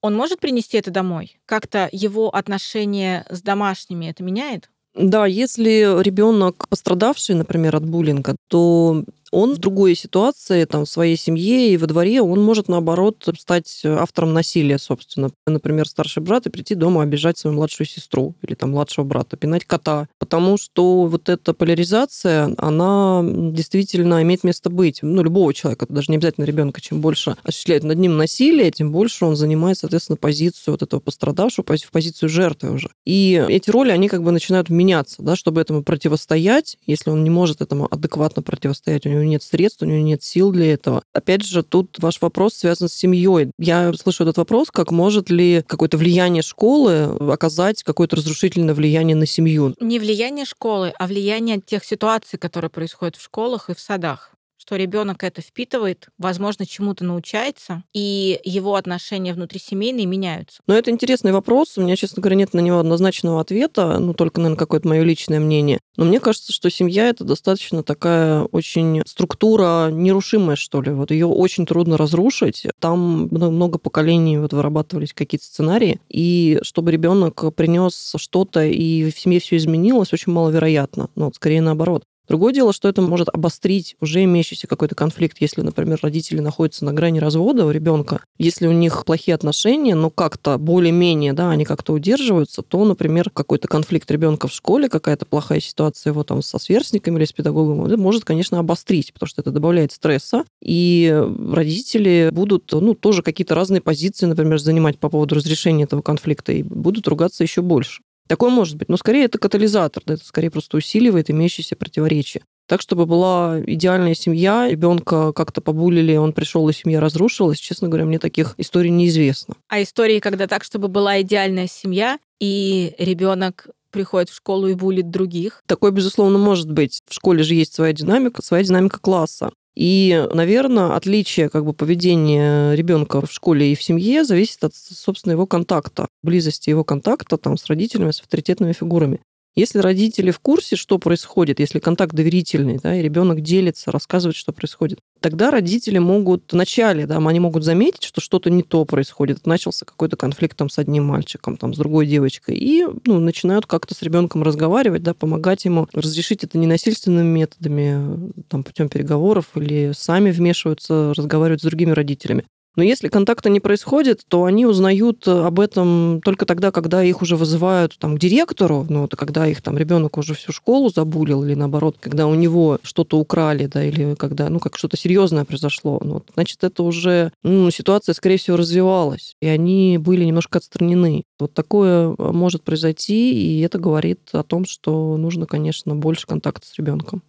он 0.00 0.16
может 0.16 0.40
принести 0.40 0.76
это 0.76 0.90
домой? 0.90 1.38
Как-то 1.46 1.88
его 1.92 2.34
отношение 2.34 3.24
с 3.30 3.42
домашними 3.42 4.06
это 4.06 4.24
меняет? 4.24 4.71
Да, 4.94 5.26
если 5.26 6.02
ребенок 6.02 6.66
пострадавший, 6.68 7.34
например, 7.34 7.76
от 7.76 7.84
буллинга, 7.84 8.36
то 8.48 9.04
он 9.32 9.54
в 9.54 9.58
другой 9.58 9.96
ситуации, 9.96 10.64
там, 10.66 10.84
в 10.84 10.88
своей 10.88 11.16
семье 11.16 11.72
и 11.72 11.76
во 11.76 11.86
дворе, 11.86 12.22
он 12.22 12.40
может, 12.42 12.68
наоборот, 12.68 13.28
стать 13.38 13.82
автором 13.84 14.32
насилия, 14.34 14.78
собственно. 14.78 15.30
Например, 15.46 15.88
старший 15.88 16.22
брат 16.22 16.46
и 16.46 16.50
прийти 16.50 16.74
дома 16.74 17.02
обижать 17.02 17.38
свою 17.38 17.56
младшую 17.56 17.86
сестру 17.86 18.34
или 18.42 18.54
там 18.54 18.70
младшего 18.70 19.04
брата, 19.04 19.36
пинать 19.36 19.64
кота. 19.64 20.08
Потому 20.18 20.58
что 20.58 21.06
вот 21.06 21.28
эта 21.28 21.54
поляризация, 21.54 22.54
она 22.58 23.22
действительно 23.24 24.22
имеет 24.22 24.44
место 24.44 24.70
быть. 24.70 25.00
Ну, 25.02 25.22
любого 25.22 25.54
человека, 25.54 25.86
даже 25.88 26.10
не 26.10 26.16
обязательно 26.16 26.44
ребенка. 26.44 26.80
Чем 26.80 27.00
больше 27.00 27.36
осуществляет 27.42 27.84
над 27.84 27.98
ним 27.98 28.16
насилие, 28.18 28.70
тем 28.70 28.92
больше 28.92 29.24
он 29.24 29.36
занимает, 29.36 29.78
соответственно, 29.78 30.16
позицию 30.16 30.74
вот 30.74 30.82
этого 30.82 31.00
пострадавшего, 31.00 31.64
в 31.64 31.90
позицию 31.90 32.28
жертвы 32.28 32.70
уже. 32.70 32.90
И 33.06 33.42
эти 33.48 33.70
роли, 33.70 33.90
они 33.90 34.08
как 34.08 34.22
бы 34.22 34.30
начинают 34.30 34.68
меняться, 34.68 35.22
да, 35.22 35.36
чтобы 35.36 35.60
этому 35.62 35.82
противостоять, 35.82 36.76
если 36.86 37.10
он 37.10 37.24
не 37.24 37.30
может 37.30 37.62
этому 37.62 37.88
адекватно 37.90 38.42
противостоять, 38.42 39.06
у 39.06 39.08
него 39.08 39.21
него 39.22 39.30
нет 39.30 39.42
средств, 39.42 39.82
у 39.82 39.86
него 39.86 39.98
нет 39.98 40.22
сил 40.22 40.52
для 40.52 40.72
этого. 40.72 41.02
Опять 41.12 41.44
же, 41.44 41.62
тут 41.62 41.96
ваш 41.98 42.20
вопрос 42.20 42.54
связан 42.54 42.88
с 42.88 42.94
семьей. 42.94 43.50
Я 43.58 43.92
слышу 43.94 44.24
этот 44.24 44.36
вопрос, 44.36 44.70
как 44.70 44.90
может 44.90 45.30
ли 45.30 45.62
какое-то 45.66 45.96
влияние 45.96 46.42
школы 46.42 47.04
оказать 47.32 47.82
какое-то 47.82 48.16
разрушительное 48.16 48.74
влияние 48.74 49.16
на 49.16 49.26
семью? 49.26 49.74
Не 49.80 49.98
влияние 49.98 50.44
школы, 50.44 50.92
а 50.98 51.06
влияние 51.06 51.60
тех 51.60 51.84
ситуаций, 51.84 52.38
которые 52.38 52.70
происходят 52.70 53.16
в 53.16 53.22
школах 53.22 53.70
и 53.70 53.74
в 53.74 53.80
садах 53.80 54.31
что 54.62 54.76
ребенок 54.76 55.24
это 55.24 55.42
впитывает, 55.42 56.06
возможно, 56.18 56.64
чему-то 56.64 57.04
научается, 57.04 57.82
и 57.92 58.38
его 58.44 58.76
отношения 58.76 59.34
внутрисемейные 59.34 60.06
меняются. 60.06 60.60
Но 60.68 60.74
это 60.74 60.92
интересный 60.92 61.32
вопрос. 61.32 61.76
У 61.76 61.82
меня, 61.82 61.96
честно 61.96 62.22
говоря, 62.22 62.36
нет 62.36 62.54
на 62.54 62.60
него 62.60 62.78
однозначного 62.78 63.40
ответа, 63.40 63.98
ну, 63.98 64.14
только, 64.14 64.40
наверное, 64.40 64.56
какое-то 64.56 64.86
мое 64.86 65.02
личное 65.02 65.40
мнение. 65.40 65.80
Но 65.96 66.04
мне 66.04 66.20
кажется, 66.20 66.52
что 66.52 66.70
семья 66.70 67.08
это 67.08 67.24
достаточно 67.24 67.82
такая 67.82 68.42
очень 68.44 69.02
структура 69.04 69.90
нерушимая, 69.90 70.54
что 70.54 70.80
ли. 70.80 70.92
Вот 70.92 71.10
ее 71.10 71.26
очень 71.26 71.66
трудно 71.66 71.96
разрушить. 71.96 72.64
Там 72.78 73.28
много 73.32 73.78
поколений 73.78 74.38
вот 74.38 74.52
вырабатывались 74.52 75.12
какие-то 75.12 75.44
сценарии, 75.44 76.00
и 76.08 76.60
чтобы 76.62 76.92
ребенок 76.92 77.52
принес 77.56 78.14
что-то 78.16 78.64
и 78.64 79.10
в 79.10 79.18
семье 79.18 79.40
все 79.40 79.56
изменилось, 79.56 80.12
очень 80.12 80.32
маловероятно. 80.32 81.10
Ну, 81.16 81.24
вот 81.24 81.34
скорее 81.34 81.62
наоборот. 81.62 82.04
Другое 82.28 82.52
дело, 82.52 82.72
что 82.72 82.88
это 82.88 83.02
может 83.02 83.28
обострить 83.28 83.96
уже 84.00 84.22
имеющийся 84.24 84.66
какой-то 84.66 84.94
конфликт, 84.94 85.38
если, 85.40 85.60
например, 85.62 85.98
родители 86.02 86.40
находятся 86.40 86.84
на 86.84 86.92
грани 86.92 87.18
развода 87.18 87.66
у 87.66 87.70
ребенка, 87.70 88.20
если 88.38 88.66
у 88.66 88.72
них 88.72 89.04
плохие 89.04 89.34
отношения, 89.34 89.94
но 89.94 90.08
как-то 90.08 90.56
более-менее, 90.58 91.32
да, 91.32 91.50
они 91.50 91.64
как-то 91.64 91.92
удерживаются, 91.92 92.62
то, 92.62 92.84
например, 92.84 93.30
какой-то 93.30 93.68
конфликт 93.68 94.10
ребенка 94.10 94.48
в 94.48 94.52
школе, 94.52 94.88
какая-то 94.88 95.26
плохая 95.26 95.60
ситуация 95.60 96.12
его 96.12 96.22
там 96.22 96.42
со 96.42 96.58
сверстниками 96.58 97.18
или 97.18 97.24
с 97.24 97.32
педагогом, 97.32 97.84
это 97.84 97.96
может, 97.96 98.24
конечно, 98.24 98.58
обострить, 98.58 99.12
потому 99.12 99.28
что 99.28 99.42
это 99.42 99.50
добавляет 99.50 99.92
стресса, 99.92 100.44
и 100.62 101.22
родители 101.52 102.30
будут, 102.32 102.70
ну, 102.72 102.94
тоже 102.94 103.22
какие-то 103.22 103.54
разные 103.54 103.80
позиции, 103.80 104.26
например, 104.26 104.60
занимать 104.60 104.98
по 104.98 105.08
поводу 105.08 105.34
разрешения 105.34 105.84
этого 105.84 106.02
конфликта, 106.02 106.52
и 106.52 106.62
будут 106.62 107.08
ругаться 107.08 107.42
еще 107.42 107.62
больше. 107.62 108.02
Такое 108.28 108.50
может 108.50 108.76
быть, 108.76 108.88
но 108.88 108.96
скорее 108.96 109.24
это 109.24 109.38
катализатор, 109.38 110.02
да, 110.06 110.14
это 110.14 110.24
скорее 110.24 110.50
просто 110.50 110.76
усиливает 110.76 111.30
имеющиеся 111.30 111.76
противоречия. 111.76 112.42
Так, 112.66 112.80
чтобы 112.80 113.06
была 113.06 113.60
идеальная 113.66 114.14
семья, 114.14 114.68
ребенка 114.68 115.32
как-то 115.32 115.60
побулили, 115.60 116.16
он 116.16 116.32
пришел, 116.32 116.68
и 116.68 116.72
семья 116.72 117.00
разрушилась, 117.00 117.58
честно 117.58 117.88
говоря, 117.88 118.06
мне 118.06 118.18
таких 118.18 118.54
историй 118.56 118.90
неизвестно. 118.90 119.56
А 119.68 119.82
истории, 119.82 120.20
когда 120.20 120.46
так, 120.46 120.64
чтобы 120.64 120.88
была 120.88 121.20
идеальная 121.20 121.66
семья, 121.66 122.18
и 122.40 122.94
ребенок 122.98 123.66
приходит 123.90 124.30
в 124.30 124.34
школу 124.34 124.68
и 124.68 124.74
булит 124.74 125.10
других. 125.10 125.62
Такое, 125.66 125.90
безусловно, 125.90 126.38
может 126.38 126.70
быть. 126.70 127.02
В 127.06 127.14
школе 127.14 127.42
же 127.42 127.54
есть 127.54 127.74
своя 127.74 127.92
динамика, 127.92 128.42
своя 128.42 128.64
динамика 128.64 128.98
класса. 128.98 129.50
И, 129.74 130.28
наверное, 130.32 130.94
отличие 130.94 131.48
как 131.48 131.64
бы, 131.64 131.72
поведения 131.72 132.74
ребенка 132.74 133.24
в 133.24 133.32
школе 133.32 133.72
и 133.72 133.74
в 133.74 133.82
семье 133.82 134.24
зависит 134.24 134.62
от, 134.64 134.74
собственно, 134.74 135.32
его 135.32 135.46
контакта, 135.46 136.08
близости 136.22 136.68
его 136.68 136.84
контакта 136.84 137.38
там, 137.38 137.56
с 137.56 137.66
родителями, 137.66 138.10
с 138.10 138.20
авторитетными 138.20 138.72
фигурами. 138.72 139.20
Если 139.54 139.78
родители 139.80 140.30
в 140.30 140.40
курсе, 140.40 140.76
что 140.76 140.98
происходит, 140.98 141.60
если 141.60 141.78
контакт 141.78 142.14
доверительный, 142.14 142.78
да, 142.82 142.94
и 142.96 143.02
ребенок 143.02 143.42
делится, 143.42 143.90
рассказывает, 143.90 144.36
что 144.36 144.52
происходит, 144.52 144.98
тогда 145.22 145.50
родители 145.50 145.98
могут 145.98 146.52
вначале, 146.52 147.06
да, 147.06 147.16
они 147.16 147.40
могут 147.40 147.64
заметить, 147.64 148.04
что 148.04 148.20
что-то 148.20 148.50
не 148.50 148.62
то 148.62 148.84
происходит. 148.84 149.46
Начался 149.46 149.86
какой-то 149.86 150.16
конфликт 150.16 150.56
там 150.56 150.68
с 150.68 150.78
одним 150.78 151.04
мальчиком, 151.04 151.56
там, 151.56 151.72
с 151.72 151.78
другой 151.78 152.06
девочкой, 152.06 152.56
и 152.56 152.84
ну, 153.06 153.18
начинают 153.20 153.66
как-то 153.66 153.94
с 153.94 154.02
ребенком 154.02 154.42
разговаривать, 154.42 155.02
да, 155.02 155.14
помогать 155.14 155.64
ему 155.64 155.88
разрешить 155.92 156.44
это 156.44 156.58
ненасильственными 156.58 157.28
методами, 157.28 158.32
там, 158.48 158.64
путем 158.64 158.88
переговоров 158.88 159.46
или 159.54 159.92
сами 159.94 160.30
вмешиваются, 160.30 161.14
разговаривают 161.16 161.62
с 161.62 161.64
другими 161.64 161.92
родителями. 161.92 162.44
Но 162.74 162.82
если 162.82 163.08
контакта 163.08 163.50
не 163.50 163.60
происходит, 163.60 164.22
то 164.28 164.44
они 164.44 164.64
узнают 164.64 165.28
об 165.28 165.60
этом 165.60 166.20
только 166.24 166.46
тогда, 166.46 166.70
когда 166.70 167.04
их 167.04 167.20
уже 167.20 167.36
вызывают 167.36 167.98
там, 167.98 168.16
к 168.16 168.18
директору, 168.18 168.86
ну, 168.88 169.04
это 169.04 169.16
когда 169.16 169.46
их 169.46 169.60
там 169.60 169.76
ребенок 169.76 170.16
уже 170.16 170.34
всю 170.34 170.52
школу 170.52 170.88
забулил, 170.88 171.44
или 171.44 171.54
наоборот, 171.54 171.96
когда 172.00 172.26
у 172.26 172.34
него 172.34 172.78
что-то 172.82 173.18
украли, 173.18 173.66
да, 173.66 173.84
или 173.84 174.14
когда, 174.14 174.48
ну, 174.48 174.58
как 174.58 174.78
что-то 174.78 174.96
серьезное 174.96 175.44
произошло. 175.44 176.00
Ну, 176.02 176.14
вот, 176.14 176.28
значит, 176.34 176.64
это 176.64 176.82
уже, 176.82 177.32
ну, 177.42 177.70
ситуация, 177.70 178.14
скорее 178.14 178.38
всего, 178.38 178.56
развивалась, 178.56 179.36
и 179.42 179.46
они 179.46 179.98
были 179.98 180.24
немножко 180.24 180.58
отстранены. 180.58 181.24
Вот 181.38 181.52
такое 181.52 182.14
может 182.18 182.62
произойти, 182.62 183.32
и 183.32 183.60
это 183.60 183.78
говорит 183.78 184.20
о 184.32 184.42
том, 184.42 184.64
что 184.64 185.16
нужно, 185.18 185.46
конечно, 185.46 185.94
больше 185.94 186.26
контакта 186.26 186.66
с 186.66 186.74
ребенком. 186.78 187.22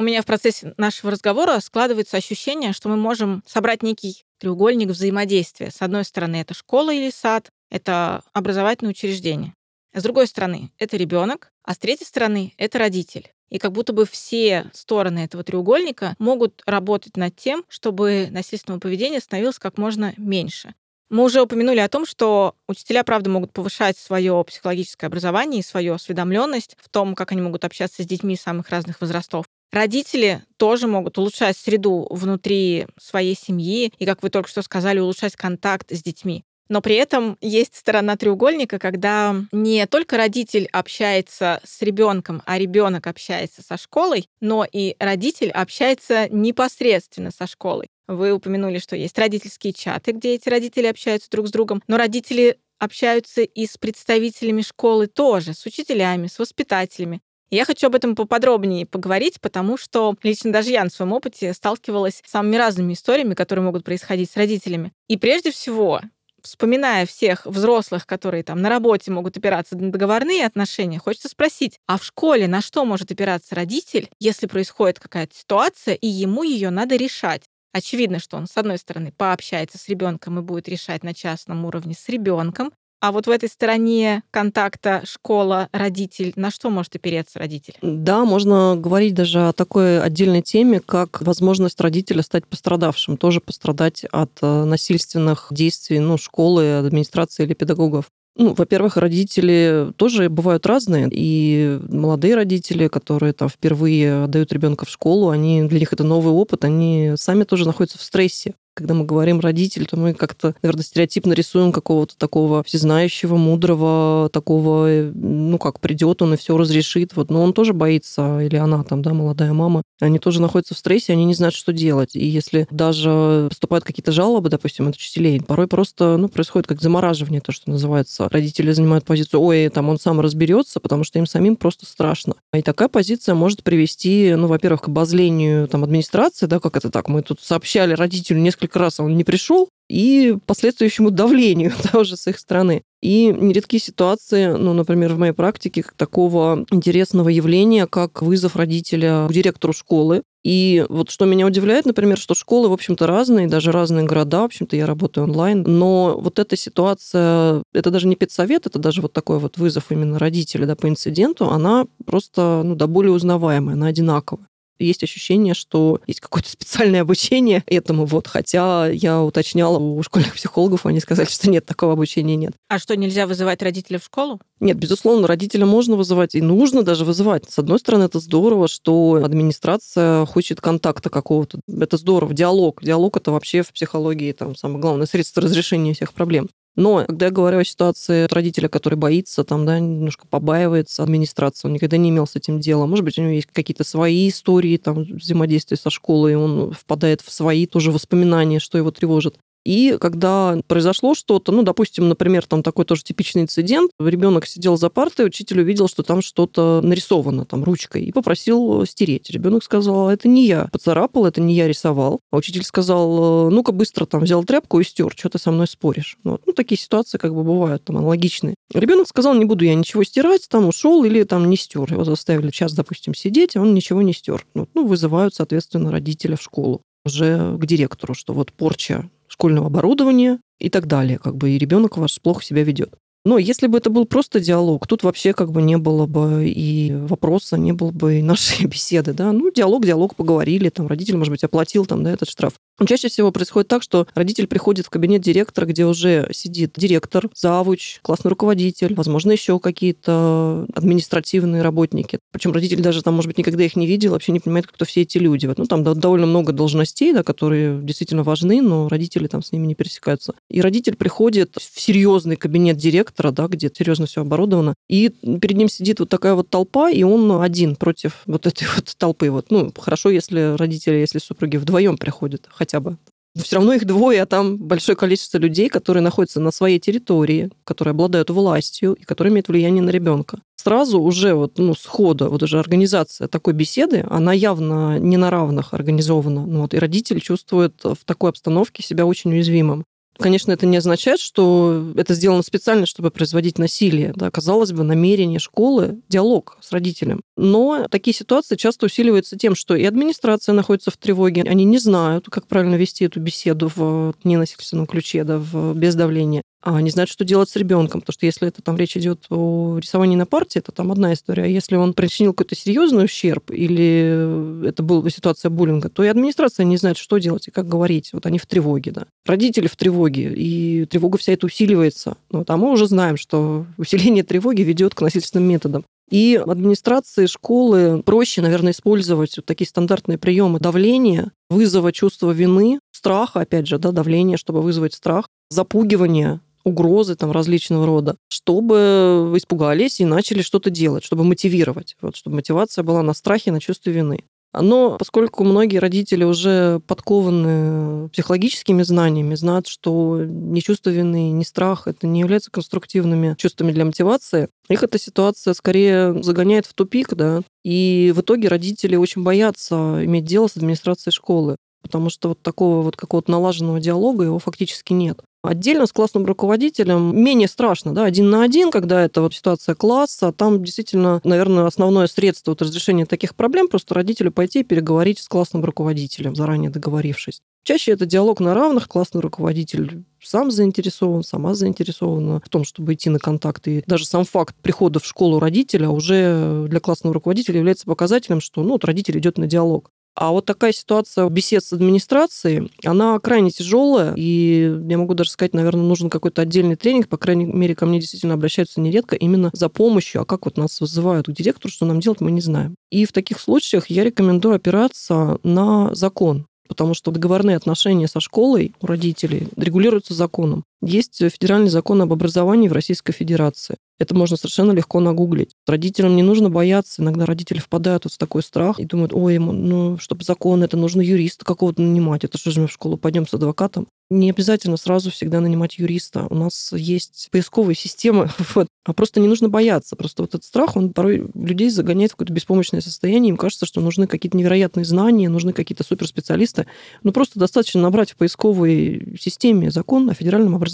У 0.00 0.04
меня 0.04 0.22
в 0.22 0.26
процессе 0.26 0.74
нашего 0.76 1.10
разговора 1.10 1.58
складывается 1.58 2.16
ощущение, 2.16 2.72
что 2.72 2.88
мы 2.88 2.96
можем 2.96 3.42
собрать 3.44 3.82
некий 3.82 4.24
треугольник 4.38 4.90
взаимодействия. 4.90 5.72
С 5.72 5.82
одной 5.82 6.04
стороны, 6.04 6.36
это 6.36 6.54
школа 6.54 6.94
или 6.94 7.10
сад, 7.10 7.50
это 7.68 8.22
образовательное 8.32 8.92
учреждение. 8.92 9.54
С 9.92 10.04
другой 10.04 10.28
стороны, 10.28 10.70
это 10.78 10.96
ребенок, 10.96 11.50
а 11.64 11.74
с 11.74 11.78
третьей 11.78 12.06
стороны, 12.06 12.54
это 12.58 12.78
родитель. 12.78 13.32
И 13.48 13.58
как 13.58 13.72
будто 13.72 13.92
бы 13.92 14.06
все 14.06 14.70
стороны 14.72 15.20
этого 15.20 15.42
треугольника 15.42 16.14
могут 16.20 16.62
работать 16.64 17.16
над 17.16 17.34
тем, 17.34 17.64
чтобы 17.68 18.28
насильственного 18.30 18.78
поведения 18.78 19.18
становилось 19.18 19.58
как 19.58 19.78
можно 19.78 20.14
меньше. 20.16 20.76
Мы 21.10 21.24
уже 21.24 21.42
упомянули 21.42 21.80
о 21.80 21.88
том, 21.88 22.06
что 22.06 22.54
учителя, 22.68 23.02
правда, 23.02 23.30
могут 23.30 23.52
повышать 23.52 23.98
свое 23.98 24.44
психологическое 24.46 25.06
образование 25.06 25.60
и 25.60 25.64
свою 25.64 25.94
осведомленность 25.94 26.76
в 26.78 26.88
том, 26.88 27.16
как 27.16 27.32
они 27.32 27.40
могут 27.40 27.64
общаться 27.64 28.04
с 28.04 28.06
детьми 28.06 28.36
самых 28.36 28.68
разных 28.68 29.00
возрастов. 29.00 29.46
Родители 29.70 30.42
тоже 30.56 30.86
могут 30.86 31.18
улучшать 31.18 31.56
среду 31.56 32.06
внутри 32.10 32.86
своей 32.98 33.36
семьи 33.36 33.92
и, 33.98 34.06
как 34.06 34.22
вы 34.22 34.30
только 34.30 34.48
что 34.48 34.62
сказали, 34.62 34.98
улучшать 34.98 35.36
контакт 35.36 35.90
с 35.90 36.02
детьми. 36.02 36.44
Но 36.68 36.82
при 36.82 36.96
этом 36.96 37.38
есть 37.40 37.76
сторона 37.76 38.16
треугольника, 38.16 38.78
когда 38.78 39.34
не 39.52 39.86
только 39.86 40.16
родитель 40.16 40.68
общается 40.70 41.60
с 41.64 41.80
ребенком, 41.82 42.42
а 42.44 42.58
ребенок 42.58 43.06
общается 43.06 43.62
со 43.62 43.78
школой, 43.78 44.28
но 44.40 44.66
и 44.70 44.94
родитель 44.98 45.50
общается 45.50 46.28
непосредственно 46.28 47.30
со 47.30 47.46
школой. 47.46 47.88
Вы 48.06 48.32
упомянули, 48.32 48.78
что 48.78 48.96
есть 48.96 49.18
родительские 49.18 49.72
чаты, 49.72 50.12
где 50.12 50.34
эти 50.34 50.48
родители 50.48 50.86
общаются 50.86 51.30
друг 51.30 51.48
с 51.48 51.50
другом, 51.50 51.82
но 51.88 51.96
родители 51.96 52.58
общаются 52.78 53.42
и 53.42 53.66
с 53.66 53.76
представителями 53.76 54.62
школы 54.62 55.08
тоже, 55.08 55.54
с 55.54 55.64
учителями, 55.66 56.26
с 56.26 56.38
воспитателями. 56.38 57.20
Я 57.50 57.64
хочу 57.64 57.86
об 57.86 57.94
этом 57.94 58.14
поподробнее 58.14 58.84
поговорить, 58.84 59.40
потому 59.40 59.78
что 59.78 60.14
лично 60.22 60.52
даже 60.52 60.70
я 60.70 60.84
на 60.84 60.90
своем 60.90 61.12
опыте 61.12 61.54
сталкивалась 61.54 62.22
с 62.24 62.30
самыми 62.30 62.56
разными 62.56 62.92
историями, 62.92 63.34
которые 63.34 63.64
могут 63.64 63.84
происходить 63.84 64.30
с 64.30 64.36
родителями. 64.36 64.92
И 65.08 65.16
прежде 65.16 65.50
всего, 65.50 66.02
вспоминая 66.42 67.06
всех 67.06 67.46
взрослых, 67.46 68.06
которые 68.06 68.42
там 68.42 68.60
на 68.60 68.68
работе 68.68 69.10
могут 69.10 69.38
опираться 69.38 69.76
на 69.78 69.90
договорные 69.90 70.44
отношения, 70.44 70.98
хочется 70.98 71.28
спросить, 71.28 71.78
а 71.86 71.96
в 71.96 72.04
школе 72.04 72.48
на 72.48 72.60
что 72.60 72.84
может 72.84 73.10
опираться 73.10 73.54
родитель, 73.54 74.10
если 74.20 74.46
происходит 74.46 74.98
какая-то 74.98 75.34
ситуация, 75.34 75.94
и 75.94 76.06
ему 76.06 76.42
ее 76.42 76.68
надо 76.68 76.96
решать? 76.96 77.44
Очевидно, 77.72 78.18
что 78.18 78.36
он, 78.36 78.46
с 78.46 78.56
одной 78.56 78.78
стороны, 78.78 79.12
пообщается 79.12 79.78
с 79.78 79.88
ребенком 79.88 80.38
и 80.38 80.42
будет 80.42 80.68
решать 80.68 81.02
на 81.02 81.14
частном 81.14 81.64
уровне 81.64 81.94
с 81.94 82.08
ребенком, 82.08 82.72
а 83.00 83.12
вот 83.12 83.26
в 83.26 83.30
этой 83.30 83.48
стороне 83.48 84.22
контакта 84.30 85.02
школа-родитель, 85.04 86.32
на 86.36 86.50
что 86.50 86.70
может 86.70 86.96
опереться 86.96 87.38
родитель? 87.38 87.74
Да, 87.82 88.24
можно 88.24 88.76
говорить 88.76 89.14
даже 89.14 89.48
о 89.48 89.52
такой 89.52 90.00
отдельной 90.00 90.42
теме, 90.42 90.80
как 90.80 91.22
возможность 91.22 91.80
родителя 91.80 92.22
стать 92.22 92.46
пострадавшим, 92.46 93.16
тоже 93.16 93.40
пострадать 93.40 94.04
от 94.10 94.32
э, 94.42 94.64
насильственных 94.64 95.48
действий 95.50 96.00
ну, 96.00 96.18
школы, 96.18 96.78
администрации 96.78 97.44
или 97.44 97.54
педагогов. 97.54 98.06
Ну, 98.36 98.54
во-первых, 98.54 98.96
родители 98.96 99.92
тоже 99.96 100.28
бывают 100.28 100.64
разные, 100.64 101.08
и 101.10 101.80
молодые 101.88 102.36
родители, 102.36 102.86
которые 102.86 103.32
там 103.32 103.48
впервые 103.48 104.24
отдают 104.24 104.52
ребенка 104.52 104.86
в 104.86 104.90
школу, 104.90 105.30
они 105.30 105.64
для 105.64 105.80
них 105.80 105.92
это 105.92 106.04
новый 106.04 106.32
опыт, 106.32 106.64
они 106.64 107.14
сами 107.16 107.42
тоже 107.42 107.66
находятся 107.66 107.98
в 107.98 108.02
стрессе 108.02 108.54
когда 108.78 108.94
мы 108.94 109.04
говорим 109.04 109.40
родитель, 109.40 109.86
то 109.86 109.96
мы 109.96 110.14
как-то, 110.14 110.54
наверное, 110.62 110.84
стереотипно 110.84 111.32
рисуем 111.32 111.72
какого-то 111.72 112.16
такого 112.16 112.62
всезнающего, 112.62 113.36
мудрого, 113.36 114.30
такого, 114.32 115.10
ну 115.12 115.58
как, 115.58 115.80
придет 115.80 116.22
он 116.22 116.34
и 116.34 116.36
все 116.36 116.56
разрешит. 116.56 117.16
Вот, 117.16 117.30
но 117.30 117.42
он 117.42 117.52
тоже 117.52 117.72
боится, 117.72 118.40
или 118.40 118.56
она 118.56 118.84
там, 118.84 119.02
да, 119.02 119.12
молодая 119.14 119.52
мама, 119.52 119.82
они 120.00 120.20
тоже 120.20 120.40
находятся 120.40 120.74
в 120.74 120.78
стрессе, 120.78 121.12
они 121.12 121.24
не 121.24 121.34
знают, 121.34 121.54
что 121.54 121.72
делать. 121.72 122.14
И 122.14 122.24
если 122.24 122.68
даже 122.70 123.46
поступают 123.48 123.84
какие-то 123.84 124.12
жалобы, 124.12 124.48
допустим, 124.48 124.86
от 124.86 124.94
учителей, 124.94 125.40
порой 125.40 125.66
просто, 125.66 126.16
ну, 126.16 126.28
происходит 126.28 126.68
как 126.68 126.80
замораживание, 126.80 127.40
то, 127.40 127.50
что 127.50 127.70
называется. 127.70 128.28
Родители 128.30 128.70
занимают 128.70 129.04
позицию, 129.04 129.40
ой, 129.40 129.68
там 129.68 129.88
он 129.88 129.98
сам 129.98 130.20
разберется, 130.20 130.78
потому 130.78 131.02
что 131.02 131.18
им 131.18 131.26
самим 131.26 131.56
просто 131.56 131.84
страшно. 131.84 132.34
И 132.54 132.62
такая 132.62 132.88
позиция 132.88 133.34
может 133.34 133.64
привести, 133.64 134.34
ну, 134.36 134.46
во-первых, 134.46 134.82
к 134.82 134.88
обозлению 134.88 135.66
там 135.66 135.82
администрации, 135.82 136.46
да, 136.46 136.60
как 136.60 136.76
это 136.76 136.90
так, 136.90 137.08
мы 137.08 137.22
тут 137.22 137.40
сообщали 137.40 137.94
родителю 137.94 138.38
несколько 138.40 138.67
раз 138.76 139.00
он 139.00 139.16
не 139.16 139.24
пришел, 139.24 139.68
и 139.88 140.36
последующему 140.46 141.10
давлению 141.10 141.72
тоже 141.92 142.16
с 142.16 142.26
их 142.26 142.38
стороны. 142.38 142.82
И 143.00 143.26
нередки 143.28 143.78
ситуации, 143.78 144.48
ну, 144.48 144.72
например, 144.72 145.14
в 145.14 145.18
моей 145.18 145.32
практике, 145.32 145.84
такого 145.96 146.66
интересного 146.70 147.28
явления, 147.28 147.86
как 147.86 148.22
вызов 148.22 148.56
родителя 148.56 149.28
к 149.28 149.32
директору 149.32 149.72
школы. 149.72 150.22
И 150.44 150.84
вот 150.88 151.10
что 151.10 151.24
меня 151.26 151.46
удивляет, 151.46 151.84
например, 151.84 152.18
что 152.18 152.34
школы, 152.34 152.68
в 152.68 152.72
общем-то, 152.72 153.06
разные, 153.06 153.48
даже 153.48 153.70
разные 153.70 154.04
города, 154.04 154.40
в 154.40 154.44
общем-то, 154.44 154.76
я 154.76 154.86
работаю 154.86 155.24
онлайн, 155.24 155.62
но 155.66 156.18
вот 156.18 156.38
эта 156.38 156.56
ситуация, 156.56 157.62
это 157.72 157.90
даже 157.90 158.08
не 158.08 158.16
педсовет, 158.16 158.66
это 158.66 158.78
даже 158.78 159.02
вот 159.02 159.12
такой 159.12 159.38
вот 159.38 159.58
вызов 159.58 159.90
именно 159.90 160.18
родителя 160.18 160.66
да, 160.66 160.74
по 160.74 160.88
инциденту, 160.88 161.50
она 161.50 161.86
просто, 162.06 162.62
ну, 162.64 162.74
до 162.76 162.86
более 162.86 163.12
узнаваемая, 163.12 163.74
она 163.74 163.88
одинаковая 163.88 164.48
есть 164.78 165.02
ощущение, 165.02 165.54
что 165.54 166.00
есть 166.06 166.20
какое-то 166.20 166.50
специальное 166.50 167.02
обучение 167.02 167.62
этому, 167.66 168.04
вот, 168.04 168.26
хотя 168.26 168.88
я 168.88 169.22
уточняла 169.22 169.78
у 169.78 170.02
школьных 170.02 170.34
психологов, 170.34 170.86
они 170.86 171.00
сказали, 171.00 171.28
что 171.28 171.50
нет, 171.50 171.66
такого 171.66 171.92
обучения 171.92 172.36
нет. 172.36 172.52
А 172.68 172.78
что, 172.78 172.96
нельзя 172.96 173.26
вызывать 173.26 173.62
родителей 173.62 173.98
в 173.98 174.04
школу? 174.04 174.40
Нет, 174.60 174.76
безусловно, 174.76 175.26
родителя 175.26 175.66
можно 175.66 175.96
вызывать, 175.96 176.34
и 176.34 176.42
нужно 176.42 176.82
даже 176.82 177.04
вызывать. 177.04 177.48
С 177.48 177.58
одной 177.58 177.78
стороны, 177.78 178.04
это 178.04 178.18
здорово, 178.18 178.66
что 178.68 179.20
администрация 179.24 180.26
хочет 180.26 180.60
контакта 180.60 181.10
какого-то. 181.10 181.60
Это 181.68 181.96
здорово, 181.96 182.34
диалог. 182.34 182.82
Диалог— 182.82 183.16
это 183.18 183.30
вообще 183.30 183.62
в 183.62 183.72
психологии 183.72 184.32
там, 184.32 184.56
самое 184.56 184.80
главное 184.80 185.06
средство 185.06 185.42
разрешения 185.42 185.94
всех 185.94 186.12
проблем. 186.12 186.48
Но 186.78 187.04
когда 187.04 187.26
я 187.26 187.32
говорю 187.32 187.58
о 187.58 187.64
ситуации 187.64 188.28
родителя, 188.30 188.68
который 188.68 188.94
боится, 188.94 189.42
там, 189.42 189.66
да, 189.66 189.80
немножко 189.80 190.28
побаивается 190.28 191.02
администрации, 191.02 191.66
он 191.66 191.74
никогда 191.74 191.96
не 191.96 192.10
имел 192.10 192.24
с 192.24 192.36
этим 192.36 192.60
дела. 192.60 192.86
Может 192.86 193.04
быть, 193.04 193.18
у 193.18 193.22
него 193.22 193.32
есть 193.32 193.48
какие-то 193.52 193.82
свои 193.82 194.28
истории 194.28 194.76
там, 194.76 195.02
взаимодействия 195.02 195.76
со 195.76 195.90
школой, 195.90 196.32
и 196.32 196.36
он 196.36 196.70
впадает 196.70 197.20
в 197.20 197.32
свои 197.32 197.66
тоже 197.66 197.90
воспоминания, 197.90 198.60
что 198.60 198.78
его 198.78 198.92
тревожит. 198.92 199.40
И 199.64 199.96
когда 200.00 200.58
произошло 200.66 201.14
что-то, 201.14 201.52
ну, 201.52 201.62
допустим, 201.62 202.08
например, 202.08 202.46
там 202.46 202.62
такой 202.62 202.84
тоже 202.84 203.02
типичный 203.02 203.42
инцидент, 203.42 203.90
ребенок 203.98 204.46
сидел 204.46 204.76
за 204.76 204.88
партой, 204.88 205.26
учитель 205.26 205.60
увидел, 205.60 205.88
что 205.88 206.02
там 206.02 206.22
что-то 206.22 206.80
нарисовано 206.82 207.44
там 207.44 207.64
ручкой, 207.64 208.04
и 208.04 208.12
попросил 208.12 208.86
стереть. 208.86 209.30
Ребенок 209.30 209.62
сказал, 209.62 210.08
это 210.08 210.28
не 210.28 210.46
я 210.46 210.68
поцарапал, 210.72 211.26
это 211.26 211.40
не 211.40 211.54
я 211.54 211.68
рисовал. 211.68 212.20
А 212.30 212.36
учитель 212.36 212.64
сказал, 212.64 213.50
ну-ка 213.50 213.72
быстро 213.72 214.06
там 214.06 214.22
взял 214.22 214.44
тряпку 214.44 214.80
и 214.80 214.84
стер, 214.84 215.12
что 215.16 215.28
ты 215.28 215.38
со 215.38 215.50
мной 215.50 215.66
споришь. 215.66 216.16
Вот. 216.24 216.42
Ну, 216.46 216.52
такие 216.52 216.78
ситуации 216.78 217.18
как 217.18 217.34
бы 217.34 217.44
бывают 217.44 217.84
там 217.84 217.98
аналогичные. 217.98 218.54
Ребенок 218.72 219.08
сказал, 219.08 219.34
не 219.34 219.44
буду 219.44 219.64
я 219.64 219.74
ничего 219.74 220.04
стирать, 220.04 220.48
там 220.48 220.66
ушел 220.66 221.04
или 221.04 221.22
там 221.24 221.48
не 221.50 221.56
стер. 221.56 221.92
Его 221.92 222.04
заставили 222.04 222.50
час, 222.50 222.72
допустим, 222.74 223.14
сидеть, 223.14 223.56
а 223.56 223.60
он 223.60 223.74
ничего 223.74 224.02
не 224.02 224.12
стер. 224.12 224.46
Вот. 224.54 224.68
Ну, 224.74 224.86
вызывают, 224.86 225.34
соответственно, 225.34 225.90
родителя 225.90 226.36
в 226.36 226.42
школу 226.42 226.82
уже 227.04 227.56
к 227.56 227.66
директору, 227.66 228.14
что 228.14 228.32
вот 228.32 228.52
порча 228.52 229.08
школьного 229.28 229.66
оборудования 229.66 230.40
и 230.58 230.70
так 230.70 230.86
далее. 230.86 231.18
Как 231.18 231.36
бы 231.36 231.50
и 231.50 231.58
ребенок 231.58 231.96
ваш 231.96 232.20
плохо 232.20 232.42
себя 232.42 232.62
ведет. 232.64 232.94
Но 233.24 233.36
если 233.36 233.66
бы 233.66 233.78
это 233.78 233.90
был 233.90 234.06
просто 234.06 234.40
диалог, 234.40 234.86
тут 234.86 235.02
вообще 235.02 235.32
как 235.32 235.52
бы 235.52 235.60
не 235.60 235.76
было 235.76 236.06
бы 236.06 236.48
и 236.48 236.92
вопроса, 236.92 237.58
не 237.58 237.72
было 237.72 237.90
бы 237.90 238.20
и 238.20 238.22
нашей 238.22 238.66
беседы, 238.66 239.12
да. 239.12 239.32
Ну, 239.32 239.50
диалог, 239.50 239.84
диалог, 239.84 240.14
поговорили, 240.14 240.68
там, 240.68 240.86
родитель, 240.86 241.16
может 241.16 241.32
быть, 241.32 241.44
оплатил 241.44 241.84
там, 241.84 242.04
да, 242.04 242.12
этот 242.12 242.28
штраф. 242.28 242.54
Чаще 242.86 243.08
всего 243.08 243.32
происходит 243.32 243.68
так, 243.68 243.82
что 243.82 244.06
родитель 244.14 244.46
приходит 244.46 244.86
в 244.86 244.90
кабинет 244.90 245.20
директора, 245.20 245.66
где 245.66 245.84
уже 245.84 246.28
сидит 246.32 246.74
директор, 246.76 247.28
завуч, 247.34 247.98
классный 248.02 248.28
руководитель, 248.30 248.94
возможно, 248.94 249.32
еще 249.32 249.58
какие-то 249.58 250.66
административные 250.74 251.62
работники. 251.62 252.18
Причем 252.30 252.52
родитель 252.52 252.80
даже 252.80 253.02
там, 253.02 253.14
может 253.14 253.28
быть, 253.28 253.38
никогда 253.38 253.64
их 253.64 253.76
не 253.76 253.86
видел, 253.86 254.12
вообще 254.12 254.32
не 254.32 254.40
понимает, 254.40 254.66
кто 254.66 254.84
все 254.84 255.02
эти 255.02 255.18
люди. 255.18 255.46
Вот, 255.46 255.58
ну, 255.58 255.64
там 255.66 255.82
довольно 255.82 256.26
много 256.26 256.52
должностей, 256.52 257.12
да, 257.12 257.22
которые 257.22 257.82
действительно 257.82 258.22
важны, 258.22 258.62
но 258.62 258.88
родители 258.88 259.26
там 259.26 259.42
с 259.42 259.52
ними 259.52 259.66
не 259.66 259.74
пересекаются. 259.74 260.34
И 260.48 260.60
родитель 260.60 260.96
приходит 260.96 261.56
в 261.56 261.80
серьезный 261.80 262.36
кабинет 262.36 262.76
директора, 262.76 263.32
да, 263.32 263.48
где 263.48 263.70
серьезно 263.74 264.06
все 264.06 264.20
оборудовано, 264.20 264.74
и 264.88 265.08
перед 265.08 265.56
ним 265.56 265.68
сидит 265.68 266.00
вот 266.00 266.08
такая 266.08 266.34
вот 266.34 266.48
толпа, 266.48 266.90
и 266.90 267.02
он 267.02 267.42
один 267.42 267.76
против 267.76 268.22
вот 268.26 268.46
этой 268.46 268.68
вот 268.76 268.94
толпы. 268.96 269.30
Вот, 269.30 269.50
ну, 269.50 269.72
хорошо, 269.76 270.10
если 270.10 270.56
родители, 270.56 270.94
если 270.94 271.18
супруги 271.18 271.56
вдвоем 271.56 271.96
приходят, 271.96 272.46
хотя 272.68 272.80
бы. 272.80 272.98
Все 273.36 273.56
равно 273.56 273.72
их 273.74 273.84
двое, 273.84 274.22
а 274.22 274.26
там 274.26 274.58
большое 274.58 274.96
количество 274.96 275.38
людей, 275.38 275.68
которые 275.68 276.02
находятся 276.02 276.40
на 276.40 276.50
своей 276.50 276.80
территории, 276.80 277.50
которые 277.64 277.92
обладают 277.92 278.30
властью 278.30 278.94
и 278.94 279.04
которые 279.04 279.30
имеют 279.32 279.48
влияние 279.48 279.82
на 279.82 279.90
ребенка. 279.90 280.40
Сразу 280.56 281.00
уже 281.00 281.34
вот, 281.34 281.58
ну, 281.58 281.74
схода, 281.74 282.28
вот 282.28 282.42
уже 282.42 282.58
организация 282.58 283.28
такой 283.28 283.52
беседы, 283.52 284.04
она 284.10 284.32
явно 284.32 284.98
не 284.98 285.16
на 285.16 285.30
равных 285.30 285.72
организована. 285.72 286.46
Ну, 286.46 286.62
вот, 286.62 286.74
и 286.74 286.78
родитель 286.78 287.20
чувствует 287.20 287.80
в 287.84 287.98
такой 288.04 288.30
обстановке 288.30 288.82
себя 288.82 289.06
очень 289.06 289.32
уязвимым. 289.32 289.84
Конечно, 290.18 290.50
это 290.50 290.66
не 290.66 290.76
означает, 290.76 291.20
что 291.20 291.92
это 291.96 292.14
сделано 292.14 292.42
специально, 292.42 292.86
чтобы 292.86 293.10
производить 293.10 293.58
насилие. 293.58 294.12
Да, 294.16 294.30
казалось 294.30 294.72
бы, 294.72 294.82
намерение 294.82 295.38
школы– 295.38 296.00
диалог 296.08 296.58
с 296.60 296.72
родителем. 296.72 297.20
Но 297.36 297.86
такие 297.88 298.14
ситуации 298.14 298.56
часто 298.56 298.86
усиливаются 298.86 299.38
тем, 299.38 299.54
что 299.54 299.76
и 299.76 299.84
администрация 299.84 300.54
находится 300.54 300.90
в 300.90 300.96
тревоге, 300.96 301.42
они 301.42 301.64
не 301.64 301.78
знают, 301.78 302.26
как 302.28 302.48
правильно 302.48 302.74
вести 302.74 303.04
эту 303.04 303.20
беседу 303.20 303.70
в 303.74 304.14
ненасильственном 304.24 304.86
ключе, 304.86 305.22
да, 305.22 305.38
в, 305.38 305.74
без 305.74 305.94
давления 305.94 306.42
не 306.80 306.90
знают, 306.90 307.10
что 307.10 307.24
делать 307.24 307.48
с 307.48 307.56
ребенком. 307.56 308.00
Потому 308.00 308.12
что 308.12 308.26
если 308.26 308.48
это 308.48 308.62
там 308.62 308.76
речь 308.76 308.96
идет 308.96 309.26
о 309.30 309.78
рисовании 309.78 310.16
на 310.16 310.26
парте, 310.26 310.58
это 310.58 310.72
там 310.72 310.92
одна 310.92 311.12
история. 311.12 311.44
А 311.44 311.46
если 311.46 311.76
он 311.76 311.94
причинил 311.94 312.32
какой-то 312.32 312.54
серьезный 312.54 313.04
ущерб 313.04 313.50
или 313.50 314.66
это 314.66 314.82
была 314.82 315.08
ситуация 315.10 315.50
буллинга, 315.50 315.88
то 315.88 316.04
и 316.04 316.08
администрация 316.08 316.64
не 316.64 316.76
знает, 316.76 316.96
что 316.96 317.18
делать 317.18 317.48
и 317.48 317.50
как 317.50 317.68
говорить. 317.68 318.10
Вот 318.12 318.26
они 318.26 318.38
в 318.38 318.46
тревоге, 318.46 318.90
да. 318.90 319.06
Родители 319.26 319.66
в 319.66 319.76
тревоге, 319.76 320.32
и 320.34 320.84
тревога 320.86 321.18
вся 321.18 321.32
эта 321.32 321.46
усиливается. 321.46 322.16
Вот, 322.30 322.48
а 322.50 322.56
мы 322.56 322.70
уже 322.70 322.86
знаем, 322.86 323.16
что 323.16 323.66
усиление 323.76 324.24
тревоги 324.24 324.62
ведет 324.62 324.94
к 324.94 325.00
насильственным 325.00 325.48
методам. 325.48 325.84
И 326.10 326.42
администрации 326.42 327.26
школы 327.26 328.02
проще, 328.02 328.40
наверное, 328.40 328.72
использовать 328.72 329.36
вот 329.36 329.44
такие 329.44 329.68
стандартные 329.68 330.16
приемы 330.16 330.58
давления, 330.58 331.32
вызова 331.50 331.92
чувства 331.92 332.30
вины, 332.30 332.80
страха, 332.92 333.40
опять 333.40 333.66
же, 333.66 333.78
да, 333.78 333.92
давление, 333.92 334.38
чтобы 334.38 334.62
вызвать 334.62 334.94
страх, 334.94 335.26
запугивание, 335.50 336.40
угрозы 336.64 337.14
там 337.14 337.30
различного 337.30 337.86
рода, 337.86 338.16
чтобы 338.28 339.32
испугались 339.36 340.00
и 340.00 340.04
начали 340.04 340.42
что-то 340.42 340.70
делать, 340.70 341.04
чтобы 341.04 341.24
мотивировать, 341.24 341.96
вот, 342.00 342.16
чтобы 342.16 342.36
мотивация 342.36 342.84
была 342.84 343.02
на 343.02 343.14
страхе, 343.14 343.52
на 343.52 343.60
чувстве 343.60 343.92
вины. 343.92 344.24
Но 344.54 344.96
поскольку 344.96 345.44
многие 345.44 345.76
родители 345.76 346.24
уже 346.24 346.80
подкованы 346.86 348.08
психологическими 348.08 348.82
знаниями, 348.82 349.34
знают, 349.34 349.66
что 349.66 350.22
ни 350.24 350.60
чувство 350.60 350.88
вины, 350.90 351.30
ни 351.30 351.44
страх 351.44 351.86
это 351.86 352.06
не 352.06 352.20
являются 352.20 352.50
конструктивными 352.50 353.34
чувствами 353.36 353.72
для 353.72 353.84
мотивации, 353.84 354.48
их 354.70 354.82
эта 354.82 354.98
ситуация 354.98 355.52
скорее 355.52 356.22
загоняет 356.22 356.64
в 356.64 356.72
тупик, 356.72 357.14
да, 357.14 357.42
и 357.62 358.12
в 358.16 358.22
итоге 358.22 358.48
родители 358.48 358.96
очень 358.96 359.22
боятся 359.22 360.00
иметь 360.04 360.24
дело 360.24 360.46
с 360.46 360.56
администрацией 360.56 361.12
школы 361.12 361.56
потому 361.80 362.10
что 362.10 362.30
вот 362.30 362.42
такого 362.42 362.82
вот 362.82 362.96
какого-то 362.96 363.30
налаженного 363.30 363.80
диалога 363.80 364.24
его 364.24 364.38
фактически 364.38 364.92
нет. 364.92 365.22
Отдельно 365.42 365.86
с 365.86 365.92
классным 365.92 366.24
руководителем 366.26 367.16
менее 367.16 367.46
страшно, 367.46 367.94
да, 367.94 368.04
один 368.04 368.28
на 368.28 368.42
один, 368.42 368.72
когда 368.72 369.04
это 369.04 369.22
вот 369.22 369.34
ситуация 369.34 369.76
класса, 369.76 370.32
там 370.32 370.64
действительно, 370.64 371.20
наверное, 371.22 371.66
основное 371.66 372.08
средство 372.08 372.50
вот 372.50 372.62
разрешения 372.62 373.06
таких 373.06 373.36
проблем 373.36 373.68
просто 373.68 373.94
родителю 373.94 374.32
пойти 374.32 374.60
и 374.60 374.64
переговорить 374.64 375.20
с 375.20 375.28
классным 375.28 375.64
руководителем, 375.64 376.34
заранее 376.34 376.70
договорившись. 376.70 377.40
Чаще 377.62 377.92
это 377.92 378.06
диалог 378.06 378.40
на 378.40 378.54
равных, 378.54 378.88
классный 378.88 379.20
руководитель 379.20 380.04
сам 380.22 380.50
заинтересован, 380.50 381.22
сама 381.22 381.54
заинтересована 381.54 382.40
в 382.40 382.48
том, 382.48 382.64
чтобы 382.64 382.94
идти 382.94 383.10
на 383.10 383.18
контакт. 383.18 383.68
И 383.68 383.84
даже 383.86 384.06
сам 384.06 384.24
факт 384.24 384.56
прихода 384.62 385.00
в 385.00 385.06
школу 385.06 385.38
родителя 385.38 385.90
уже 385.90 386.66
для 386.68 386.80
классного 386.80 387.14
руководителя 387.14 387.58
является 387.58 387.84
показателем, 387.84 388.40
что 388.40 388.62
ну, 388.62 388.70
вот 388.70 388.84
родитель 388.84 389.18
идет 389.18 389.38
на 389.38 389.46
диалог. 389.46 389.90
А 390.20 390.32
вот 390.32 390.46
такая 390.46 390.72
ситуация 390.72 391.28
бесед 391.28 391.64
с 391.64 391.72
администрацией, 391.72 392.72
она 392.84 393.20
крайне 393.20 393.50
тяжелая, 393.52 394.14
и 394.16 394.68
я 394.88 394.98
могу 394.98 395.14
даже 395.14 395.30
сказать, 395.30 395.54
наверное, 395.54 395.84
нужен 395.84 396.10
какой-то 396.10 396.42
отдельный 396.42 396.74
тренинг, 396.74 397.08
по 397.08 397.16
крайней 397.16 397.44
мере, 397.44 397.76
ко 397.76 397.86
мне 397.86 398.00
действительно 398.00 398.34
обращаются 398.34 398.80
нередко 398.80 399.14
именно 399.14 399.50
за 399.52 399.68
помощью, 399.68 400.22
а 400.22 400.24
как 400.24 400.46
вот 400.46 400.56
нас 400.56 400.80
вызывают 400.80 401.28
к 401.28 401.32
директору, 401.32 401.72
что 401.72 401.86
нам 401.86 402.00
делать, 402.00 402.20
мы 402.20 402.32
не 402.32 402.40
знаем. 402.40 402.74
И 402.90 403.04
в 403.04 403.12
таких 403.12 403.38
случаях 403.38 403.90
я 403.90 404.02
рекомендую 404.02 404.56
опираться 404.56 405.38
на 405.44 405.94
закон 405.94 406.46
потому 406.68 406.92
что 406.92 407.10
договорные 407.10 407.56
отношения 407.56 408.06
со 408.06 408.20
школой 408.20 408.74
у 408.82 408.86
родителей 408.86 409.48
регулируются 409.56 410.14
законом. 410.14 410.64
Есть 410.80 411.18
федеральный 411.18 411.70
закон 411.70 412.00
об 412.02 412.12
образовании 412.12 412.68
в 412.68 412.72
Российской 412.72 413.12
Федерации. 413.12 413.76
Это 413.98 414.14
можно 414.14 414.36
совершенно 414.36 414.70
легко 414.72 415.00
нагуглить. 415.00 415.54
Родителям 415.66 416.14
не 416.14 416.22
нужно 416.22 416.50
бояться. 416.50 417.02
Иногда 417.02 417.26
родители 417.26 417.58
впадают 417.58 418.04
вот 418.04 418.12
в 418.12 418.18
такой 418.18 418.42
страх 418.42 418.78
и 418.78 418.84
думают, 418.84 419.12
ой, 419.12 419.38
ну, 419.38 419.98
чтобы 419.98 420.22
закон, 420.22 420.62
это 420.62 420.76
нужно 420.76 421.00
юриста 421.00 421.44
какого-то 421.44 421.82
нанимать. 421.82 422.22
Это 422.22 422.38
что 422.38 422.52
же 422.52 422.60
мы 422.60 422.68
в 422.68 422.72
школу 422.72 422.96
пойдем 422.96 423.26
с 423.26 423.34
адвокатом? 423.34 423.88
Не 424.10 424.30
обязательно 424.30 424.76
сразу 424.78 425.10
всегда 425.10 425.40
нанимать 425.40 425.78
юриста. 425.78 426.26
У 426.30 426.34
нас 426.34 426.72
есть 426.72 427.28
поисковые 427.30 427.74
системы, 427.74 428.30
вот. 428.54 428.68
а 428.86 428.92
просто 428.92 429.20
не 429.20 429.26
нужно 429.26 429.48
бояться. 429.48 429.96
Просто 429.96 430.22
вот 430.22 430.30
этот 430.30 430.44
страх, 430.44 430.76
он 430.76 430.92
порой 430.92 431.28
людей 431.34 431.68
загоняет 431.68 432.12
в 432.12 432.14
какое-то 432.14 432.32
беспомощное 432.32 432.80
состояние. 432.80 433.30
Им 433.30 433.36
кажется, 433.36 433.66
что 433.66 433.80
нужны 433.80 434.06
какие-то 434.06 434.36
невероятные 434.36 434.84
знания, 434.84 435.28
нужны 435.28 435.52
какие-то 435.52 435.82
суперспециалисты. 435.82 436.66
Ну, 437.02 437.12
просто 437.12 437.40
достаточно 437.40 437.82
набрать 437.82 438.12
в 438.12 438.16
поисковой 438.16 439.16
системе 439.20 439.72
закон 439.72 440.08
о 440.08 440.14
федеральном 440.14 440.54
образовании. 440.54 440.67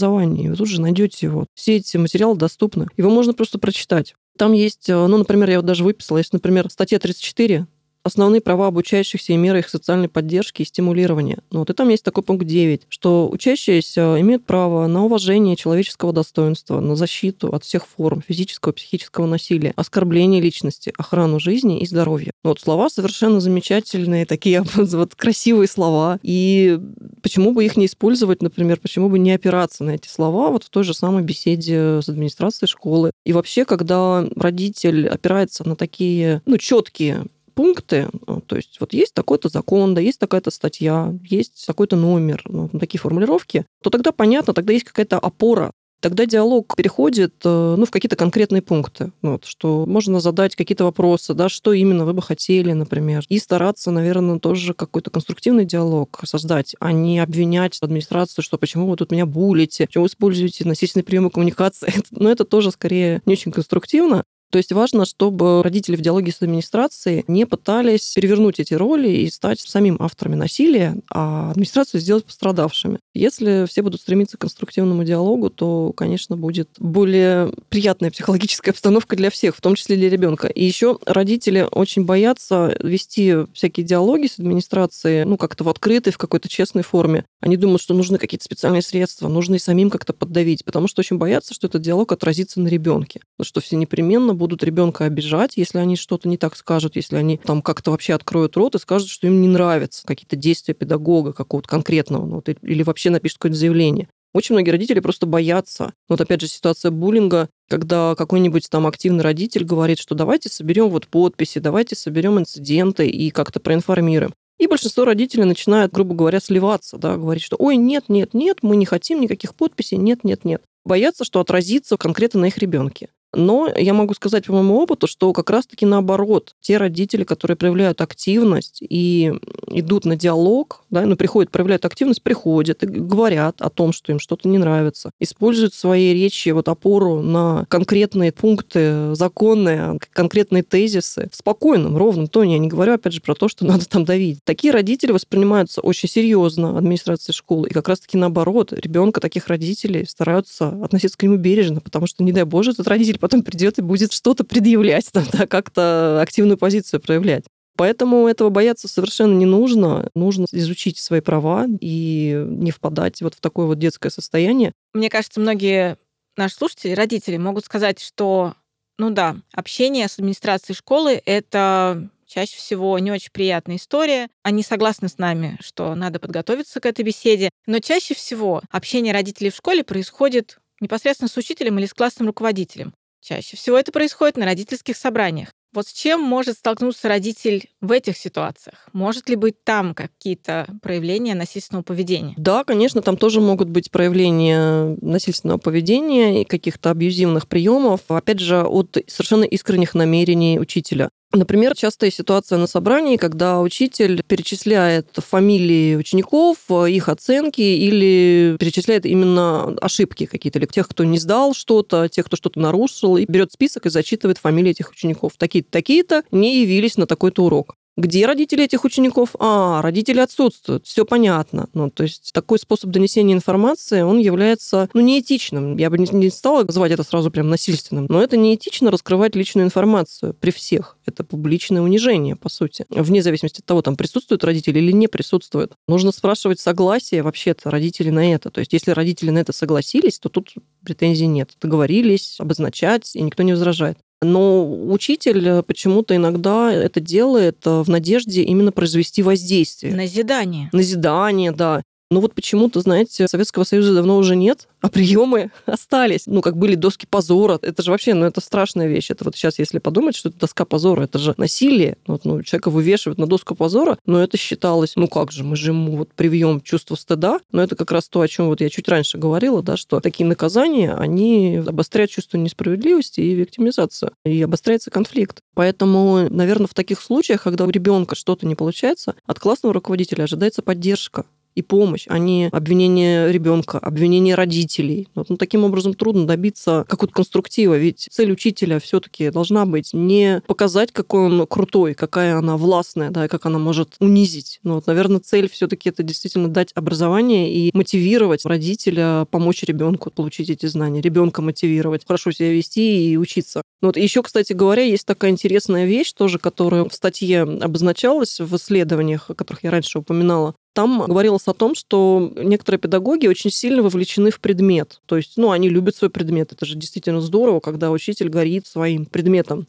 И 0.45 0.49
вы 0.49 0.57
тут 0.57 0.69
же 0.69 0.81
найдете 0.81 1.27
его. 1.27 1.47
Все 1.55 1.77
эти 1.77 1.97
материалы 1.97 2.37
доступны. 2.37 2.87
Его 2.97 3.11
можно 3.11 3.33
просто 3.35 3.59
прочитать. 3.59 4.15
Там 4.37 4.53
есть, 4.53 4.89
э, 4.89 5.07
ну, 5.07 5.17
например, 5.17 5.51
я 5.51 5.59
вот 5.59 5.67
даже 5.67 5.85
выписала, 5.85 6.19
есть, 6.19 6.33
например, 6.33 6.69
статья 6.71 6.99
34 6.99 7.67
основные 8.05 8.41
права 8.41 8.69
обучающихся 8.69 9.33
и 9.33 9.37
меры 9.37 9.61
их 9.61 9.69
социальной 9.69 10.09
поддержки 10.09 10.63
и 10.63 10.65
стимулирования. 10.65 11.39
Ну, 11.51 11.61
вот 11.61 11.71
и 11.71 11.73
там 11.73 11.89
есть 11.89 12.05
такой 12.05 12.23
пункт 12.23 12.47
9, 12.47 12.83
что 12.89 13.29
учащиеся 13.29 14.21
имеют 14.21 14.45
право 14.45 14.87
на 14.87 15.05
уважение 15.05 15.57
человеческого 15.57 16.13
достоинства, 16.13 16.81
на 16.81 16.97
защиту 16.97 17.49
от 17.49 17.65
всех 17.65 17.87
форм 17.87 18.23
физического 18.27 18.73
и 18.73 18.77
психического 18.77 19.27
насилия, 19.27 19.73
оскорбления 19.75 20.41
личности, 20.41 20.93
охрану 20.97 21.41
жизни 21.41 21.81
и 21.81 21.87
здоровья. 21.87 22.33
Ну, 22.45 22.51
вот 22.51 22.61
слова 22.61 22.91
совершенно 22.91 23.41
замечательные, 23.41 24.27
такие 24.27 24.63
вот 24.75 25.15
красивые 25.15 25.67
слова. 25.67 26.19
И 26.23 26.79
почему 27.23 27.53
бы 27.53 27.65
их 27.65 27.77
не 27.77 27.87
использовать, 27.87 28.43
например, 28.43 28.79
почему 28.81 29.09
бы 29.09 29.19
не 29.19 29.33
опираться 29.33 29.83
на 29.83 29.93
эти 29.93 30.09
слова 30.09 30.51
вот 30.51 30.65
в 30.65 30.69
той 30.69 30.85
же 30.85 30.93
самой 30.93 31.23
беседе 31.23 32.03
с 32.03 32.09
администрацией 32.09 32.69
школы. 32.69 33.13
И 33.25 33.33
вообще, 33.33 33.65
когда 33.65 34.27
родитель 34.37 35.09
опирается 35.09 35.67
на 35.67 35.75
такие, 35.75 36.43
ну, 36.45 36.59
четкие 36.59 37.25
пункты, 37.55 38.09
ну, 38.27 38.41
то 38.41 38.57
есть 38.57 38.79
вот 38.81 38.93
есть 38.93 39.15
такой-то 39.15 39.49
закон, 39.49 39.95
да, 39.95 40.01
есть 40.01 40.19
такая-то 40.19 40.51
статья, 40.51 41.15
есть 41.23 41.67
такой-то 41.67 41.97
номер, 41.97 42.43
ну, 42.47 42.69
такие 42.69 43.01
формулировки, 43.01 43.65
то 43.83 43.91
тогда 43.91 44.13
понятно, 44.13 44.53
тогда 44.53 44.73
есть 44.73 44.85
какая-то 44.85 45.19
опора 45.19 45.73
тогда 46.05 46.27
диалог 46.27 46.77
переходит 46.77 47.33
э, 47.47 47.75
ну, 47.79 47.87
в 47.87 47.91
какие-то 47.91 48.15
конкретные 48.15 48.61
пункты. 48.61 49.11
Вот, 49.23 49.47
что 49.47 49.87
можно 49.87 50.21
задать 50.21 50.55
какие-то 50.55 50.85
вопросы, 50.85 51.33
да, 51.33 51.49
что 51.49 51.73
именно 51.73 52.05
вы 52.05 52.13
бы 52.13 52.21
хотели, 52.21 52.73
например. 52.73 53.25
И 53.31 53.39
стараться, 53.39 53.91
наверное, 53.91 54.39
тоже 54.39 54.75
какой-то 54.75 55.09
конструктивный 55.11 55.65
диалог 55.65 56.21
создать, 56.25 56.77
а 56.79 56.93
не 56.93 57.21
обвинять 57.21 57.79
администрацию, 57.81 58.45
что 58.45 58.59
почему 58.59 58.87
вы 58.87 58.97
тут 58.97 59.13
меня 59.13 59.25
булите, 59.25 59.87
почему 59.87 60.03
вы 60.03 60.09
используете 60.09 60.69
насильственные 60.69 61.05
приемы 61.05 61.31
коммуникации. 61.31 61.95
Но 62.11 62.31
это 62.31 62.45
тоже 62.45 62.71
скорее 62.71 63.23
не 63.25 63.33
очень 63.33 63.51
конструктивно. 63.51 64.25
То 64.51 64.59
есть 64.59 64.73
важно, 64.73 65.05
чтобы 65.05 65.63
родители 65.63 65.97
в 65.97 66.01
диалоге 66.01 66.31
с 66.31 66.41
администрацией 66.41 67.25
не 67.27 67.45
пытались 67.47 68.13
перевернуть 68.15 68.61
эти 68.61 68.75
роли 68.75 69.09
и 69.09 69.31
стать 69.31 69.61
самим 69.61 69.97
авторами 70.01 70.37
насилия, 70.37 70.97
а 71.11 71.51
администрацию 71.51 72.01
сделать 72.01 72.25
пострадавшими. 72.25 72.99
Если 73.15 73.67
все 73.67 73.83
будут 73.83 74.01
стремиться 74.01 74.37
к 74.37 74.43
конструктивному 74.43 75.05
диалогу, 75.05 75.51
то, 75.51 75.93
конечно, 75.97 76.37
будет 76.37 76.69
более 76.79 77.53
приятная 77.69 78.11
психологическая 78.11 78.73
обстановка 78.73 79.17
для 79.17 79.31
всех, 79.31 79.57
в 79.57 79.61
том 79.61 79.75
числе 79.75 79.97
для 79.97 80.09
ребенка. 80.09 80.47
И 80.47 80.65
еще 80.65 80.99
родители 81.07 81.67
очень 81.71 82.05
боятся 82.05 82.77
вести 82.81 83.35
всякие 83.55 83.85
диалоги 83.85 84.27
с 84.27 84.39
администрацией, 84.39 85.25
ну, 85.25 85.37
как-то 85.37 85.65
в 85.65 85.69
открытой, 85.69 86.13
в 86.13 86.19
какой-то 86.19 86.49
честной 86.49 86.83
форме. 86.83 87.25
Они 87.41 87.57
думают, 87.57 87.83
что 87.83 87.95
нужны 87.95 88.19
какие-то 88.19 88.45
специальные 88.45 88.83
средства, 88.83 89.29
нужно 89.29 89.57
и 89.57 89.59
самим 89.59 89.91
как-то 89.91 90.13
поддавить, 90.13 90.65
потому 90.65 90.89
что 90.89 91.01
очень 91.01 91.19
боятся, 91.19 91.55
что 91.55 91.67
этот 91.67 91.83
диалог 91.83 92.13
отразится 92.13 92.61
на 92.61 92.69
ребенке, 92.69 93.21
что 93.43 93.61
все 93.61 93.77
непременно 93.77 94.34
будут 94.35 94.55
будут 94.55 94.63
ребенка 94.63 95.05
обижать, 95.07 95.57
если 95.57 95.79
они 95.79 95.97
что-то 95.97 96.29
не 96.29 96.37
так 96.37 96.57
скажут, 96.57 96.97
если 96.97 97.17
они 97.17 97.39
там 97.39 97.61
как-то 97.61 97.91
вообще 97.91 98.15
откроют 98.15 98.57
рот 98.57 98.77
и 98.77 98.79
скажут, 98.79 99.09
что 99.09 99.27
им 99.27 99.41
не 99.41 99.49
нравятся 99.49 100.07
какие-то 100.07 100.37
действия 100.37 100.75
педагога 100.75 101.33
какого-то 101.33 101.69
конкретного, 101.69 102.25
ну, 102.25 102.37
вот, 102.37 102.49
или 102.49 102.83
вообще 102.83 103.11
напишут 103.11 103.39
какое-то 103.39 103.59
заявление. 103.59 104.09
Очень 104.33 104.55
многие 104.55 104.71
родители 104.71 105.01
просто 105.01 105.27
боятся. 105.27 105.93
Вот 106.09 106.21
опять 106.21 106.41
же 106.41 106.49
ситуация 106.49 106.91
буллинга, 106.91 107.49
когда 107.69 108.15
какой-нибудь 108.17 108.69
там 108.69 108.87
активный 108.87 109.23
родитель 109.23 109.65
говорит, 109.65 109.99
что 109.99 110.15
давайте 110.15 110.49
соберем 110.49 110.89
вот 110.89 111.07
подписи, 111.07 111.59
давайте 111.59 111.97
соберем 111.97 112.39
инциденты 112.39 113.09
и 113.09 113.31
как-то 113.31 113.61
проинформируем. 113.61 114.35
И 114.59 114.67
большинство 114.67 115.05
родителей 115.05 115.45
начинают, 115.45 115.93
грубо 115.93 116.15
говоря, 116.15 116.39
сливаться, 116.41 116.97
да, 116.97 117.17
говорить, 117.17 117.43
что 117.43 117.57
ой, 117.59 117.77
нет, 117.77 118.05
нет, 118.09 118.35
нет, 118.35 118.59
мы 118.63 118.77
не 118.77 118.87
хотим 118.87 119.21
никаких 119.21 119.55
подписей, 119.55 119.97
нет, 119.97 120.23
нет, 120.23 120.45
нет. 120.45 120.63
Боятся, 120.85 121.25
что 121.25 121.41
отразится 121.41 121.97
конкретно 121.97 122.41
на 122.41 122.47
их 122.47 122.59
ребенке. 122.59 123.09
Но 123.35 123.69
я 123.75 123.95
могу 123.95 124.15
сказать 124.15 124.47
по 124.47 124.53
моему 124.53 124.79
опыту, 124.79 125.07
что 125.07 125.33
как 125.33 125.51
раз-таки 125.51 125.87
наоборот, 125.87 126.55
те 126.61 126.77
родители, 126.77 127.25
которые 127.25 127.57
проявляют 127.57 128.01
активность 128.01 128.79
и 128.81 129.33
идут 129.69 130.05
на 130.05 130.17
диалог, 130.17 130.83
да, 130.91 131.03
ну, 131.07 131.17
приходят, 131.17 131.51
проявляют 131.51 131.85
активность, 131.85 132.23
приходят 132.23 132.83
и 132.83 132.87
говорят 132.87 133.61
о 133.61 133.71
том, 133.71 133.93
что 133.93 134.13
им 134.13 134.19
что-то 134.19 134.49
не 134.49 134.59
нравится, 134.59 135.11
используют 135.21 135.75
в 135.75 135.79
своей 135.79 136.15
речи 136.15 136.51
вот 136.51 136.69
опору 136.69 137.21
на 137.21 137.67
конкретные 137.69 138.33
пункты 138.33 139.15
законные, 139.15 139.99
конкретные 140.13 140.63
тезисы 140.63 141.29
в 141.33 141.37
спокойном, 141.37 141.97
ровном 141.97 142.29
тоне. 142.29 142.55
Я 142.55 142.59
не 142.59 142.69
говорю, 142.69 142.95
опять 142.95 143.13
же, 143.13 143.21
про 143.21 143.35
то, 143.35 143.49
что 143.49 143.65
надо 143.67 143.89
там 143.89 144.05
давить. 144.05 144.39
Такие 144.45 144.73
родители 144.73 145.13
воспринимаются 145.13 145.81
очень 145.81 146.09
серьезно 146.09 146.79
администрацией 146.79 147.35
школы. 147.35 147.69
И 147.69 147.73
как 147.73 147.89
раз-таки 147.89 148.17
наоборот, 148.17 148.73
ребенка 148.73 149.21
таких 149.21 149.49
родителей 149.49 150.07
стараются 150.07 150.69
относиться 150.85 151.19
к 151.19 151.23
нему 151.23 151.37
бережно, 151.37 151.81
потому 151.81 152.07
что, 152.07 152.23
не 152.23 152.33
дай 152.33 152.45
боже, 152.45 152.73
этот 152.73 152.87
родитель 152.89 153.19
потом 153.25 153.43
придет 153.43 153.79
и 153.79 153.83
будет 153.83 154.13
что-то 154.13 154.45
предъявлять, 154.45 155.11
там, 155.13 155.25
да, 155.33 155.47
как-то 155.47 156.21
активную 156.21 156.59
позицию 156.59 157.01
проявлять. 157.01 157.45
Поэтому 157.75 158.29
этого 158.29 158.51
бояться 158.51 158.87
совершенно 158.87 159.33
не 159.33 159.47
нужно. 159.47 160.11
Нужно 160.15 160.45
изучить 160.53 160.99
свои 160.99 161.21
права 161.21 161.67
и 161.81 162.45
не 162.47 162.71
впадать 162.71 163.23
вот 163.23 163.33
в 163.33 163.41
такое 163.41 163.65
вот 163.65 163.79
детское 163.79 164.11
состояние. 164.11 164.73
Мне 164.93 165.09
кажется, 165.09 165.41
многие 165.41 165.97
наши 166.37 166.55
слушатели, 166.55 166.93
родители 166.93 167.39
могут 167.39 167.65
сказать, 167.65 167.99
что, 167.99 168.57
ну 168.99 169.09
да, 169.09 169.37
общение 169.55 170.07
с 170.07 170.19
администрацией 170.19 170.77
школы— 170.77 171.23
это 171.25 172.11
чаще 172.27 172.59
всего 172.59 172.99
не 172.99 173.11
очень 173.11 173.31
приятная 173.33 173.77
история. 173.77 174.29
Они 174.43 174.63
согласны 174.63 175.09
с 175.09 175.17
нами, 175.17 175.57
что 175.61 175.95
надо 175.95 176.21
подготовиться 176.21 176.79
к 176.79 176.85
этой 176.85 177.07
беседе. 177.07 177.49
Но 177.67 177.79
чаще 177.79 178.13
всего 178.13 178.61
общение 178.71 179.15
родителей 179.15 179.49
в 179.49 179.57
школе 179.57 179.83
происходит 179.83 180.59
непосредственно 180.81 181.29
с 181.29 181.37
учителем 181.39 181.79
или 181.79 181.87
с 181.87 181.95
классным 181.95 182.27
руководителем. 182.29 182.93
Чаще 183.25 183.57
всего 183.57 183.79
это 183.79 183.91
происходит 183.91 184.37
на 184.37 184.45
родительских 184.45 184.99
собраниях. 184.99 185.49
Вот 185.73 185.89
с 185.89 185.93
чем 185.95 186.21
может 186.21 186.59
столкнуться 186.59 187.09
родитель 187.09 187.71
в 187.81 187.91
этих 187.91 188.19
ситуациях? 188.19 188.87
Может 188.93 189.31
ли 189.31 189.35
быть 189.35 189.65
там 189.65 189.95
какие-то 189.95 190.67
проявления 190.83 191.35
насильственного 191.35 191.83
поведения? 191.83 192.35
Да, 192.37 192.65
конечно, 192.65 193.01
там 193.01 193.17
тоже 193.17 193.41
могут 193.41 193.71
быть 193.71 193.91
проявления 193.91 194.95
насильственного 195.01 195.57
поведения 195.57 196.43
и 196.43 196.45
каких-то 196.45 196.91
абьюзивных 196.91 197.49
приемов, 197.49 198.03
опять 198.09 198.41
же, 198.41 198.63
от 198.63 198.99
совершенно 199.07 199.45
искренних 199.45 199.95
намерений 199.95 200.61
учителя. 200.61 201.09
Например, 201.35 201.75
частая 201.75 202.11
ситуация 202.11 202.59
на 202.59 202.69
собрании, 202.69 203.17
когда 203.17 203.61
учитель 203.61 204.23
перечисляет 204.23 205.09
фамилии 205.17 205.97
учеников, 205.97 206.59
их 206.71 207.09
оценки 207.09 207.61
или 207.61 208.57
перечисляет 208.59 209.05
именно 209.05 209.75
ошибки 209.81 210.27
какие-то, 210.27 210.61
или 210.61 210.67
тех, 210.67 210.89
кто 210.89 211.03
не 211.03 211.19
сдал 211.19 211.53
что-то, 211.53 212.09
тех, 212.09 212.27
кто 212.27 212.37
что-то 212.37 212.61
нарушил, 212.61 213.17
и 213.17 213.25
берет 213.27 213.51
список 213.51 213.87
и 213.87 213.91
зачитывает 213.91 214.39
фамилии 214.39 214.71
этих 214.71 214.91
учеников. 214.91 215.33
Такие-то, 215.37 215.71
такие-то 215.71 216.23
не 216.31 216.61
явились 216.61 216.97
на 216.97 217.07
такой-то 217.07 217.45
урок. 217.45 217.75
Где 217.97 218.27
родители 218.27 218.65
этих 218.65 218.85
учеников? 218.85 219.37
А, 219.39 219.81
родители 219.81 220.19
отсутствуют. 220.19 220.85
Все 220.85 221.05
понятно. 221.05 221.69
Ну, 221.75 221.91
то 221.91 222.03
есть 222.03 222.33
такой 222.33 222.59
способ 222.59 222.91
донесения 222.91 223.35
информации, 223.35 224.03
он 224.03 224.19
является, 224.19 224.89
ну, 224.95 225.01
неэтичным. 225.01 225.77
Я 225.77 225.91
бы 225.91 225.99
не 225.99 226.31
стала 226.31 226.65
называть 226.65 226.91
это 226.91 227.05
сразу 227.05 227.31
прям 227.31 227.49
насильственным, 227.49 228.07
но 228.09 228.21
это 228.21 228.37
неэтично 228.37 228.91
раскрывать 228.91 229.37
личную 229.37 229.65
информацию 229.65 230.35
при 230.35 230.51
всех. 230.51 230.97
Это 231.07 231.23
публичное 231.23 231.83
унижение, 231.83 232.35
по 232.35 232.49
сути. 232.49 232.85
Вне 232.91 233.23
зависимости 233.23 233.61
от 233.61 233.67
того, 233.67 233.81
там 233.81 233.97
присутствуют 233.97 234.43
родители 234.43 234.81
или 234.81 234.91
не 234.91 235.07
присутствуют. 235.07 235.73
Нужно 235.87 236.11
спрашивать 236.11 236.59
согласие 236.59 237.23
вообще-то 237.23 237.71
родителей 237.71 238.11
на 238.11 238.33
это. 238.35 238.51
То 238.51 238.59
есть 238.59 238.73
если 238.73 238.91
родители 238.91 239.31
на 239.31 239.39
это 239.39 239.53
согласились, 239.53 240.19
то 240.19 240.29
тут 240.29 240.53
претензий 240.85 241.27
нет. 241.27 241.53
Договорились 241.61 242.37
обозначать, 242.41 243.15
и 243.15 243.23
никто 243.23 243.45
не 243.45 243.53
возражает. 243.53 243.99
Но 244.25 244.67
учитель 244.91 245.63
почему-то 245.63 246.17
иногда 246.17 246.73
это 246.73 247.01
делает 247.01 247.59
э, 247.67 247.83
в 247.83 247.89
надежде 247.89 248.43
именно 248.43 248.73
произвести 248.73 249.23
воздействие. 249.23 249.95
Назидание. 249.95 250.69
Назидание, 250.73 251.53
да. 251.53 251.83
Но 252.15 252.21
вот 252.21 252.33
почему-то, 252.33 252.81
знаете, 252.81 253.27
Советского 253.27 253.65
Союза 253.65 253.93
давно 253.93 254.17
уже 254.17 254.37
нет, 254.37 254.69
а 254.81 254.89
приемы 254.89 255.51
остались. 255.67 256.29
Ну, 256.29 256.43
как 256.43 256.57
были 256.57 256.77
доски 256.77 257.07
позора. 257.11 257.59
Это 257.61 257.83
же 257.83 257.91
вообще, 257.91 258.15
ну, 258.15 258.25
это 258.25 258.41
страшная 258.41 258.87
вещь. 258.87 259.11
Это 259.11 259.25
вот 259.25 259.35
сейчас, 259.35 259.59
если 259.59 259.81
подумать, 259.81 260.15
что 260.15 260.29
это 260.29 260.39
доска 260.39 260.65
позора, 260.65 261.03
это 261.03 261.19
же 261.19 261.35
насилие. 261.39 261.97
Вот, 262.07 262.25
ну, 262.25 262.41
человека 262.45 262.71
вывешивают 262.71 263.19
на 263.19 263.27
доску 263.27 263.57
позора, 263.57 263.99
но 264.07 264.23
это 264.23 264.37
считалось, 264.37 264.93
ну 264.95 265.09
как 265.09 265.33
же, 265.33 265.43
мы 265.43 265.57
же 265.57 265.73
ему 265.73 265.97
вот 265.97 266.11
привьем 266.15 266.61
чувство 266.61 266.95
стыда. 266.95 267.41
Но 267.51 267.61
это 267.61 267.75
как 267.75 267.91
раз 267.91 268.09
то, 268.09 268.21
о 268.21 268.29
чем 268.29 268.47
вот 268.47 268.61
я 268.61 268.71
чуть 268.71 268.89
раньше 268.89 269.19
говорила, 269.19 269.61
да, 269.61 269.77
что 269.77 269.99
такие 269.99 270.25
наказания, 270.25 270.95
они 270.95 271.65
обостряют 271.67 272.13
чувство 272.13 272.37
несправедливости 272.37 273.23
и 273.23 273.35
виктимизацию. 273.35 274.13
И 274.25 274.41
обостряется 274.41 274.93
конфликт. 274.93 275.41
Поэтому, 275.55 276.29
наверное, 276.31 276.69
в 276.69 276.75
таких 276.75 277.01
случаях, 277.01 277.43
когда 277.43 277.65
у 277.65 277.71
ребенка 277.71 278.15
что-то 278.15 278.47
не 278.47 278.55
получается, 278.55 279.17
от 279.27 279.41
классного 279.41 279.75
руководителя 279.75 280.23
ожидается 280.23 280.63
поддержка 280.63 281.25
и 281.55 281.63
помощь, 281.63 282.07
а 282.09 282.19
не 282.19 282.49
обвинение 282.51 283.31
ребенка, 283.33 283.79
обвинение 283.79 284.35
родителей. 284.35 285.09
Вот, 285.15 285.31
ну, 285.31 285.37
таким 285.37 285.65
образом 285.65 285.95
трудно 285.95 286.27
добиться 286.27 286.85
какого-то 286.89 287.15
конструктива, 287.15 287.77
ведь 287.77 288.09
цель 288.11 288.33
учителя 288.33 288.79
все-таки 288.79 289.31
должна 289.31 289.67
быть 289.67 289.91
не 289.93 290.43
показать, 290.47 290.93
какой 290.93 291.27
он 291.27 291.47
крутой, 291.47 291.95
какая 291.95 292.37
она 292.37 292.57
властная, 292.57 293.11
да, 293.11 293.27
и 293.27 293.29
как 293.29 293.47
она 293.47 293.59
может 293.59 293.97
унизить. 294.01 294.61
Но, 294.63 294.77
вот, 294.77 294.87
наверное, 294.87 295.21
цель 295.21 295.49
все-таки 295.49 295.89
это 295.89 296.03
действительно 296.03 296.49
дать 296.49 296.71
образование 296.75 297.53
и 297.53 297.71
мотивировать 297.75 298.45
родителя 298.45 299.27
помочь 299.31 299.63
ребенку 299.63 300.11
получить 300.11 300.51
эти 300.51 300.67
знания, 300.67 301.01
ребенка 301.01 301.43
мотивировать, 301.43 302.07
хорошо 302.07 302.33
себя 302.33 302.53
вести 302.53 303.13
и 303.13 303.17
учиться. 303.17 303.63
Ну, 303.81 303.89
вот 303.89 303.97
еще, 303.97 304.23
кстати 304.23 304.53
говоря, 304.53 304.83
есть 304.83 305.07
такая 305.07 305.31
интересная 305.31 305.87
вещь 305.87 306.13
тоже, 306.13 306.39
которая 306.39 306.85
в 306.85 306.95
статье 306.95 307.43
обозначалась 307.43 308.41
в 308.41 308.57
исследованиях, 308.57 309.31
о 309.31 309.35
которых 309.35 309.65
я 309.65 309.71
раньше 309.71 309.99
упоминала, 309.99 310.55
там 310.75 311.07
говорилось 311.07 311.47
о 311.47 311.55
том, 311.55 311.75
что 311.75 312.33
некоторые 312.37 312.79
педагоги 312.79 313.27
очень 313.27 313.51
сильно 313.51 313.83
вовлечены 313.83 314.31
в 314.31 314.41
предмет. 314.41 315.01
То 315.07 315.17
есть, 315.17 315.35
ну, 315.37 315.51
они 315.53 315.69
любят 315.69 315.97
свой 315.97 316.11
предмет. 316.11 316.53
Это 316.53 316.67
же 316.67 316.75
действительно 316.77 317.21
здорово, 317.21 317.61
когда 317.61 317.91
учитель 317.91 318.29
горит 318.29 318.67
своим 318.67 319.07
предметом. 319.07 319.67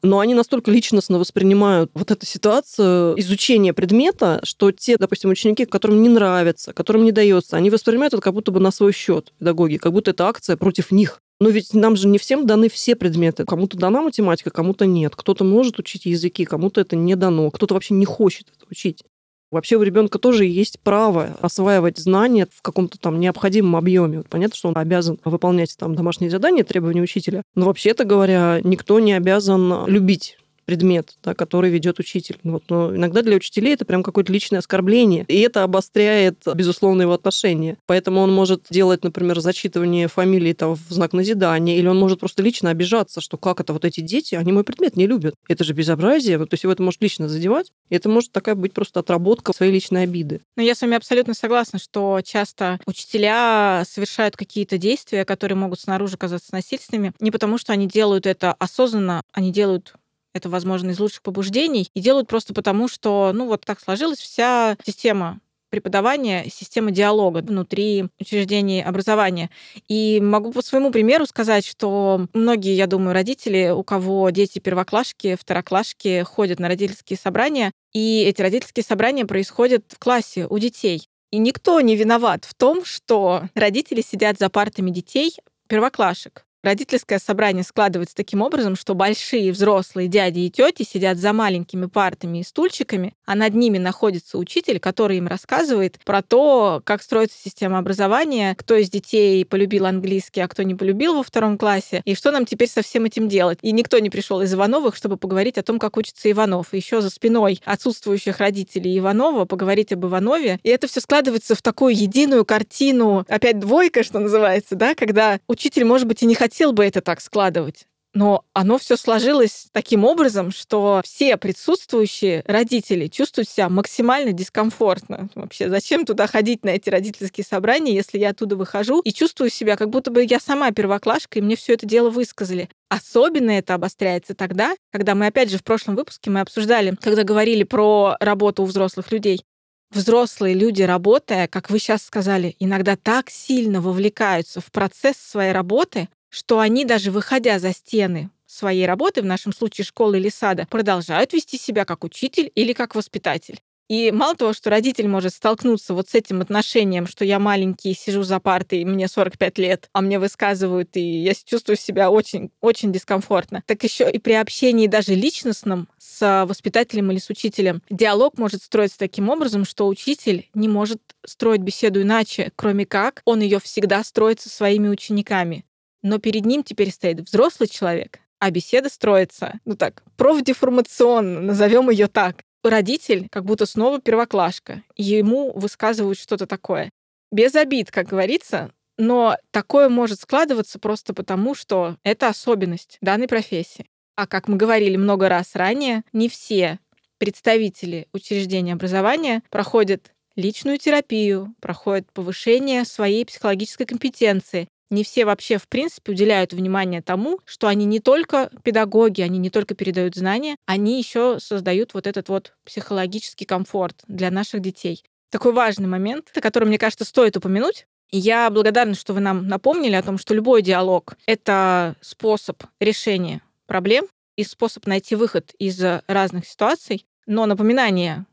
Но 0.00 0.20
они 0.20 0.34
настолько 0.34 0.70
личностно 0.70 1.18
воспринимают 1.18 1.90
вот 1.92 2.12
эту 2.12 2.24
ситуацию 2.24 3.18
изучения 3.18 3.72
предмета, 3.72 4.40
что 4.44 4.70
те, 4.70 4.96
допустим, 4.96 5.30
ученики, 5.30 5.64
которым 5.64 6.02
не 6.02 6.08
нравится, 6.08 6.72
которым 6.72 7.04
не 7.04 7.10
дается, 7.10 7.56
они 7.56 7.68
воспринимают 7.68 8.14
это 8.14 8.22
как 8.22 8.32
будто 8.32 8.52
бы 8.52 8.60
на 8.60 8.70
свой 8.70 8.92
счет 8.92 9.32
педагоги, 9.40 9.76
как 9.76 9.92
будто 9.92 10.12
это 10.12 10.28
акция 10.28 10.56
против 10.56 10.92
них. 10.92 11.20
Но 11.40 11.48
ведь 11.48 11.74
нам 11.74 11.96
же 11.96 12.06
не 12.06 12.18
всем 12.18 12.46
даны 12.46 12.68
все 12.68 12.94
предметы. 12.94 13.44
Кому-то 13.44 13.76
дана 13.76 14.02
математика, 14.02 14.50
кому-то 14.50 14.86
нет. 14.86 15.14
Кто-то 15.16 15.44
может 15.44 15.78
учить 15.80 16.06
языки, 16.06 16.44
кому-то 16.44 16.80
это 16.80 16.94
не 16.94 17.16
дано. 17.16 17.50
Кто-то 17.50 17.74
вообще 17.74 17.94
не 17.94 18.04
хочет 18.04 18.48
это 18.56 18.66
учить. 18.70 19.02
Вообще 19.50 19.76
у 19.76 19.82
ребенка 19.82 20.18
тоже 20.18 20.44
есть 20.44 20.78
право 20.80 21.36
осваивать 21.40 21.98
знания 21.98 22.46
в 22.54 22.60
каком-то 22.62 22.98
там 22.98 23.18
необходимом 23.18 23.76
объеме. 23.76 24.18
Вот 24.18 24.28
понятно, 24.28 24.56
что 24.56 24.68
он 24.68 24.76
обязан 24.76 25.18
выполнять 25.24 25.74
там 25.78 25.94
домашние 25.94 26.30
задания, 26.30 26.64
требования 26.64 27.02
учителя. 27.02 27.42
Но 27.54 27.66
вообще-то 27.66 28.04
говоря, 28.04 28.60
никто 28.62 29.00
не 29.00 29.14
обязан 29.14 29.86
любить 29.86 30.36
предмет, 30.68 31.14
да, 31.24 31.32
который 31.32 31.70
ведет 31.70 31.98
учитель. 31.98 32.38
Вот, 32.44 32.64
но 32.68 32.94
иногда 32.94 33.22
для 33.22 33.36
учителей 33.36 33.72
это 33.72 33.86
прям 33.86 34.02
какое-то 34.02 34.30
личное 34.30 34.58
оскорбление, 34.58 35.24
и 35.26 35.40
это 35.40 35.62
обостряет, 35.62 36.42
безусловно, 36.54 37.00
его 37.00 37.14
отношения. 37.14 37.78
Поэтому 37.86 38.20
он 38.20 38.34
может 38.34 38.64
делать, 38.68 39.02
например, 39.02 39.40
зачитывание 39.40 40.08
фамилии 40.08 40.52
там, 40.52 40.74
в 40.74 40.90
знак 40.90 41.14
назидания, 41.14 41.78
или 41.78 41.86
он 41.86 41.98
может 41.98 42.20
просто 42.20 42.42
лично 42.42 42.68
обижаться, 42.68 43.22
что 43.22 43.38
как 43.38 43.60
это 43.60 43.72
вот 43.72 43.86
эти 43.86 44.02
дети, 44.02 44.34
они 44.34 44.52
мой 44.52 44.62
предмет 44.62 44.94
не 44.94 45.06
любят. 45.06 45.34
Это 45.48 45.64
же 45.64 45.72
безобразие. 45.72 46.36
То 46.36 46.52
есть 46.52 46.64
его 46.64 46.72
это 46.74 46.82
может 46.82 47.00
лично 47.00 47.30
задевать, 47.30 47.72
и 47.88 47.96
это 47.96 48.10
может 48.10 48.32
такая 48.32 48.54
быть 48.54 48.74
просто 48.74 49.00
отработка 49.00 49.54
своей 49.54 49.72
личной 49.72 50.02
обиды. 50.02 50.42
Но 50.54 50.62
я 50.62 50.74
с 50.74 50.82
вами 50.82 50.98
абсолютно 50.98 51.32
согласна, 51.32 51.78
что 51.78 52.20
часто 52.22 52.78
учителя 52.84 53.84
совершают 53.88 54.36
какие-то 54.36 54.76
действия, 54.76 55.24
которые 55.24 55.56
могут 55.56 55.80
снаружи 55.80 56.18
казаться 56.18 56.48
насильственными, 56.52 57.14
не 57.20 57.30
потому 57.30 57.56
что 57.56 57.72
они 57.72 57.86
делают 57.86 58.26
это 58.26 58.52
осознанно, 58.52 59.22
они 59.32 59.50
делают 59.50 59.94
это, 60.34 60.48
возможно, 60.48 60.90
из 60.90 61.00
лучших 61.00 61.22
побуждений, 61.22 61.90
и 61.94 62.00
делают 62.00 62.28
просто 62.28 62.54
потому, 62.54 62.88
что, 62.88 63.32
ну, 63.34 63.46
вот 63.46 63.64
так 63.64 63.80
сложилась 63.80 64.18
вся 64.18 64.76
система 64.84 65.40
преподавания, 65.70 66.46
система 66.50 66.90
диалога 66.90 67.38
внутри 67.38 68.06
учреждений 68.18 68.82
образования. 68.82 69.50
И 69.88 70.20
могу 70.20 70.52
по 70.52 70.62
своему 70.62 70.90
примеру 70.90 71.26
сказать, 71.26 71.66
что 71.66 72.26
многие, 72.32 72.74
я 72.74 72.86
думаю, 72.86 73.12
родители, 73.12 73.70
у 73.70 73.82
кого 73.82 74.30
дети 74.30 74.58
первоклашки, 74.58 75.36
второклашки, 75.36 76.22
ходят 76.22 76.58
на 76.58 76.68
родительские 76.68 77.18
собрания, 77.18 77.72
и 77.92 78.22
эти 78.22 78.40
родительские 78.40 78.84
собрания 78.84 79.26
происходят 79.26 79.84
в 79.88 79.98
классе 79.98 80.46
у 80.48 80.58
детей. 80.58 81.08
И 81.30 81.38
никто 81.38 81.80
не 81.80 81.96
виноват 81.96 82.44
в 82.46 82.54
том, 82.54 82.84
что 82.84 83.42
родители 83.54 84.00
сидят 84.00 84.38
за 84.38 84.48
партами 84.48 84.90
детей 84.90 85.36
первоклашек. 85.68 86.46
Родительское 86.64 87.20
собрание 87.20 87.62
складывается 87.62 88.16
таким 88.16 88.42
образом, 88.42 88.74
что 88.74 88.94
большие 88.94 89.52
взрослые 89.52 90.08
дяди 90.08 90.40
и 90.40 90.50
тети 90.50 90.82
сидят 90.82 91.16
за 91.16 91.32
маленькими 91.32 91.86
партами 91.86 92.38
и 92.38 92.42
стульчиками, 92.42 93.14
а 93.24 93.36
над 93.36 93.54
ними 93.54 93.78
находится 93.78 94.38
учитель, 94.38 94.80
который 94.80 95.18
им 95.18 95.28
рассказывает 95.28 96.00
про 96.04 96.20
то, 96.20 96.82
как 96.84 97.02
строится 97.02 97.38
система 97.40 97.78
образования, 97.78 98.56
кто 98.58 98.74
из 98.74 98.90
детей 98.90 99.44
полюбил 99.44 99.86
английский, 99.86 100.40
а 100.40 100.48
кто 100.48 100.64
не 100.64 100.74
полюбил 100.74 101.14
во 101.14 101.22
втором 101.22 101.58
классе, 101.58 102.02
и 102.04 102.16
что 102.16 102.32
нам 102.32 102.44
теперь 102.44 102.68
со 102.68 102.82
всем 102.82 103.04
этим 103.04 103.28
делать. 103.28 103.60
И 103.62 103.70
никто 103.70 104.00
не 104.00 104.10
пришел 104.10 104.40
из 104.40 104.52
Ивановых, 104.52 104.96
чтобы 104.96 105.16
поговорить 105.16 105.58
о 105.58 105.62
том, 105.62 105.78
как 105.78 105.96
учится 105.96 106.28
Иванов. 106.28 106.74
И 106.74 106.76
еще 106.76 107.00
за 107.00 107.10
спиной 107.10 107.60
отсутствующих 107.64 108.38
родителей 108.38 108.98
Иванова 108.98 109.44
поговорить 109.44 109.92
об 109.92 110.04
Иванове. 110.06 110.58
И 110.64 110.68
это 110.70 110.88
все 110.88 111.00
складывается 111.00 111.54
в 111.54 111.62
такую 111.62 111.94
единую 111.94 112.44
картину, 112.44 113.24
опять 113.28 113.60
двойка, 113.60 114.02
что 114.02 114.18
называется, 114.18 114.74
да, 114.74 114.96
когда 114.96 115.38
учитель, 115.46 115.84
может 115.84 116.08
быть, 116.08 116.22
и 116.24 116.26
не 116.26 116.34
хотел 116.34 116.47
хотел 116.48 116.72
бы 116.72 116.84
это 116.84 117.02
так 117.02 117.20
складывать. 117.20 117.86
Но 118.14 118.42
оно 118.54 118.78
все 118.78 118.96
сложилось 118.96 119.66
таким 119.70 120.02
образом, 120.02 120.50
что 120.50 121.02
все 121.04 121.36
присутствующие 121.36 122.42
родители 122.46 123.06
чувствуют 123.06 123.50
себя 123.50 123.68
максимально 123.68 124.32
дискомфортно. 124.32 125.28
Вообще, 125.34 125.68
зачем 125.68 126.06
туда 126.06 126.26
ходить 126.26 126.64
на 126.64 126.70
эти 126.70 126.88
родительские 126.88 127.44
собрания, 127.44 127.94
если 127.94 128.18
я 128.18 128.30
оттуда 128.30 128.56
выхожу 128.56 129.00
и 129.00 129.12
чувствую 129.12 129.50
себя, 129.50 129.76
как 129.76 129.90
будто 129.90 130.10
бы 130.10 130.24
я 130.24 130.40
сама 130.40 130.72
первоклашка, 130.72 131.38
и 131.38 131.42
мне 131.42 131.54
все 131.54 131.74
это 131.74 131.84
дело 131.84 132.08
высказали. 132.08 132.70
Особенно 132.88 133.50
это 133.50 133.74
обостряется 133.74 134.34
тогда, 134.34 134.74
когда 134.90 135.14
мы, 135.14 135.26
опять 135.26 135.50
же, 135.50 135.58
в 135.58 135.62
прошлом 135.62 135.94
выпуске 135.94 136.30
мы 136.30 136.40
обсуждали, 136.40 136.96
когда 137.02 137.24
говорили 137.24 137.62
про 137.62 138.16
работу 138.20 138.62
у 138.62 138.66
взрослых 138.66 139.12
людей, 139.12 139.42
взрослые 139.90 140.54
люди, 140.54 140.82
работая, 140.82 141.46
как 141.46 141.70
вы 141.70 141.78
сейчас 141.78 142.02
сказали, 142.02 142.56
иногда 142.58 142.96
так 142.96 143.30
сильно 143.30 143.80
вовлекаются 143.80 144.60
в 144.60 144.70
процесс 144.70 145.16
своей 145.18 145.52
работы, 145.52 146.08
что 146.30 146.58
они 146.60 146.84
даже 146.84 147.10
выходя 147.10 147.58
за 147.58 147.72
стены 147.72 148.30
своей 148.46 148.86
работы, 148.86 149.22
в 149.22 149.26
нашем 149.26 149.52
случае 149.52 149.84
школы 149.84 150.18
или 150.18 150.28
сада, 150.28 150.66
продолжают 150.70 151.32
вести 151.32 151.58
себя 151.58 151.84
как 151.84 152.04
учитель 152.04 152.50
или 152.54 152.72
как 152.72 152.94
воспитатель. 152.94 153.60
И 153.88 154.10
мало 154.12 154.36
того, 154.36 154.52
что 154.52 154.68
родитель 154.68 155.08
может 155.08 155.32
столкнуться 155.32 155.94
вот 155.94 156.10
с 156.10 156.14
этим 156.14 156.42
отношением, 156.42 157.06
что 157.06 157.24
я 157.24 157.38
маленький, 157.38 157.94
сижу 157.94 158.22
за 158.22 158.38
партой, 158.38 158.84
мне 158.84 159.08
45 159.08 159.58
лет, 159.58 159.88
а 159.94 160.02
мне 160.02 160.18
высказывают, 160.18 160.94
и 160.96 161.22
я 161.22 161.32
чувствую 161.34 161.76
себя 161.78 162.10
очень, 162.10 162.50
очень 162.60 162.92
дискомфортно, 162.92 163.62
так 163.66 163.82
еще 163.82 164.10
и 164.10 164.18
при 164.18 164.34
общении 164.34 164.88
даже 164.88 165.14
личностном 165.14 165.88
с 165.96 166.44
воспитателем 166.46 167.10
или 167.10 167.18
с 167.18 167.30
учителем 167.30 167.82
диалог 167.88 168.36
может 168.36 168.62
строиться 168.62 168.98
таким 168.98 169.30
образом, 169.30 169.64
что 169.64 169.88
учитель 169.88 170.48
не 170.52 170.68
может 170.68 171.00
строить 171.24 171.62
беседу 171.62 172.02
иначе, 172.02 172.52
кроме 172.56 172.84
как 172.84 173.22
он 173.24 173.40
ее 173.40 173.58
всегда 173.58 174.04
строит 174.04 174.40
со 174.40 174.50
своими 174.50 174.88
учениками 174.88 175.64
но 176.02 176.18
перед 176.18 176.44
ним 176.44 176.62
теперь 176.62 176.90
стоит 176.90 177.20
взрослый 177.20 177.68
человек, 177.68 178.20
а 178.38 178.50
беседа 178.50 178.88
строится, 178.88 179.60
ну 179.64 179.76
так, 179.76 180.02
профдеформационно, 180.16 181.40
назовем 181.40 181.90
ее 181.90 182.08
так. 182.08 182.42
Родитель 182.64 183.28
как 183.30 183.44
будто 183.44 183.66
снова 183.66 184.00
первоклашка, 184.00 184.82
ему 184.96 185.52
высказывают 185.52 186.18
что-то 186.18 186.46
такое. 186.46 186.90
Без 187.30 187.54
обид, 187.54 187.90
как 187.90 188.08
говорится, 188.08 188.72
но 188.96 189.36
такое 189.52 189.88
может 189.88 190.20
складываться 190.20 190.78
просто 190.78 191.14
потому, 191.14 191.54
что 191.54 191.96
это 192.02 192.28
особенность 192.28 192.98
данной 193.00 193.28
профессии. 193.28 193.86
А 194.16 194.26
как 194.26 194.48
мы 194.48 194.56
говорили 194.56 194.96
много 194.96 195.28
раз 195.28 195.54
ранее, 195.54 196.02
не 196.12 196.28
все 196.28 196.80
представители 197.18 198.08
учреждения 198.12 198.72
образования 198.72 199.42
проходят 199.50 200.12
личную 200.36 200.78
терапию, 200.78 201.54
проходят 201.60 202.10
повышение 202.12 202.84
своей 202.84 203.24
психологической 203.24 203.86
компетенции. 203.86 204.68
Не 204.90 205.04
все 205.04 205.26
вообще, 205.26 205.58
в 205.58 205.68
принципе, 205.68 206.12
уделяют 206.12 206.52
внимание 206.52 207.02
тому, 207.02 207.40
что 207.44 207.68
они 207.68 207.84
не 207.84 208.00
только 208.00 208.50
педагоги, 208.62 209.20
они 209.20 209.38
не 209.38 209.50
только 209.50 209.74
передают 209.74 210.14
знания, 210.14 210.56
они 210.66 210.98
еще 210.98 211.38
создают 211.40 211.92
вот 211.92 212.06
этот 212.06 212.28
вот 212.30 212.54
психологический 212.64 213.44
комфорт 213.44 214.02
для 214.06 214.30
наших 214.30 214.60
детей. 214.60 215.04
Такой 215.30 215.52
важный 215.52 215.88
момент, 215.88 216.30
который, 216.32 216.64
мне 216.64 216.78
кажется, 216.78 217.04
стоит 217.04 217.36
упомянуть. 217.36 217.86
Я 218.10 218.48
благодарна, 218.48 218.94
что 218.94 219.12
вы 219.12 219.20
нам 219.20 219.46
напомнили 219.46 219.94
о 219.94 220.02
том, 220.02 220.16
что 220.16 220.32
любой 220.34 220.62
диалог— 220.62 221.18
это 221.26 221.94
способ 222.00 222.62
решения 222.80 223.42
проблем 223.66 224.06
и 224.36 224.44
способ 224.44 224.86
найти 224.86 225.14
выход 225.14 225.52
из 225.58 225.78
разных 226.06 226.46
ситуаций. 226.46 227.06
Но 227.26 227.44
напоминание 227.44 228.24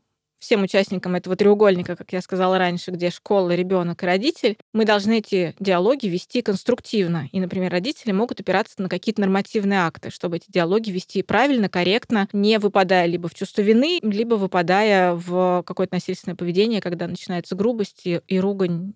всем 0.46 0.62
участникам 0.62 1.16
этого 1.16 1.34
треугольника, 1.34 1.96
как 1.96 2.12
я 2.12 2.22
сказала 2.22 2.56
раньше, 2.56 2.92
где 2.92 3.10
школа, 3.10 3.50
ребенок 3.54 4.02
и 4.02 4.06
родитель, 4.06 4.56
мы 4.72 4.84
должны 4.84 5.18
эти 5.18 5.56
диалоги 5.58 6.06
вести 6.06 6.40
конструктивно. 6.40 7.28
И, 7.32 7.40
например, 7.40 7.72
родители 7.72 8.12
могут 8.12 8.40
опираться 8.40 8.80
на 8.80 8.88
какие-то 8.88 9.20
нормативные 9.20 9.80
акты, 9.80 10.10
чтобы 10.10 10.36
эти 10.36 10.46
диалоги 10.48 10.90
вести 10.90 11.22
правильно, 11.22 11.68
корректно, 11.68 12.28
не 12.32 12.58
выпадая 12.58 13.06
либо 13.06 13.28
в 13.28 13.34
чувство 13.34 13.62
вины, 13.62 13.98
либо 14.02 14.36
выпадая 14.36 15.14
в 15.14 15.64
какое-то 15.66 15.94
насильственное 15.94 16.36
поведение, 16.36 16.80
когда 16.80 17.08
начинается 17.08 17.56
грубость 17.56 18.02
и, 18.04 18.20
и 18.28 18.38
ругань. 18.38 18.94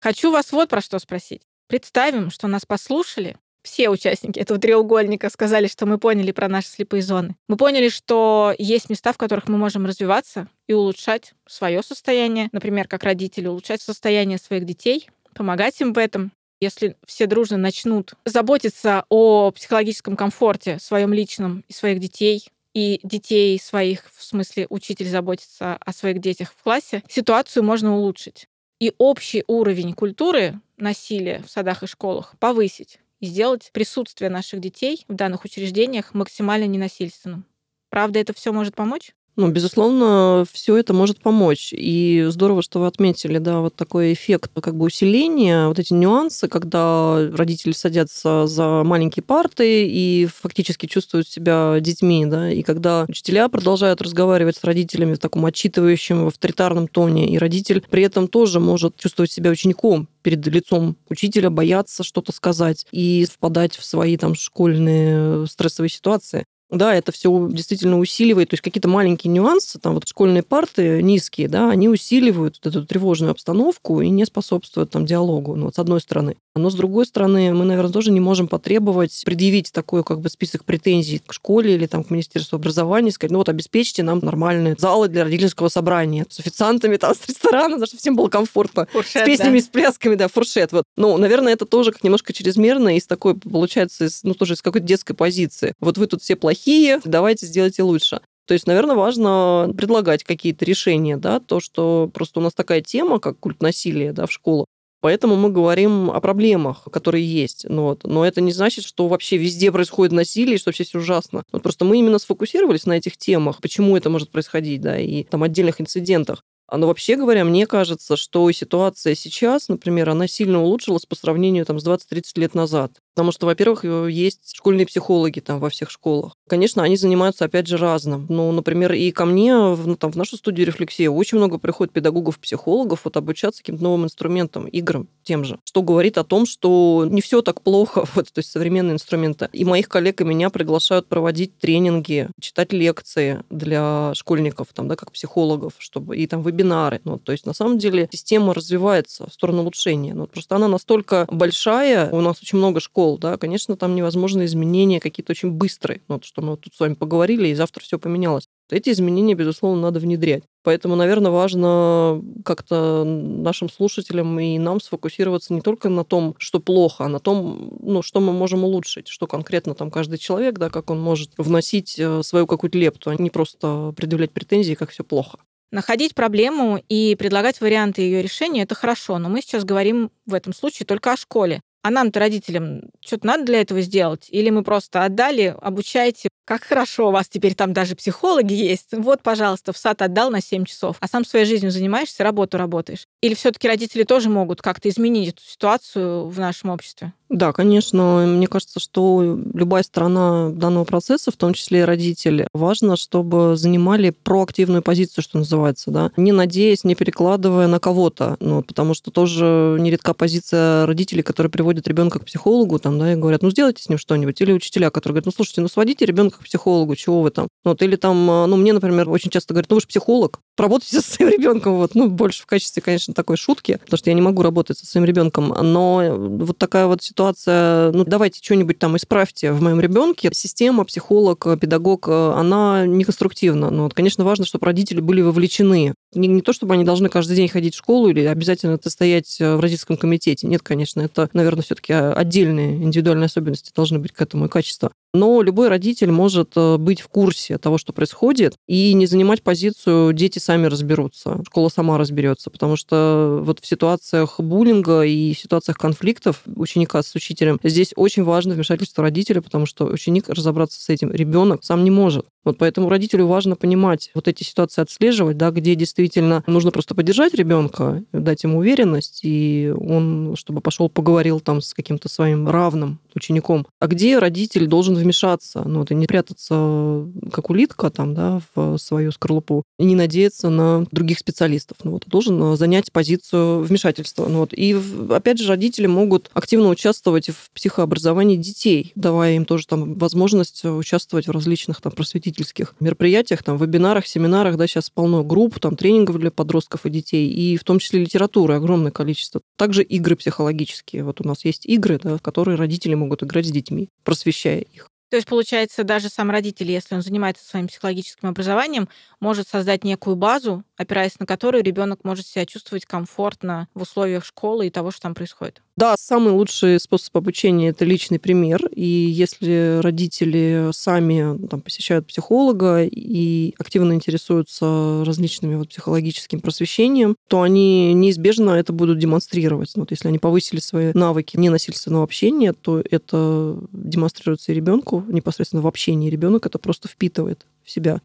Хочу 0.00 0.30
вас 0.30 0.52
вот 0.52 0.68
про 0.68 0.82
что 0.82 0.98
спросить. 0.98 1.42
Представим, 1.68 2.30
что 2.30 2.48
нас 2.48 2.66
послушали, 2.66 3.38
все 3.62 3.88
участники 3.88 4.38
этого 4.38 4.58
треугольника 4.58 5.30
сказали, 5.30 5.66
что 5.66 5.86
мы 5.86 5.98
поняли 5.98 6.32
про 6.32 6.48
наши 6.48 6.68
слепые 6.68 7.02
зоны. 7.02 7.36
Мы 7.48 7.56
поняли, 7.56 7.88
что 7.88 8.54
есть 8.58 8.90
места, 8.90 9.12
в 9.12 9.18
которых 9.18 9.48
мы 9.48 9.56
можем 9.56 9.86
развиваться 9.86 10.48
и 10.66 10.72
улучшать 10.72 11.34
свое 11.46 11.82
состояние, 11.82 12.48
например, 12.52 12.88
как 12.88 13.04
родители, 13.04 13.46
улучшать 13.46 13.80
состояние 13.80 14.38
своих 14.38 14.64
детей, 14.64 15.08
помогать 15.34 15.80
им 15.80 15.92
в 15.92 15.98
этом. 15.98 16.32
Если 16.60 16.96
все 17.06 17.26
дружно 17.26 17.56
начнут 17.56 18.14
заботиться 18.24 19.04
о 19.08 19.50
психологическом 19.50 20.16
комфорте 20.16 20.78
своем 20.78 21.12
личном 21.12 21.64
и 21.68 21.72
своих 21.72 21.98
детей, 21.98 22.46
и 22.74 23.00
детей 23.02 23.58
своих, 23.58 24.10
в 24.14 24.22
смысле 24.24 24.66
учитель 24.70 25.08
заботится 25.08 25.76
о 25.76 25.92
своих 25.92 26.20
детях 26.20 26.54
в 26.56 26.62
классе, 26.62 27.02
ситуацию 27.08 27.62
можно 27.64 27.96
улучшить. 27.96 28.48
И 28.80 28.92
общий 28.98 29.44
уровень 29.46 29.92
культуры 29.92 30.58
насилия 30.76 31.42
в 31.46 31.50
садах 31.50 31.82
и 31.82 31.86
школах 31.86 32.34
повысить 32.38 32.98
и 33.22 33.26
сделать 33.26 33.70
присутствие 33.72 34.30
наших 34.30 34.60
детей 34.60 35.06
в 35.08 35.14
данных 35.14 35.44
учреждениях 35.46 36.12
максимально 36.12 36.66
ненасильственным. 36.66 37.46
Правда, 37.88 38.18
это 38.18 38.34
все 38.34 38.52
может 38.52 38.74
помочь? 38.74 39.14
Ну, 39.36 39.50
безусловно, 39.50 40.44
все 40.52 40.76
это 40.76 40.92
может 40.92 41.18
помочь. 41.22 41.72
И 41.72 42.26
здорово, 42.28 42.60
что 42.60 42.80
вы 42.80 42.86
отметили, 42.86 43.38
да, 43.38 43.60
вот 43.60 43.74
такой 43.74 44.12
эффект 44.12 44.50
как 44.60 44.76
бы 44.76 44.84
усиления, 44.84 45.68
вот 45.68 45.78
эти 45.78 45.94
нюансы, 45.94 46.48
когда 46.48 47.30
родители 47.32 47.72
садятся 47.72 48.46
за 48.46 48.82
маленькие 48.84 49.22
парты 49.22 49.88
и 49.88 50.26
фактически 50.26 50.84
чувствуют 50.84 51.28
себя 51.28 51.78
детьми, 51.80 52.26
да, 52.26 52.50
и 52.52 52.60
когда 52.62 53.06
учителя 53.08 53.48
продолжают 53.48 54.02
разговаривать 54.02 54.58
с 54.58 54.64
родителями 54.64 55.14
в 55.14 55.18
таком 55.18 55.46
отчитывающем, 55.46 56.24
в 56.24 56.26
авторитарном 56.28 56.86
тоне, 56.86 57.26
и 57.32 57.38
родитель 57.38 57.82
при 57.88 58.02
этом 58.02 58.28
тоже 58.28 58.60
может 58.60 58.96
чувствовать 58.98 59.32
себя 59.32 59.50
учеником 59.50 60.08
перед 60.20 60.46
лицом 60.46 60.98
учителя, 61.08 61.48
бояться 61.48 62.04
что-то 62.04 62.32
сказать 62.32 62.86
и 62.92 63.24
впадать 63.24 63.76
в 63.76 63.84
свои 63.84 64.18
там 64.18 64.34
школьные 64.34 65.46
стрессовые 65.46 65.88
ситуации. 65.88 66.44
Да, 66.72 66.94
это 66.94 67.12
все 67.12 67.48
действительно 67.50 67.98
усиливает, 67.98 68.48
то 68.48 68.54
есть 68.54 68.62
какие-то 68.62 68.88
маленькие 68.88 69.30
нюансы, 69.30 69.78
там 69.78 69.92
вот 69.92 70.08
школьные 70.08 70.42
парты 70.42 71.02
низкие, 71.02 71.46
да, 71.46 71.68
они 71.70 71.90
усиливают 71.90 72.58
вот 72.64 72.74
эту 72.74 72.86
тревожную 72.86 73.30
обстановку 73.32 74.00
и 74.00 74.08
не 74.08 74.24
способствуют 74.24 74.90
там 74.90 75.04
диалогу, 75.04 75.54
ну, 75.54 75.66
вот 75.66 75.74
с 75.74 75.78
одной 75.78 76.00
стороны. 76.00 76.36
Но 76.54 76.68
с 76.68 76.74
другой 76.74 77.06
стороны, 77.06 77.54
мы, 77.54 77.64
наверное, 77.64 77.92
тоже 77.92 78.10
не 78.10 78.20
можем 78.20 78.46
потребовать 78.46 79.22
предъявить 79.24 79.72
такой 79.72 80.04
как 80.04 80.20
бы 80.20 80.28
список 80.28 80.64
претензий 80.64 81.22
к 81.24 81.32
школе 81.32 81.74
или 81.74 81.86
там 81.86 82.04
к 82.04 82.10
Министерству 82.10 82.56
образования, 82.56 83.10
сказать, 83.10 83.32
ну 83.32 83.38
вот 83.38 83.48
обеспечьте 83.48 84.02
нам 84.02 84.18
нормальные 84.18 84.76
залы 84.78 85.08
для 85.08 85.24
родительского 85.24 85.68
собрания 85.68 86.26
с 86.28 86.38
официантами 86.40 86.96
там 86.96 87.14
с 87.20 87.26
ресторана, 87.26 87.84
чтобы 87.86 88.00
всем 88.00 88.16
было 88.16 88.28
комфортно, 88.28 88.86
фуршет, 88.92 89.22
с 89.22 89.26
песнями, 89.26 89.60
да. 89.60 89.64
с 89.64 89.68
плясками, 89.68 90.14
да, 90.14 90.28
фуршет. 90.28 90.72
Вот. 90.72 90.84
Ну, 90.96 91.16
наверное, 91.16 91.54
это 91.54 91.64
тоже 91.64 91.92
как 91.92 92.04
немножко 92.04 92.32
чрезмерно 92.32 92.96
из 92.96 93.06
такой, 93.06 93.34
получается, 93.34 94.04
из, 94.04 94.22
ну, 94.22 94.34
тоже 94.34 94.54
из 94.54 94.62
какой-то 94.62 94.86
детской 94.86 95.14
позиции. 95.14 95.74
Вот 95.80 95.96
вы 95.96 96.06
тут 96.06 96.22
все 96.22 96.36
плохие, 96.36 97.00
давайте 97.04 97.46
сделайте 97.46 97.82
лучше. 97.82 98.20
То 98.46 98.54
есть, 98.54 98.66
наверное, 98.66 98.96
важно 98.96 99.72
предлагать 99.76 100.24
какие-то 100.24 100.64
решения, 100.64 101.16
да, 101.16 101.38
то, 101.40 101.60
что 101.60 102.10
просто 102.12 102.40
у 102.40 102.42
нас 102.42 102.52
такая 102.54 102.80
тема, 102.80 103.20
как 103.20 103.38
культ 103.38 103.62
насилия, 103.62 104.12
да, 104.12 104.26
в 104.26 104.32
школах, 104.32 104.66
Поэтому 105.02 105.34
мы 105.34 105.50
говорим 105.50 106.12
о 106.12 106.20
проблемах, 106.20 106.84
которые 106.92 107.26
есть. 107.26 107.66
Ну, 107.68 107.82
вот. 107.82 108.04
Но 108.04 108.24
это 108.24 108.40
не 108.40 108.52
значит, 108.52 108.84
что 108.84 109.08
вообще 109.08 109.36
везде 109.36 109.72
происходит 109.72 110.12
насилие, 110.12 110.58
что 110.58 110.68
вообще 110.68 110.84
все 110.84 111.00
ужасно. 111.00 111.42
Вот 111.50 111.64
просто 111.64 111.84
мы 111.84 111.98
именно 111.98 112.20
сфокусировались 112.20 112.86
на 112.86 112.92
этих 112.92 113.16
темах, 113.16 113.60
почему 113.60 113.96
это 113.96 114.10
может 114.10 114.30
происходить, 114.30 114.80
да, 114.80 114.96
и 114.96 115.24
там 115.24 115.42
отдельных 115.42 115.80
инцидентах. 115.80 116.44
А, 116.68 116.78
но 116.78 116.86
вообще 116.86 117.16
говоря, 117.16 117.44
мне 117.44 117.66
кажется, 117.66 118.16
что 118.16 118.50
ситуация 118.52 119.16
сейчас, 119.16 119.68
например, 119.68 120.08
она 120.08 120.28
сильно 120.28 120.62
улучшилась 120.62 121.04
по 121.04 121.16
сравнению 121.16 121.66
там, 121.66 121.80
с 121.80 121.86
20-30 121.86 122.22
лет 122.36 122.54
назад. 122.54 122.92
Потому 123.14 123.32
что, 123.32 123.46
во-первых, 123.46 123.84
э, 123.84 124.08
есть 124.10 124.56
школьные 124.56 124.86
психологи 124.86 125.40
там 125.40 125.60
во 125.60 125.68
всех 125.68 125.90
школах. 125.90 126.36
Конечно, 126.48 126.82
они 126.82 126.96
занимаются, 126.96 127.44
опять 127.44 127.66
же, 127.66 127.76
разным. 127.76 128.26
Ну, 128.28 128.50
например, 128.52 128.92
и 128.92 129.10
ко 129.10 129.24
мне, 129.24 129.54
ну, 129.54 129.96
там, 129.96 130.12
в 130.12 130.16
нашу 130.16 130.36
студию 130.36 130.66
рефлексии 130.66 131.06
очень 131.06 131.38
много 131.38 131.58
приходит 131.58 131.92
педагогов-психологов 131.92 133.00
вот 133.04 133.16
обучаться 133.16 133.62
каким-то 133.62 133.82
новым 133.82 134.04
инструментам, 134.04 134.66
играм 134.66 135.08
тем 135.24 135.44
же. 135.44 135.58
Что 135.64 135.82
говорит 135.82 136.18
о 136.18 136.24
том, 136.24 136.46
что 136.46 137.06
не 137.08 137.20
все 137.20 137.42
так 137.42 137.60
плохо, 137.60 138.04
вот, 138.14 138.32
то 138.32 138.38
есть 138.38 138.50
современные 138.50 138.94
инструменты. 138.94 139.48
И 139.52 139.64
моих 139.64 139.88
коллег 139.88 140.20
и 140.20 140.24
меня 140.24 140.48
приглашают 140.50 141.06
проводить 141.06 141.58
тренинги, 141.58 142.28
читать 142.40 142.72
лекции 142.72 143.42
для 143.50 144.12
школьников, 144.14 144.68
там, 144.72 144.88
да, 144.88 144.96
как 144.96 145.12
психологов, 145.12 145.74
чтобы 145.78 146.16
и 146.16 146.26
там 146.26 146.42
вебинары. 146.42 147.00
Ну, 147.04 147.18
то 147.18 147.32
есть, 147.32 147.44
на 147.46 147.52
самом 147.52 147.78
деле, 147.78 148.08
система 148.10 148.54
развивается 148.54 149.28
в 149.28 149.32
сторону 149.32 149.62
улучшения. 149.62 150.14
Ну, 150.14 150.26
просто 150.26 150.56
она 150.56 150.68
настолько 150.68 151.26
большая, 151.30 152.10
у 152.10 152.20
нас 152.20 152.40
очень 152.42 152.58
много 152.58 152.80
школ, 152.80 153.01
школ, 153.02 153.18
да, 153.18 153.36
конечно, 153.36 153.76
там 153.76 153.94
невозможны 153.96 154.44
изменения 154.44 155.00
какие-то 155.00 155.32
очень 155.32 155.50
быстрые, 155.50 156.00
ну, 156.08 156.16
вот, 156.16 156.24
что 156.24 156.40
мы 156.40 156.50
вот 156.50 156.60
тут 156.60 156.74
с 156.74 156.80
вами 156.80 156.94
поговорили, 156.94 157.48
и 157.48 157.54
завтра 157.54 157.82
все 157.82 157.98
поменялось. 157.98 158.46
Эти 158.70 158.90
изменения, 158.90 159.34
безусловно, 159.34 159.82
надо 159.82 159.98
внедрять. 159.98 160.44
Поэтому, 160.62 160.94
наверное, 160.94 161.32
важно 161.32 162.22
как-то 162.44 163.04
нашим 163.04 163.68
слушателям 163.68 164.38
и 164.38 164.58
нам 164.58 164.80
сфокусироваться 164.80 165.52
не 165.52 165.60
только 165.60 165.88
на 165.88 166.04
том, 166.04 166.34
что 166.38 166.60
плохо, 166.60 167.04
а 167.04 167.08
на 167.08 167.18
том, 167.18 167.76
ну, 167.82 168.02
что 168.02 168.20
мы 168.20 168.32
можем 168.32 168.64
улучшить, 168.64 169.08
что 169.08 169.26
конкретно 169.26 169.74
там 169.74 169.90
каждый 169.90 170.18
человек, 170.18 170.58
да, 170.58 170.70
как 170.70 170.90
он 170.90 171.00
может 171.00 171.30
вносить 171.36 171.98
э, 171.98 172.22
свою 172.22 172.46
какую-то 172.46 172.78
лепту, 172.78 173.10
а 173.10 173.16
не 173.16 173.30
просто 173.30 173.92
предъявлять 173.96 174.30
претензии, 174.30 174.74
как 174.74 174.90
все 174.90 175.02
плохо. 175.02 175.38
Находить 175.72 176.14
проблему 176.14 176.80
и 176.88 177.16
предлагать 177.16 177.60
варианты 177.60 178.02
ее 178.02 178.22
решения– 178.22 178.62
это 178.64 178.74
хорошо, 178.74 179.18
но 179.18 179.28
мы 179.28 179.40
сейчас 179.40 179.64
говорим 179.64 180.10
в 180.26 180.34
этом 180.34 180.54
случае 180.54 180.86
только 180.86 181.12
о 181.12 181.16
школе. 181.16 181.62
А 181.84 181.90
нам-то, 181.90 182.20
родителям, 182.20 182.82
что-то 183.00 183.26
надо 183.26 183.44
для 183.44 183.60
этого 183.60 183.80
сделать? 183.80 184.28
Или 184.30 184.50
мы 184.50 184.62
просто 184.62 185.04
отдали, 185.04 185.54
обучайте, 185.60 186.28
как 186.52 186.64
хорошо, 186.64 187.08
у 187.08 187.12
вас 187.12 187.28
теперь 187.30 187.54
там 187.54 187.72
даже 187.72 187.96
психологи 187.96 188.52
есть. 188.52 188.88
Вот, 188.92 189.22
пожалуйста, 189.22 189.72
в 189.72 189.78
сад 189.78 190.02
отдал 190.02 190.30
на 190.30 190.42
7 190.42 190.66
часов, 190.66 190.98
а 191.00 191.08
сам 191.08 191.24
своей 191.24 191.46
жизнью 191.46 191.70
занимаешься, 191.70 192.22
работу 192.24 192.58
работаешь. 192.58 193.06
Или 193.22 193.32
все 193.32 193.52
таки 193.52 193.68
родители 193.68 194.02
тоже 194.02 194.28
могут 194.28 194.60
как-то 194.60 194.90
изменить 194.90 195.30
эту 195.30 195.42
ситуацию 195.42 196.28
в 196.28 196.38
нашем 196.38 196.68
обществе? 196.68 197.14
Да, 197.32 197.54
конечно. 197.54 198.26
Мне 198.26 198.46
кажется, 198.46 198.78
что 198.78 199.38
любая 199.54 199.82
сторона 199.82 200.50
данного 200.50 200.84
процесса, 200.84 201.30
в 201.30 201.36
том 201.36 201.54
числе 201.54 201.80
и 201.80 201.84
родители, 201.84 202.46
важно, 202.52 202.96
чтобы 202.96 203.56
занимали 203.56 204.10
проактивную 204.10 204.82
позицию, 204.82 205.24
что 205.24 205.38
называется, 205.38 205.90
да, 205.90 206.12
не 206.18 206.30
надеясь, 206.30 206.84
не 206.84 206.94
перекладывая 206.94 207.68
на 207.68 207.80
кого-то, 207.80 208.36
ну, 208.40 208.62
потому 208.62 208.92
что 208.92 209.10
тоже 209.10 209.78
нередка 209.80 210.12
позиция 210.12 210.84
родителей, 210.84 211.22
которые 211.22 211.50
приводят 211.50 211.88
ребенка 211.88 212.18
к 212.18 212.26
психологу, 212.26 212.78
там, 212.78 212.98
да, 212.98 213.14
и 213.14 213.16
говорят, 213.16 213.42
ну, 213.42 213.50
сделайте 213.50 213.82
с 213.82 213.88
ним 213.88 213.96
что-нибудь, 213.96 214.38
или 214.42 214.52
учителя, 214.52 214.90
которые 214.90 215.14
говорят, 215.14 215.26
ну, 215.26 215.32
слушайте, 215.32 215.62
ну, 215.62 215.68
сводите 215.68 216.04
ребенка 216.04 216.41
к 216.42 216.46
психологу, 216.46 216.94
чего 216.96 217.22
вы 217.22 217.30
там. 217.30 217.48
Вот, 217.64 217.80
или 217.82 217.96
там, 217.96 218.30
э, 218.30 218.46
ну, 218.46 218.56
мне, 218.56 218.72
например, 218.72 219.08
очень 219.08 219.30
часто 219.30 219.54
говорят, 219.54 219.70
ну, 219.70 219.76
вы 219.76 219.80
же 219.80 219.86
психолог, 219.86 220.40
поработайте 220.56 221.00
со 221.00 221.10
своим 221.10 221.30
ребенком, 221.30 221.76
вот, 221.76 221.94
ну, 221.94 222.08
больше 222.08 222.42
в 222.42 222.46
качестве, 222.46 222.82
конечно, 222.82 223.14
такой 223.14 223.36
шутки, 223.36 223.78
потому 223.84 223.98
что 223.98 224.10
я 224.10 224.14
не 224.14 224.20
могу 224.20 224.42
работать 224.42 224.78
со 224.78 224.86
своим 224.86 225.06
ребенком, 225.06 225.48
но 225.48 226.14
вот 226.16 226.58
такая 226.58 226.86
вот 226.86 227.02
ситуация, 227.02 227.92
ну, 227.92 228.04
давайте 228.04 228.40
что-нибудь 228.42 228.78
там 228.78 228.96
исправьте 228.96 229.52
в 229.52 229.62
моем 229.62 229.80
ребенке. 229.80 230.30
Система, 230.32 230.84
психолог, 230.84 231.46
педагог, 231.60 232.08
она 232.08 232.86
неконструктивна. 232.86 233.70
Но, 233.70 233.84
вот, 233.84 233.94
конечно, 233.94 234.24
важно, 234.24 234.44
чтобы 234.44 234.66
родители 234.66 235.00
были 235.00 235.20
вовлечены. 235.20 235.94
Не, 236.14 236.28
не 236.28 236.42
то, 236.42 236.52
чтобы 236.52 236.74
они 236.74 236.84
должны 236.84 237.08
каждый 237.08 237.36
день 237.36 237.48
ходить 237.48 237.74
в 237.74 237.78
школу 237.78 238.08
или 238.08 238.24
обязательно 238.24 238.78
состоять 238.82 239.38
в 239.38 239.60
родительском 239.60 239.96
комитете. 239.96 240.46
Нет, 240.46 240.62
конечно, 240.62 241.00
это, 241.00 241.30
наверное, 241.32 241.62
все-таки 241.62 241.92
отдельные 241.92 242.76
индивидуальные 242.76 243.26
особенности 243.26 243.72
должны 243.74 243.98
быть 243.98 244.12
к 244.12 244.20
этому 244.20 244.46
и 244.46 244.48
качества. 244.48 244.92
Но 245.14 245.42
любой 245.42 245.68
родитель 245.68 246.10
может 246.10 246.52
э, 246.56 246.78
быть 246.78 247.02
в 247.02 247.08
курсе 247.08 247.58
того, 247.58 247.76
что 247.76 247.92
происходит, 247.92 248.54
и 248.66 248.94
не 248.94 249.04
занимать 249.04 249.42
позицию 249.42 250.14
«дети 250.14 250.38
сами 250.38 250.66
разберутся, 250.66 251.42
школа 251.46 251.68
сама 251.68 251.98
разберется», 251.98 252.48
потому 252.48 252.76
что 252.76 253.40
вот 253.44 253.60
в 253.60 253.66
ситуациях 253.66 254.40
буллинга 254.40 255.02
и 255.02 255.34
ситуациях 255.34 255.76
конфликтов 255.76 256.40
ученика 256.46 257.02
с 257.02 257.14
учителем 257.14 257.60
здесь 257.62 257.92
очень 257.94 258.22
важно 258.22 258.54
вмешательство 258.54 259.02
родителя, 259.02 259.42
потому 259.42 259.66
что 259.66 259.84
ученик 259.84 260.30
разобраться 260.30 260.80
с 260.80 260.88
этим 260.88 261.12
ребенок 261.12 261.62
сам 261.62 261.84
не 261.84 261.90
может. 261.90 262.26
Вот 262.44 262.58
поэтому 262.58 262.88
родителю 262.88 263.26
важно 263.26 263.56
понимать, 263.56 264.10
вот 264.14 264.28
эти 264.28 264.42
ситуации 264.42 264.82
отслеживать, 264.82 265.36
да, 265.36 265.50
где 265.50 265.74
действительно 265.74 266.42
нужно 266.46 266.70
просто 266.70 266.94
поддержать 266.94 267.34
ребенка, 267.34 268.02
дать 268.12 268.42
ему 268.42 268.58
уверенность, 268.58 269.20
и 269.22 269.72
он, 269.76 270.34
чтобы 270.36 270.60
пошел 270.60 270.88
поговорил 270.88 271.40
там 271.40 271.60
с 271.60 271.72
каким-то 271.74 272.08
своим 272.08 272.48
равным 272.48 272.98
учеником, 273.14 273.66
а 273.78 273.86
где 273.86 274.18
родитель 274.18 274.66
должен 274.66 274.94
вмешаться, 274.94 275.62
ну, 275.66 275.82
это 275.82 275.94
не 275.94 276.06
прятаться 276.06 277.06
как 277.32 277.50
улитка 277.50 277.90
там, 277.90 278.14
да, 278.14 278.40
в 278.54 278.78
свою 278.78 279.12
скорлупу, 279.12 279.64
и 279.78 279.84
не 279.84 279.94
надеяться 279.94 280.48
на 280.48 280.86
других 280.90 281.18
специалистов. 281.18 281.78
Ну, 281.84 281.92
вот, 281.92 282.04
должен 282.06 282.56
занять 282.56 282.90
позицию 282.92 283.62
вмешательства. 283.62 284.26
Ну, 284.28 284.40
вот. 284.40 284.52
И, 284.52 284.76
опять 285.10 285.38
же, 285.38 285.48
родители 285.48 285.86
могут 285.86 286.30
активно 286.32 286.68
участвовать 286.68 287.30
в 287.30 287.50
психообразовании 287.54 288.36
детей, 288.36 288.92
давая 288.94 289.36
им 289.36 289.44
тоже 289.44 289.66
там 289.66 289.94
возможность 289.94 290.64
участвовать 290.64 291.26
в 291.26 291.30
различных 291.30 291.80
там 291.80 291.92
просветительских 292.32 292.74
мероприятиях, 292.80 293.42
там, 293.42 293.56
вебинарах, 293.56 294.06
семинарах, 294.06 294.56
да, 294.56 294.66
сейчас 294.66 294.90
полно 294.90 295.22
групп, 295.22 295.60
там, 295.60 295.76
тренингов 295.76 296.18
для 296.18 296.30
подростков 296.30 296.86
и 296.86 296.90
детей, 296.90 297.28
и 297.28 297.56
в 297.56 297.64
том 297.64 297.78
числе 297.78 298.00
литературы 298.00 298.54
огромное 298.54 298.90
количество. 298.90 299.40
Также 299.56 299.82
игры 299.82 300.16
психологические. 300.16 301.04
Вот 301.04 301.20
у 301.20 301.24
нас 301.24 301.44
есть 301.44 301.66
игры, 301.66 302.00
да, 302.02 302.16
в 302.16 302.22
которые 302.22 302.56
родители 302.56 302.94
могут 302.94 303.22
играть 303.22 303.46
с 303.46 303.50
детьми, 303.50 303.88
просвещая 304.04 304.60
их. 304.60 304.88
То 305.10 305.16
есть, 305.16 305.28
получается, 305.28 305.84
даже 305.84 306.08
сам 306.08 306.30
родитель, 306.30 306.70
если 306.70 306.94
он 306.94 307.02
занимается 307.02 307.44
своим 307.44 307.68
психологическим 307.68 308.30
образованием, 308.30 308.88
может 309.20 309.46
создать 309.46 309.84
некую 309.84 310.16
базу, 310.16 310.64
опираясь 310.78 311.20
на 311.20 311.26
которую 311.26 311.62
ребенок 311.62 312.02
может 312.02 312.26
себя 312.26 312.46
чувствовать 312.46 312.86
комфортно 312.86 313.68
в 313.74 313.82
условиях 313.82 314.24
школы 314.24 314.66
и 314.66 314.70
того, 314.70 314.90
что 314.90 315.02
там 315.02 315.14
происходит. 315.14 315.60
Да, 315.74 315.94
самый 315.98 316.32
лучший 316.34 316.78
способ 316.78 317.16
обучения 317.16 317.70
это 317.70 317.86
личный 317.86 318.18
пример. 318.18 318.66
И 318.74 318.84
если 318.84 319.80
родители 319.82 320.68
сами 320.72 321.46
там, 321.48 321.62
посещают 321.62 322.06
психолога 322.06 322.84
и 322.84 323.54
активно 323.58 323.94
интересуются 323.94 325.02
различными 325.06 325.54
вот, 325.54 325.70
психологическим 325.70 326.40
просвещением, 326.40 327.16
то 327.26 327.40
они 327.40 327.94
неизбежно 327.94 328.50
это 328.50 328.74
будут 328.74 328.98
демонстрировать. 328.98 329.72
Вот 329.74 329.90
если 329.90 330.08
они 330.08 330.18
повысили 330.18 330.60
свои 330.60 330.92
навыки 330.92 331.38
ненасильственного 331.38 332.04
общения, 332.04 332.52
то 332.52 332.82
это 332.90 333.58
демонстрируется 333.72 334.52
и 334.52 334.54
ребенку, 334.54 335.04
непосредственно 335.08 335.62
в 335.62 335.66
общении 335.66 336.10
ребенок 336.10 336.44
это 336.44 336.58
просто 336.58 336.88
впитывает 336.88 337.46
в 337.64 337.70
себя. 337.70 338.02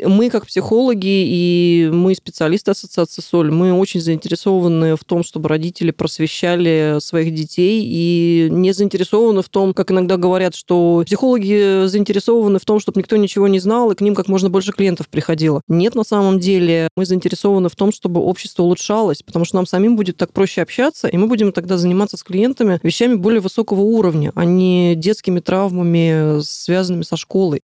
Мы, 0.00 0.30
как 0.30 0.46
психологи 0.46 1.06
и 1.06 1.90
мы, 1.92 2.14
специалисты 2.14 2.70
Ассоциации 2.70 3.22
Соль, 3.22 3.50
мы 3.50 3.72
очень 3.72 4.00
заинтересованы 4.00 4.96
в 4.96 5.04
том, 5.04 5.22
чтобы 5.22 5.48
родители 5.48 5.90
просвещали 5.90 6.96
своих 7.00 7.34
детей 7.34 7.82
и 7.84 8.48
не 8.50 8.72
заинтересованы 8.72 9.42
в 9.42 9.48
том, 9.48 9.74
как 9.74 9.90
иногда 9.90 10.16
говорят, 10.16 10.54
что 10.54 11.02
психологи 11.06 11.86
заинтересованы 11.86 12.58
в 12.58 12.64
том, 12.64 12.80
чтобы 12.80 13.00
никто 13.00 13.16
ничего 13.16 13.48
не 13.48 13.60
знал 13.60 13.90
и 13.90 13.94
к 13.94 14.00
ним 14.00 14.14
как 14.14 14.28
можно 14.28 14.50
больше 14.50 14.72
клиентов 14.72 15.08
приходило. 15.08 15.60
Нет, 15.68 15.94
на 15.94 16.04
самом 16.04 16.40
деле 16.40 16.88
мы 16.96 17.06
заинтересованы 17.06 17.68
в 17.68 17.76
том, 17.76 17.92
чтобы 17.92 18.20
общество 18.22 18.62
улучшалось, 18.62 19.22
потому 19.22 19.44
что 19.44 19.56
нам 19.56 19.66
самим 19.66 19.96
будет 19.96 20.16
так 20.16 20.32
проще 20.32 20.62
общаться, 20.62 21.06
и 21.08 21.16
мы 21.16 21.26
будем 21.26 21.52
тогда 21.52 21.76
заниматься 21.76 22.16
с 22.16 22.22
клиентами 22.22 22.80
вещами 22.82 23.14
более 23.14 23.40
высокого 23.40 23.80
уровня, 23.80 24.32
а 24.34 24.44
не 24.44 24.94
детскими 24.96 25.40
травмами, 25.40 26.40
связанными 26.42 27.02
со 27.02 27.16
школой. 27.16 27.62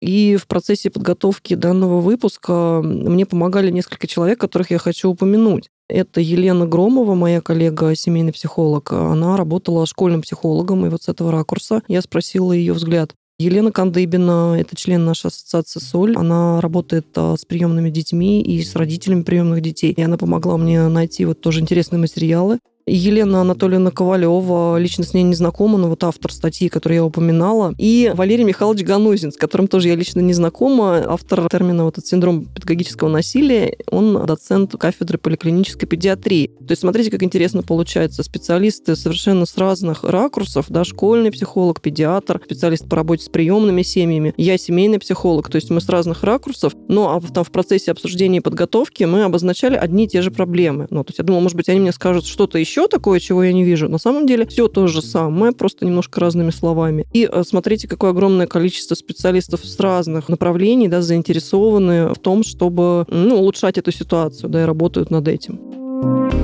И 0.00 0.36
в 0.36 0.46
процессе 0.46 0.90
подготовки 0.90 1.54
данного 1.54 2.00
выпуска 2.00 2.80
мне 2.82 3.26
помогали 3.26 3.70
несколько 3.70 4.06
человек, 4.06 4.38
которых 4.38 4.70
я 4.70 4.78
хочу 4.78 5.10
упомянуть. 5.10 5.68
Это 5.88 6.20
Елена 6.20 6.66
Громова, 6.66 7.14
моя 7.14 7.40
коллега, 7.40 7.94
семейный 7.94 8.32
психолог. 8.32 8.92
Она 8.92 9.36
работала 9.36 9.86
школьным 9.86 10.22
психологом, 10.22 10.84
и 10.86 10.88
вот 10.88 11.02
с 11.02 11.08
этого 11.08 11.32
ракурса 11.32 11.82
я 11.88 12.02
спросила 12.02 12.52
ее 12.52 12.74
взгляд. 12.74 13.14
Елена 13.40 13.70
Кандыбина, 13.70 14.56
это 14.58 14.74
член 14.74 15.04
нашей 15.04 15.28
ассоциации 15.28 15.78
«Соль». 15.78 16.16
Она 16.16 16.60
работает 16.60 17.06
а, 17.14 17.36
с 17.36 17.44
приемными 17.44 17.88
детьми 17.88 18.42
и 18.42 18.60
с 18.64 18.74
родителями 18.74 19.22
приемных 19.22 19.60
детей. 19.60 19.92
И 19.92 20.02
она 20.02 20.18
помогла 20.18 20.56
мне 20.56 20.88
найти 20.88 21.24
вот 21.24 21.40
тоже 21.40 21.60
интересные 21.60 22.00
материалы. 22.00 22.58
Елена 22.88 23.40
Анатольевна 23.40 23.90
Ковалева, 23.90 24.78
лично 24.78 25.04
с 25.04 25.14
ней 25.14 25.22
не 25.22 25.34
знакома, 25.34 25.78
но 25.78 25.88
вот 25.88 26.04
автор 26.04 26.32
статьи, 26.32 26.68
которую 26.68 26.96
я 26.96 27.04
упоминала, 27.04 27.74
и 27.78 28.12
Валерий 28.14 28.44
Михайлович 28.44 28.84
Ганузин, 28.84 29.32
с 29.32 29.36
которым 29.36 29.68
тоже 29.68 29.88
я 29.88 29.94
лично 29.94 30.20
не 30.20 30.32
знакома, 30.32 31.04
автор 31.06 31.48
термина 31.48 31.84
вот 31.84 31.98
этот 31.98 32.06
синдром 32.06 32.44
педагогического 32.46 33.08
насилия, 33.08 33.76
он 33.90 34.26
доцент 34.26 34.72
кафедры 34.78 35.18
поликлинической 35.18 35.88
педиатрии. 35.88 36.48
То 36.58 36.72
есть 36.72 36.82
смотрите, 36.82 37.10
как 37.10 37.22
интересно 37.22 37.62
получается. 37.62 38.22
Специалисты 38.22 38.96
совершенно 38.96 39.46
с 39.46 39.56
разных 39.56 40.04
ракурсов, 40.04 40.66
да, 40.68 40.84
школьный 40.84 41.30
психолог, 41.30 41.80
педиатр, 41.80 42.40
специалист 42.44 42.88
по 42.88 42.96
работе 42.96 43.24
с 43.24 43.28
приемными 43.28 43.82
семьями, 43.82 44.34
я 44.36 44.58
семейный 44.58 44.98
психолог, 44.98 45.50
то 45.50 45.56
есть 45.56 45.70
мы 45.70 45.80
с 45.80 45.88
разных 45.88 46.22
ракурсов, 46.22 46.74
но 46.88 47.14
а 47.14 47.20
там 47.32 47.44
в 47.44 47.50
процессе 47.50 47.90
обсуждения 47.90 48.38
и 48.38 48.40
подготовки 48.40 49.04
мы 49.04 49.24
обозначали 49.24 49.76
одни 49.76 50.04
и 50.04 50.08
те 50.08 50.22
же 50.22 50.30
проблемы. 50.30 50.86
Ну, 50.90 51.02
то 51.02 51.10
есть 51.10 51.18
я 51.18 51.24
думала, 51.24 51.40
может 51.40 51.56
быть, 51.56 51.68
они 51.68 51.80
мне 51.80 51.92
скажут 51.92 52.26
что-то 52.26 52.58
еще, 52.58 52.77
еще 52.78 52.88
такое, 52.88 53.18
чего 53.18 53.42
я 53.42 53.52
не 53.52 53.64
вижу. 53.64 53.88
На 53.88 53.98
самом 53.98 54.26
деле 54.26 54.46
все 54.46 54.68
то 54.68 54.86
же 54.86 55.02
самое, 55.02 55.52
просто 55.52 55.84
немножко 55.84 56.20
разными 56.20 56.50
словами. 56.50 57.06
И 57.12 57.28
э, 57.30 57.42
смотрите, 57.44 57.88
какое 57.88 58.10
огромное 58.10 58.46
количество 58.46 58.94
специалистов 58.94 59.64
с 59.64 59.80
разных 59.80 60.28
направлений 60.28 60.88
да, 60.88 61.02
заинтересованы 61.02 62.14
в 62.14 62.18
том, 62.18 62.44
чтобы 62.44 63.04
ну, 63.08 63.36
улучшать 63.36 63.78
эту 63.78 63.90
ситуацию, 63.90 64.48
да, 64.48 64.62
и 64.62 64.64
работают 64.64 65.10
над 65.10 65.26
этим. 65.26 66.37